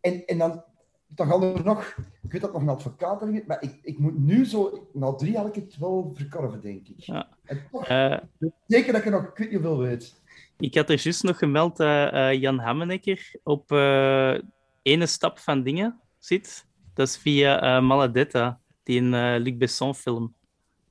En, 0.00 0.24
en 0.26 0.38
dan, 0.38 0.64
dan 1.06 1.26
gaan 1.26 1.42
er 1.42 1.64
nog, 1.64 1.96
ik 2.22 2.32
weet 2.32 2.40
dat 2.40 2.52
nog 2.52 2.62
een 2.62 2.68
advocaat 2.68 3.22
erin, 3.22 3.44
maar 3.46 3.62
ik, 3.62 3.78
ik 3.82 3.98
moet 3.98 4.18
nu 4.18 4.44
zo, 4.44 4.88
na 4.92 5.14
drie 5.14 5.36
had 5.36 5.46
ik 5.46 5.54
het 5.54 5.78
wel 5.78 6.10
verkorven, 6.14 6.60
denk 6.60 6.88
ik. 6.88 6.94
Ja. 7.00 7.28
En 7.44 7.62
toch, 7.72 7.86
Eh, 7.88 8.18
zeker 8.66 8.92
dat 8.92 9.00
ik 9.00 9.06
er 9.06 9.12
nog, 9.12 9.22
ik 9.28 9.36
weet 9.38 9.50
niet 9.50 9.60
hoeveel 9.60 9.78
weet. 9.78 10.22
ik 10.58 10.74
had 10.74 10.90
er 10.90 11.00
juist 11.02 11.22
nog 11.22 11.38
gemeld 11.38 11.76
dat 11.76 12.12
eh, 12.12 12.32
Jan 12.32 12.58
Hammenecker 12.58 13.30
op 13.42 13.72
eh, 13.72 14.38
ene 14.82 15.06
stap 15.06 15.38
van 15.38 15.62
dingen 15.62 16.00
zit. 16.18 16.66
Dat 16.98 17.08
is 17.08 17.16
via 17.16 17.60
eh, 17.60 17.82
Maladetta, 17.82 18.60
die 18.82 19.00
een 19.00 19.14
eh, 19.14 19.40
Luc 19.40 19.56
Besson 19.56 19.94
film. 19.94 20.34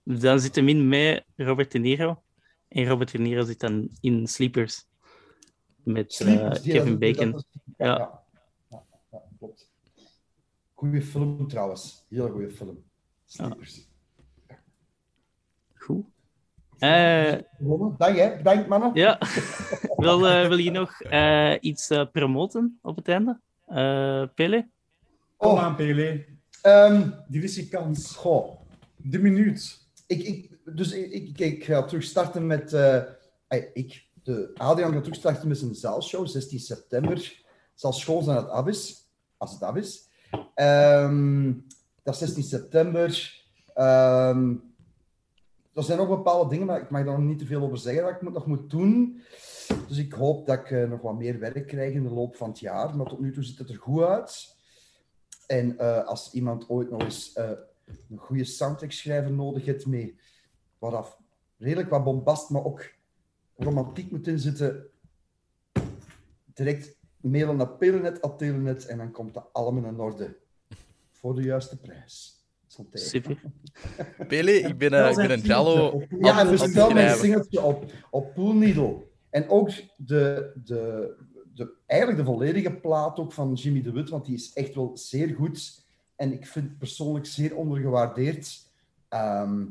Dan 0.03 0.39
zit 0.39 0.55
hem 0.55 0.67
in 0.67 0.87
met 0.87 1.25
Robert 1.35 1.71
De 1.71 1.79
Niro. 1.79 2.21
En 2.67 2.85
Robert 2.85 3.11
De 3.11 3.17
Niro 3.17 3.43
zit 3.43 3.59
dan 3.59 3.89
in 4.01 4.27
Sleepers. 4.27 4.87
Met 5.83 6.05
eh, 6.05 6.15
Sleepers, 6.15 6.61
Kevin 6.61 6.99
Bacon. 6.99 7.43
Ja. 7.77 7.85
ja. 7.85 8.21
Ja, 8.69 8.83
ja, 9.11 9.21
klopt. 9.37 9.71
Goeie 10.73 11.01
film 11.01 11.47
trouwens. 11.47 12.05
Heel 12.09 12.29
goede 12.29 12.49
film. 12.49 12.83
Sleepers. 13.25 13.87
Goed. 15.73 16.05
Gewonnen. 16.77 17.95
Dank 17.97 18.17
hè. 18.17 18.37
Bedankt 18.37 18.67
mannen. 18.67 18.91
ja. 18.93 19.19
wil, 19.95 20.19
wil 20.21 20.57
je 20.57 20.71
nog 20.71 21.01
iets 21.59 21.87
promoten 22.11 22.79
op 22.81 22.95
het 22.95 23.07
einde? 23.07 23.39
Pele? 24.35 24.67
Kom 25.37 25.51
Oh, 25.51 25.63
aan, 25.63 25.75
Pele. 25.75 26.25
Dit 27.27 27.43
is 27.43 27.55
je 27.55 27.67
kans. 27.67 28.15
goh. 28.15 28.59
De 28.95 29.19
minuut. 29.19 29.85
Ik, 30.07 30.23
ik, 30.23 30.57
dus 30.75 30.91
ik, 30.91 31.11
ik, 31.11 31.39
ik 31.39 31.63
ga 31.63 31.83
terug 31.85 32.03
starten 32.03 32.47
met... 32.47 32.73
ey, 32.73 33.69
ik, 33.73 34.05
de 34.23 34.51
Adriaan 34.53 34.93
gaat 34.93 35.03
terug 35.03 35.17
starten 35.19 35.47
met 35.47 35.57
zijn 35.57 35.75
zaalshow, 35.75 36.27
16 36.27 36.59
september. 36.59 37.41
Zal 37.75 37.93
school 37.93 38.21
zijn 38.21 38.37
het 38.37 38.49
af 38.49 38.67
is. 38.67 39.07
Als 39.37 39.51
het 39.51 39.61
af 39.63 39.75
is. 39.75 40.07
Ehm, 40.53 41.53
dat 42.03 42.13
is 42.13 42.19
16 42.19 42.43
september. 42.43 43.41
Ehm, 43.73 44.53
er 45.73 45.83
zijn 45.83 45.97
nog 45.97 46.07
bepaalde 46.07 46.49
dingen, 46.49 46.65
maar 46.65 46.81
ik 46.81 46.89
mag 46.89 47.05
daar 47.05 47.19
nog 47.19 47.27
niet 47.29 47.39
te 47.39 47.45
veel 47.45 47.61
over 47.61 47.77
zeggen 47.77 48.03
wat 48.03 48.11
ik 48.13 48.21
moet- 48.21 48.33
nog 48.33 48.45
moet 48.45 48.69
doen. 48.69 49.21
Dus 49.87 49.97
ik 49.97 50.13
hoop 50.13 50.45
dat 50.47 50.59
ik 50.59 50.71
eh, 50.71 50.89
nog 50.89 51.01
wat 51.01 51.17
meer 51.17 51.39
werk 51.39 51.67
krijg 51.67 51.93
in 51.93 52.03
de 52.03 52.09
loop 52.09 52.35
van 52.35 52.49
het 52.49 52.59
jaar. 52.59 52.95
Maar 52.95 53.05
tot 53.07 53.19
nu 53.19 53.31
toe 53.33 53.43
ziet 53.43 53.57
het 53.57 53.69
er 53.69 53.75
goed 53.77 54.03
uit. 54.03 54.55
En 55.47 55.77
eh, 55.77 56.05
als 56.05 56.33
iemand 56.33 56.69
ooit 56.69 56.89
nog 56.89 57.01
eens 57.01 57.33
eh, 57.33 57.51
een 58.09 58.17
goede 58.17 58.43
soundtrack 58.43 58.91
schrijver 58.91 59.31
nodig 59.31 59.65
heeft 59.65 59.85
mee 59.85 60.19
wat 60.79 60.93
af, 60.93 61.19
redelijk 61.57 61.89
wat 61.89 62.03
bombast, 62.03 62.49
maar 62.49 62.63
ook 62.63 62.93
romantiek 63.57 64.11
moet 64.11 64.27
inzitten, 64.27 64.87
direct 66.53 66.97
mailen 67.21 67.57
naar 67.57 67.69
Pelenet, 67.69 68.85
en 68.85 68.97
dan 68.97 69.11
komt 69.11 69.33
dat 69.33 69.49
allemaal 69.51 69.89
in 69.89 69.99
orde. 69.99 70.37
Voor 71.11 71.35
de 71.35 71.41
juiste 71.41 71.77
prijs. 71.77 72.37
Super. 72.91 73.41
Pele, 74.27 74.51
ik 74.51 74.77
ben, 74.77 74.93
eh, 74.93 75.09
ik 75.09 75.15
ben 75.15 75.31
een 75.31 75.39
Jello. 75.39 76.03
Ja, 76.19 76.39
en 76.39 76.49
bestel 76.49 76.91
mijn 76.91 77.17
singeltje 77.17 77.61
op, 77.61 77.91
op 78.09 78.33
Pool 78.33 78.53
Needle. 78.53 79.05
En 79.29 79.49
ook 79.49 79.69
de, 79.97 80.51
de, 80.63 81.15
de, 81.57 81.73
eigenlijk 81.85 82.19
de 82.19 82.25
volledige 82.25 82.71
plaat 82.71 83.19
ook 83.19 83.33
van 83.33 83.53
Jimmy 83.53 83.81
de 83.81 83.91
Wit, 83.91 84.09
want 84.09 84.25
die 84.25 84.35
is 84.35 84.53
echt 84.53 84.75
wel 84.75 84.97
zeer 84.97 85.35
goed. 85.35 85.85
En 86.15 86.33
ik 86.33 86.45
vind 86.45 86.69
het 86.69 86.77
persoonlijk 86.77 87.25
zeer 87.25 87.55
ondergewaardeerd. 87.55 88.69
Ehm, 89.09 89.65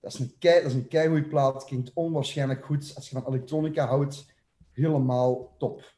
dat 0.00 0.12
is 0.12 0.18
een 0.18 0.32
kei, 0.38 0.62
dat 0.62 0.70
is 0.70 0.76
een 0.76 0.88
keigoeie 0.88 1.28
plaat, 1.28 1.64
klinkt 1.64 1.90
onwaarschijnlijk 1.94 2.64
goed. 2.64 2.92
Als 2.94 3.08
je 3.08 3.20
van 3.20 3.26
elektronica 3.26 3.86
houdt, 3.86 4.26
helemaal 4.72 5.54
top. 5.58 5.94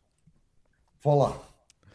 Voilà. 0.99 1.47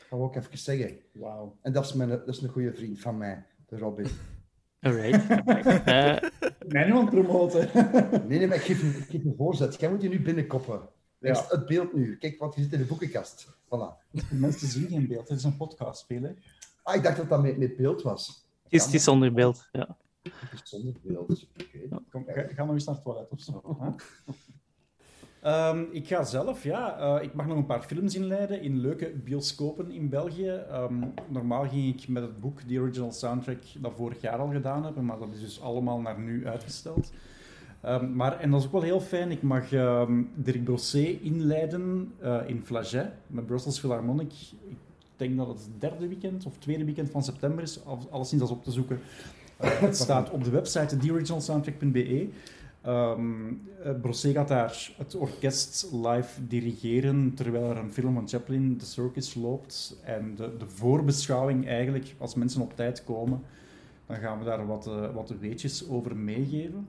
Dat 0.09 0.19
wil 0.19 0.25
ik 0.25 0.35
even 0.35 0.57
zeggen. 0.57 0.97
Wauw. 1.11 1.57
En 1.61 1.73
dat 1.73 1.85
is, 1.85 1.93
mijn, 1.93 2.09
dat 2.09 2.27
is 2.27 2.41
een 2.41 2.49
goede 2.49 2.73
vriend 2.73 2.99
van 2.99 3.17
mij, 3.17 3.45
de 3.65 3.77
Robin. 3.77 4.07
Alright. 4.79 5.27
Mij 6.67 6.85
nu 6.85 6.91
aan 6.91 7.05
het 7.05 7.09
promoten. 7.09 7.69
Nee, 8.27 8.37
nee, 8.37 8.47
maar 8.47 8.57
ik 8.57 8.63
geef 8.63 8.81
een, 8.81 9.01
ik 9.01 9.09
geef 9.09 9.25
een 9.25 9.35
voorzet. 9.37 9.79
Jij 9.79 9.89
moet 9.89 10.01
je 10.01 10.09
nu 10.09 10.21
binnenkoppen. 10.21 10.89
Ja. 11.23 11.33
Ja. 11.33 11.45
Het 11.49 11.65
beeld 11.65 11.93
nu. 11.93 12.17
Kijk 12.17 12.39
wat 12.39 12.55
je 12.55 12.61
zit 12.61 12.73
in 12.73 12.79
de 12.79 12.85
boekenkast. 12.85 13.47
Voilà. 13.65 14.09
Mensen 14.29 14.67
zien 14.67 14.87
geen 14.87 15.07
beeld. 15.07 15.29
Het 15.29 15.37
is 15.37 15.43
een 15.43 15.57
podcast 15.57 15.99
spelen. 16.01 16.37
Ah, 16.83 16.95
ik 16.95 17.03
dacht 17.03 17.17
dat 17.17 17.29
dat 17.29 17.41
met, 17.41 17.57
met 17.57 17.75
beeld 17.75 18.01
was. 18.01 18.45
het, 18.63 18.73
is, 18.73 18.85
het 18.85 18.93
is 18.93 19.03
zonder 19.03 19.33
beeld. 19.33 19.69
Ja. 19.71 19.97
Het 20.21 20.61
is 20.63 20.69
zonder 20.69 20.93
beeld. 21.03 21.47
Oké. 21.57 22.01
Kom, 22.09 22.23
ga, 22.27 22.45
ga 22.47 22.63
nog 22.65 22.73
eens 22.73 22.85
naar 22.85 22.95
het 22.95 23.03
toilet 23.03 23.29
of 23.29 23.39
zo. 23.39 23.77
hè? 23.79 23.89
Ehm, 25.41 25.83
ik 25.91 26.07
ga 26.07 26.23
zelf, 26.23 26.63
ja. 26.63 26.97
eh, 27.17 27.23
ik 27.23 27.33
mag 27.33 27.47
nog 27.47 27.57
een 27.57 27.65
paar 27.65 27.81
films 27.81 28.15
inleiden 28.15 28.61
in 28.61 28.79
leuke 28.79 29.09
bioscopen 29.09 29.91
in 29.91 30.09
België. 30.09 30.49
Ehm, 30.49 31.03
normaal 31.27 31.67
ging 31.69 32.01
ik 32.01 32.07
met 32.07 32.23
het 32.23 32.39
boek, 32.39 32.67
die 32.67 32.79
original 32.79 33.11
soundtrack, 33.11 33.61
dat 33.79 33.93
vorig 33.95 34.21
jaar 34.21 34.37
al 34.37 34.51
gedaan 34.51 34.83
hebben, 34.83 35.05
maar 35.05 35.19
dat 35.19 35.33
is 35.33 35.39
dus 35.39 35.61
allemaal 35.61 35.99
naar 35.99 36.19
nu 36.19 36.47
uitgesteld. 36.47 37.11
Ehm, 37.83 38.15
maar, 38.15 38.39
en 38.39 38.51
dat 38.51 38.59
is 38.59 38.65
ook 38.65 38.71
wel 38.71 38.81
heel 38.81 39.01
fijn, 39.01 39.31
ik 39.31 39.41
mag 39.41 39.71
ehm 39.71 40.21
Dirk 40.35 40.63
Brosset 40.63 41.21
inleiden 41.21 42.11
eh, 42.19 42.39
in 42.45 42.61
Flaget 42.63 43.11
met 43.27 43.45
Brussels 43.45 43.79
Philharmonic. 43.79 44.31
Ik 44.69 44.77
denk 45.17 45.37
dat 45.37 45.47
het 45.47 45.59
het 45.59 45.81
derde 45.81 46.07
weekend 46.07 46.45
of 46.45 46.57
tweede 46.57 46.85
weekend 46.85 47.09
van 47.09 47.23
september 47.23 47.63
is, 47.63 47.85
al- 47.85 48.07
alleszins 48.09 48.41
dat 48.41 48.49
is 48.49 48.55
op 48.55 48.63
te 48.63 48.71
zoeken. 48.71 48.99
Eh, 49.57 49.79
het 49.87 49.97
staat 49.97 50.29
op 50.29 50.43
de 50.43 50.49
website 50.49 50.97
theoriginalsoundtrack.be. 50.97 52.27
Ehm 52.81 53.21
eh, 53.83 53.91
Brosset 54.01 54.33
gaat 54.33 54.47
daar 54.47 54.91
het 54.97 55.15
orkest 55.15 55.87
live 55.91 56.47
dirigeren 56.47 57.33
terwijl 57.33 57.69
er 57.69 57.77
een 57.77 57.93
film 57.93 58.13
van 58.13 58.27
Chaplin, 58.27 58.77
The 58.77 58.85
Circus, 58.85 59.33
loopt. 59.33 59.99
En 60.03 60.35
de, 60.35 60.57
de 60.57 60.67
voorbeschouwing 60.67 61.67
eigenlijk, 61.67 62.15
als 62.17 62.35
mensen 62.35 62.61
op 62.61 62.75
tijd 62.75 63.03
komen, 63.03 63.41
dan 64.05 64.15
gaan 64.17 64.39
we 64.39 64.45
daar 64.45 64.67
wat, 64.67 64.89
wat 65.13 65.33
weetjes 65.39 65.89
over 65.89 66.15
meegeven. 66.15 66.87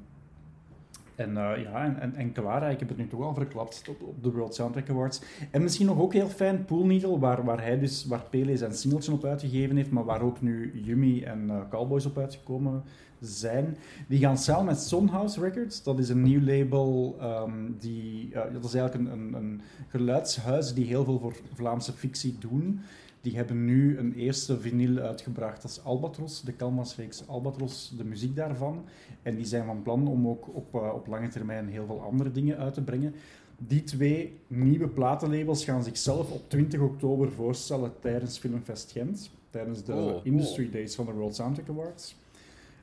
En 1.14 1.36
eh, 1.36 1.62
ja, 1.62 1.84
en, 1.84 2.00
en, 2.00 2.14
en 2.14 2.62
hè. 2.62 2.70
ik 2.70 2.78
heb 2.78 2.88
het 2.88 2.96
nu 2.96 3.08
toch 3.08 3.20
al 3.20 3.34
verklapt 3.34 3.88
op, 3.88 4.22
de 4.22 4.30
World 4.30 4.54
Soundtrack 4.54 4.90
Awards. 4.90 5.20
En 5.50 5.62
misschien 5.62 5.86
nog 5.86 5.98
ook 5.98 6.12
heel 6.12 6.28
fijn, 6.28 6.64
Pool 6.64 6.86
Needle, 6.86 7.18
waar, 7.18 7.44
waar 7.44 7.62
hij 7.62 7.78
dus, 7.78 8.04
waar 8.04 8.24
Pele 8.30 8.56
zijn 8.56 8.74
singeltje 8.74 9.12
op 9.12 9.24
uitgegeven 9.24 9.76
heeft, 9.76 9.90
maar 9.90 10.04
waar 10.04 10.22
ook 10.22 10.40
nu 10.40 10.82
Yumi 10.84 11.22
en 11.22 11.50
eh, 11.50 11.56
Cowboys 11.70 12.06
op 12.06 12.18
uitgekomen 12.18 12.82
zijn. 13.20 13.76
Die 14.08 14.18
gaan 14.18 14.38
samen 14.38 14.64
met 14.64 14.80
Sonhouse 14.80 15.40
Records, 15.40 15.82
dat 15.82 15.98
is 15.98 16.08
een 16.08 16.22
nieuw 16.22 16.40
label, 16.40 17.16
ehm, 17.20 17.72
die, 17.78 18.30
eh, 18.32 18.52
dat 18.52 18.64
is 18.64 18.74
eigenlijk 18.74 19.10
een, 19.10 19.18
een, 19.18 19.34
een 19.34 19.60
geluidshuis 19.88 20.74
die 20.74 20.86
heel 20.86 21.04
veel 21.04 21.18
voor 21.18 21.36
Vlaamse 21.54 21.92
fictie 21.92 22.36
doen. 22.38 22.80
Die 23.24 23.36
hebben 23.36 23.64
nu 23.64 23.98
een 23.98 24.12
eerste 24.12 24.60
vinyl 24.60 24.98
uitgebracht, 24.98 25.62
dat 25.62 25.70
is 25.70 25.84
Albatros, 25.84 26.42
de 26.42 26.56
canvasreeks 26.56 27.26
Albatros, 27.28 27.94
de 27.96 28.04
muziek 28.04 28.36
daarvan. 28.36 28.84
En 29.22 29.36
die 29.36 29.44
zijn 29.44 29.64
van 29.64 29.82
plan 29.82 30.08
om 30.08 30.28
ook 30.28 30.54
op, 30.54 30.74
eh, 30.74 30.94
op 30.94 31.06
lange 31.06 31.28
termijn 31.28 31.68
heel 31.68 31.86
veel 31.86 32.02
andere 32.02 32.30
dingen 32.30 32.58
uit 32.58 32.74
te 32.74 32.82
brengen. 32.82 33.14
Die 33.58 33.84
twee 33.84 34.38
nieuwe 34.46 34.88
platenlabels 34.88 35.64
gaan 35.64 35.84
zichzelf 35.84 36.30
op 36.30 36.50
20 36.50 36.80
oktober 36.80 37.32
voorstellen 37.32 37.92
tijdens 38.00 38.38
Filmfest 38.38 38.92
Gent, 38.92 39.30
tijdens 39.50 39.84
de 39.84 39.92
Oh, 39.92 40.26
Industry 40.26 40.70
Days 40.70 40.94
van 40.94 41.06
de 41.06 41.12
World 41.12 41.34
Soundtrack 41.34 41.68
Awards. 41.68 42.16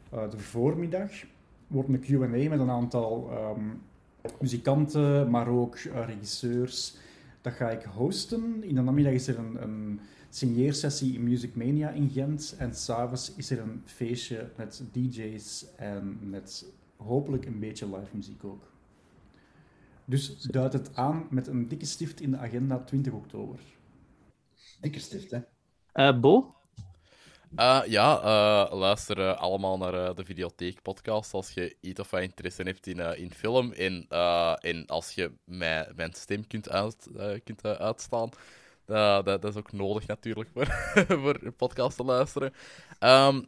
Eh, 0.10 0.30
de 0.30 0.38
voormiddag 0.40 1.12
wordt 1.68 1.90
een 1.90 2.00
Q&A 2.00 2.50
met 2.50 2.60
een 2.60 2.70
aantal 2.70 3.30
ehm, 3.32 3.66
muzikanten, 4.40 5.30
maar 5.30 5.48
ook 5.48 5.76
eh, 5.76 6.06
regisseurs. 6.06 6.96
Dat 7.42 7.54
ga 7.54 7.70
ik 7.70 7.84
hosten. 7.84 8.64
In 8.64 8.76
de 8.76 8.82
namiddag 8.82 9.14
is 9.14 9.28
er 9.28 9.40
een, 9.40 9.62
een 9.62 10.00
signeersessie 10.34 11.14
in 11.14 11.24
Music 11.24 11.56
Mania 11.56 11.90
in 11.90 12.10
Gent. 12.10 12.56
En 12.58 12.76
s'avonds 12.76 13.36
is 13.36 13.50
er 13.50 13.60
een 13.60 13.82
feestje 13.86 14.50
met 14.56 14.84
DJ's 14.92 15.66
en 15.76 16.30
met 16.30 16.66
hopelijk 16.96 17.46
een 17.46 17.60
beetje 17.60 17.86
live 17.86 18.16
muziek 18.16 18.44
ook. 18.44 18.72
Dus 20.06 20.42
duidt 20.42 20.74
het 20.74 20.96
aan 20.96 21.28
met 21.30 21.48
een 21.48 21.68
dikke 21.68 21.86
stift 21.86 22.22
in 22.22 22.32
de 22.32 22.38
agenda 22.38 22.80
20 22.80 23.14
oktober. 23.14 23.60
Dikke 24.82 25.00
stift, 25.00 25.32
hè? 25.32 25.40
Uh, 25.94 26.20
Bo? 26.20 26.56
Uh, 27.56 27.82
ja, 27.86 28.18
uh, 28.18 28.74
luister 28.80 29.36
allemaal 29.36 29.78
naar 29.78 30.16
de 30.16 30.26
Videotheek-podcast 30.26 31.34
als 31.34 31.52
je 31.52 31.76
iets 31.82 32.00
of 32.00 32.10
wat 32.10 32.22
interesse 32.22 32.64
hebt 32.64 32.88
in, 32.88 33.00
in 33.18 33.32
film. 33.32 33.72
En, 33.72 34.06
en 34.60 34.86
als 34.86 35.12
je 35.12 35.32
mij, 35.44 35.92
mijn 35.96 36.14
stem 36.14 36.48
kunt, 36.48 36.70
uit, 36.70 37.08
kunt 37.44 37.66
uitstaan. 37.66 38.30
Dat, 38.92 39.26
dat, 39.26 39.44
is 39.44 39.56
ook 39.56 39.72
nodig 39.72 40.08
natuurlijk 40.08 40.50
voor, 40.54 40.66
voor 41.24 41.40
een 41.42 41.56
podcast 41.56 41.98
te 41.98 42.04
luisteren. 42.04 42.54
Um, 43.00 43.48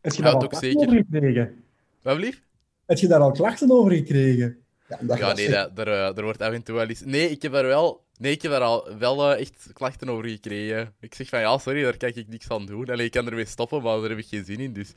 Heb 0.00 0.12
je 0.12 0.22
daar 0.22 0.32
al 0.32 0.38
klachten 0.38 0.70
zeker... 0.70 0.86
over 0.86 0.96
gekregen? 0.96 1.64
Wat 2.02 2.16
lief? 2.16 2.42
Heb 2.86 2.98
je 2.98 3.06
daar 3.06 3.20
al 3.20 3.32
klachten 3.32 3.70
over 3.70 3.92
gekregen? 3.92 4.56
Ja, 4.88 5.16
ja 5.16 5.32
nee, 5.32 5.50
dat, 5.50 5.78
er, 5.78 5.88
er 5.88 6.22
wordt 6.22 6.42
af 6.42 6.52
en 6.52 6.62
toe 6.62 6.74
wel 6.74 6.86
eens... 6.86 7.00
Nee, 7.04 7.30
ik 7.30 7.42
heb 7.42 7.52
daar 7.52 7.66
wel 7.66 8.02
Nee, 8.22 8.32
ik 8.32 8.42
heb 8.42 8.50
daar 8.50 8.60
al 8.60 8.96
wel 8.98 9.32
uh, 9.32 9.40
echt 9.40 9.70
klachten 9.72 10.08
over 10.08 10.28
gekregen. 10.28 10.94
Ik 11.00 11.14
zeg 11.14 11.28
van 11.28 11.40
ja, 11.40 11.58
sorry, 11.58 11.82
daar 11.82 11.96
kan 11.96 12.08
ik 12.14 12.28
niks 12.28 12.48
aan 12.48 12.66
doen. 12.66 12.90
Allee, 12.90 13.06
ik 13.06 13.12
kan 13.12 13.26
ermee 13.26 13.44
stoppen, 13.44 13.82
maar 13.82 14.00
daar 14.00 14.08
heb 14.08 14.18
ik 14.18 14.26
geen 14.26 14.44
zin 14.44 14.60
in. 14.60 14.72
Dus 14.72 14.92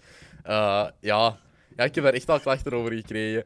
uh, 0.46 0.88
ja. 1.00 1.40
ja, 1.76 1.84
ik 1.84 1.96
heb 1.96 2.04
daar 2.04 2.14
echt 2.14 2.30
al 2.30 2.40
klachten 2.40 2.74
over 2.74 2.92
gekregen. 2.92 3.44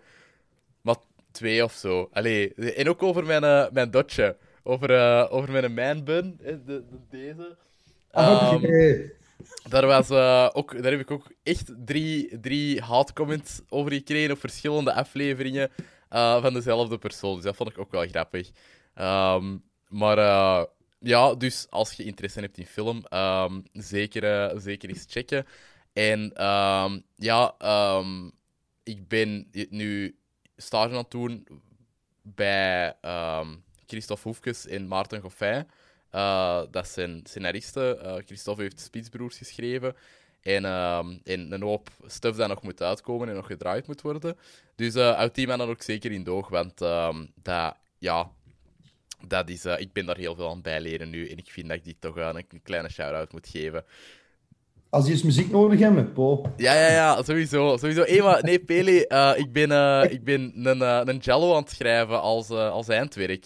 Maar 0.82 0.96
twee 1.32 1.64
of 1.64 1.74
zo. 1.74 2.10
Allee, 2.12 2.54
en 2.54 2.90
ook 2.90 3.04
over 3.04 3.26
mijn, 3.26 3.44
uh, 3.44 3.66
mijn 3.72 3.92
dotje. 3.92 4.38
Over, 4.64 5.30
over 5.30 5.52
mijn 5.52 5.74
manbun, 5.74 6.40
de, 6.42 6.64
de, 6.66 6.84
deze. 7.10 7.58
Um, 8.18 9.12
daar, 9.70 9.86
was, 9.86 10.12
ook, 10.54 10.82
daar 10.82 10.92
heb 10.92 11.00
ik 11.00 11.12
ook 11.12 11.32
echt 11.44 11.72
drie, 11.86 12.40
drie 12.40 12.82
haatcomments 12.82 13.62
over 13.70 13.92
gekregen 13.92 14.32
op 14.32 14.40
verschillende 14.40 14.94
afleveringen 14.94 15.70
van 16.10 16.54
dezelfde 16.54 16.98
persoon. 16.98 17.36
Dus 17.36 17.44
dat 17.44 17.56
vond 17.56 17.70
ik 17.70 17.78
ook 17.78 17.92
wel 17.92 18.08
grappig. 18.08 18.50
Um, 18.96 19.64
maar 19.88 20.18
uh, 20.18 20.64
ja, 21.00 21.36
dus 21.36 21.68
als 21.70 21.94
je 21.94 22.04
interesse 22.04 22.40
hebt 22.40 22.58
in 22.58 22.66
film, 22.66 23.04
um, 23.14 23.64
zeker, 23.74 24.62
zeker 24.62 24.90
eens 24.90 25.06
checken. 25.10 25.46
En 25.94 26.46
um, 26.46 27.04
ja, 27.16 27.56
ik 28.84 29.08
ben 29.08 29.50
nu 29.70 30.18
stage 30.56 30.90
aan 30.90 30.98
het 30.98 31.12
doen 31.12 31.48
bij 32.22 32.96
Christophe 33.90 34.28
Hoefkes 34.28 34.68
en 34.68 34.88
Maarten 34.88 35.22
Goffin. 35.22 35.68
Uh, 36.16 36.62
dat 36.72 36.88
zijn 36.88 37.22
scenaristen. 37.24 37.98
Uh, 38.06 38.16
Christophe 38.26 38.62
heeft 38.62 38.80
Spitsbroers 38.80 39.38
geschreven. 39.38 39.96
En, 40.42 40.66
en 41.24 41.52
een 41.52 41.62
hoop 41.62 41.90
stuff 42.06 42.38
dat 42.38 42.48
nog 42.48 42.62
moet 42.62 42.82
uitkomen 42.82 43.30
en 43.30 43.36
nog 43.36 43.46
gedraaid 43.46 43.88
moet 43.88 44.02
worden. 44.02 44.38
Dus 44.76 44.96
uit 44.96 45.36
die 45.36 45.48
man 45.48 45.58
dan 45.58 45.70
ook 45.70 45.82
zeker 45.82 46.12
in 46.12 46.24
doog. 46.24 46.50
Want 46.50 46.78
dat, 47.36 47.76
ja, 47.98 48.32
dat 49.28 49.50
is, 49.50 49.66
ik 49.66 49.94
ben 49.94 50.06
daar 50.06 50.18
heel 50.18 50.36
veel 50.36 50.50
aan 50.50 50.62
bijleren 50.62 51.10
nu. 51.10 51.30
En 51.30 51.38
ik 51.38 51.50
vind 51.50 51.68
dat 51.68 51.78
ik 51.78 51.84
die 51.84 51.96
toch 52.00 52.16
een 52.16 52.62
kleine 52.64 52.90
shout-out 52.90 53.32
moet 53.32 53.48
geven. 53.48 53.84
Als 54.90 55.06
je 55.06 55.12
eens 55.12 55.24
muziek 55.24 55.52
nodig 55.52 55.80
hebt, 55.80 56.14
Po. 56.14 56.54
Ja, 56.58 56.74
ja, 56.74 56.92
ja, 56.92 57.24
sowieso. 57.24 57.78
sowieso. 57.78 58.04
Hey, 58.04 58.22
maar, 58.22 58.44
nee, 58.44 58.60
Pele, 58.60 59.06
uh, 59.10 59.34
ik 59.36 59.52
ben, 59.52 59.72
ik 60.12 60.24
ben 60.24 60.52
een, 60.66 60.82
een 61.10 61.18
jello 61.18 61.56
aan 61.56 61.62
het 61.62 61.72
schrijven 61.72 62.22
als, 62.22 62.50
als 62.50 62.88
eindwerk. 62.88 63.46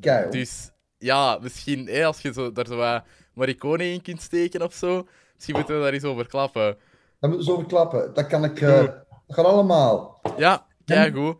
Kijk. 0.00 0.32
Dus 0.32 0.70
ja, 0.98 1.38
misschien 1.40 1.86
hey, 1.86 2.06
als 2.06 2.20
je 2.20 2.32
zo, 2.32 2.52
daar 2.52 2.66
zo 2.66 2.76
wat 2.76 3.04
Morricone 3.34 3.92
in 3.92 4.02
kunt 4.02 4.22
steken 4.22 4.62
of 4.62 4.74
zo, 4.74 5.06
misschien 5.34 5.56
moeten 5.56 5.76
we 5.76 5.82
daar 5.82 5.92
eens 5.92 6.04
over 6.04 6.26
klappen. 6.26 6.76
Daar 7.20 7.30
moeten 7.30 7.48
we 7.48 7.54
over 7.54 7.66
klappen. 7.66 8.14
Dat 8.14 8.26
kan 8.26 8.44
ik... 8.44 8.60
dat 8.60 9.04
gaat 9.28 9.44
allemaal. 9.44 10.20
Ja, 10.36 10.66
kijk 10.84 11.16
goed. 11.16 11.36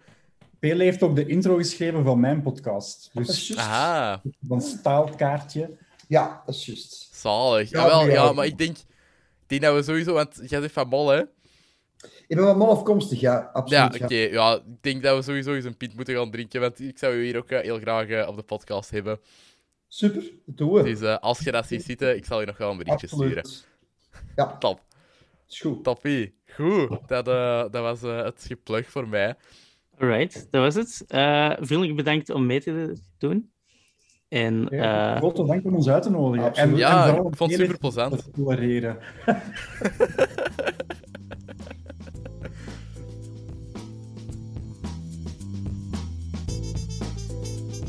Pele 0.58 0.84
heeft 0.84 1.02
ook 1.02 1.16
de 1.16 1.26
intro 1.26 1.56
geschreven 1.56 2.04
van 2.04 2.20
mijn 2.20 2.42
podcast. 2.42 3.10
Dus 3.12 3.56
Aha. 3.56 4.22
een 4.48 4.60
staalkaartje. 4.60 5.70
Ja, 6.08 6.42
dat 6.46 6.54
is 6.54 6.66
juist. 6.66 7.08
Zalig. 7.14 7.70
Ja, 7.70 7.86
wel, 7.86 8.06
ja, 8.06 8.32
maar 8.32 8.46
ik 8.46 8.58
denk, 8.58 8.76
ik 8.76 9.46
denk 9.46 9.62
dat 9.62 9.74
we 9.74 9.82
sowieso... 9.82 10.12
Want 10.12 10.40
jij 10.46 10.60
zegt 10.60 10.72
van 10.72 10.88
mol, 10.88 11.08
hè? 11.08 11.22
Ik 12.02 12.36
ben 12.36 12.44
wel 12.44 12.56
mal 12.56 12.70
afkomstig, 12.70 13.20
ja. 13.20 13.50
Absoluut, 13.52 13.94
ja, 13.96 14.04
oké. 14.04 14.14
Ja. 14.14 14.54
ik 14.54 14.82
denk 14.82 15.02
dat 15.02 15.16
we 15.16 15.22
sowieso 15.22 15.54
eens 15.54 15.64
een 15.64 15.76
pint 15.76 15.94
moeten 15.94 16.14
gaan 16.14 16.30
drinken. 16.30 16.60
Want 16.60 16.80
ik 16.80 16.98
zou 16.98 17.14
je 17.14 17.24
hier 17.24 17.36
ook 17.36 17.50
uh, 17.50 17.58
heel 17.58 17.78
graag 17.78 18.08
uh, 18.08 18.28
op 18.28 18.36
de 18.36 18.42
podcast 18.42 18.90
hebben. 18.90 19.18
Super, 19.88 20.22
dat 20.46 20.56
doen 20.56 20.72
we. 20.72 20.82
Dus 20.82 21.00
uh, 21.00 21.18
als 21.18 21.40
je 21.40 21.52
dat 21.52 21.66
ziet 21.66 21.84
zitten, 21.84 22.16
ik 22.16 22.24
zal 22.24 22.40
je 22.40 22.46
nog 22.46 22.56
wel 22.56 22.70
een 22.70 22.76
berichtje 22.76 23.06
sturen. 23.06 23.48
Ja. 24.36 24.56
Top. 24.58 24.80
Is 25.48 25.60
goed. 25.60 25.84
Toppie. 25.84 26.34
Goed. 26.54 26.88
Dat, 27.06 27.24
dat 27.24 27.70
was 27.72 28.00
het 28.00 28.44
geplug 28.46 28.90
voor 28.90 29.08
mij. 29.08 29.34
Alright, 29.98 30.46
dat 30.50 30.62
was 30.62 30.74
het. 30.74 31.04
Uh, 31.08 31.52
vriendelijk 31.60 31.96
bedankt 31.96 32.30
om 32.30 32.46
mee 32.46 32.60
te 32.60 32.96
doen. 33.18 33.50
En, 34.28 34.66
ja, 34.70 35.12
uh... 35.12 35.16
Grote 35.16 35.44
dank 35.44 35.64
om 35.64 35.74
ons 35.74 35.88
uit 35.88 36.02
te 36.02 36.10
nodigen. 36.10 36.54
En, 36.54 36.76
ja, 36.76 37.08
en 37.08 37.26
ik 37.26 37.36
vond 37.36 37.50
het 37.50 37.60
super 37.60 37.78
plezant. 37.78 38.28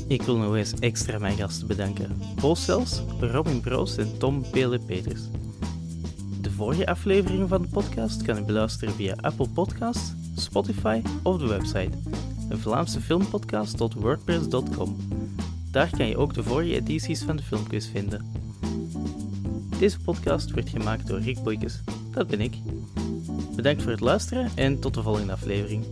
Ik 0.07 0.21
wil 0.21 0.37
nog 0.37 0.55
eens 0.55 0.73
extra 0.73 1.19
mijn 1.19 1.37
gasten 1.37 1.67
bedanken. 1.67 2.19
Paul 2.35 2.55
Sels, 2.55 3.01
Robin 3.19 3.61
Broos 3.61 3.97
en 3.97 4.17
Tom 4.17 4.49
Pele 4.51 4.79
Peters. 4.79 5.21
De 6.41 6.51
vorige 6.51 6.85
afleveringen 6.85 7.47
van 7.47 7.61
de 7.61 7.67
podcast 7.67 8.21
kan 8.21 8.35
je 8.35 8.43
beluisteren 8.43 8.93
via 8.93 9.15
Apple 9.21 9.49
Podcasts, 9.49 10.13
Spotify 10.35 11.01
of 11.23 11.37
de 11.37 11.47
website 11.47 11.91
een 12.49 12.59
Vlaamse 12.59 13.01
filmpodcast.wordpress.com. 13.01 14.97
Daar 15.71 15.89
kan 15.97 16.07
je 16.07 16.17
ook 16.17 16.33
de 16.33 16.43
vorige 16.43 16.73
edities 16.73 17.23
van 17.23 17.35
de 17.35 17.43
filmquiz 17.43 17.87
vinden. 17.91 18.25
Deze 19.79 19.99
podcast 19.99 20.51
werd 20.51 20.69
gemaakt 20.69 21.07
door 21.07 21.19
Rick 21.19 21.43
Boykes, 21.43 21.81
dat 22.11 22.27
ben 22.27 22.41
ik. 22.41 22.55
Bedankt 23.55 23.81
voor 23.81 23.91
het 23.91 23.99
luisteren 23.99 24.51
en 24.55 24.79
tot 24.79 24.93
de 24.93 25.01
volgende 25.01 25.31
aflevering. 25.31 25.85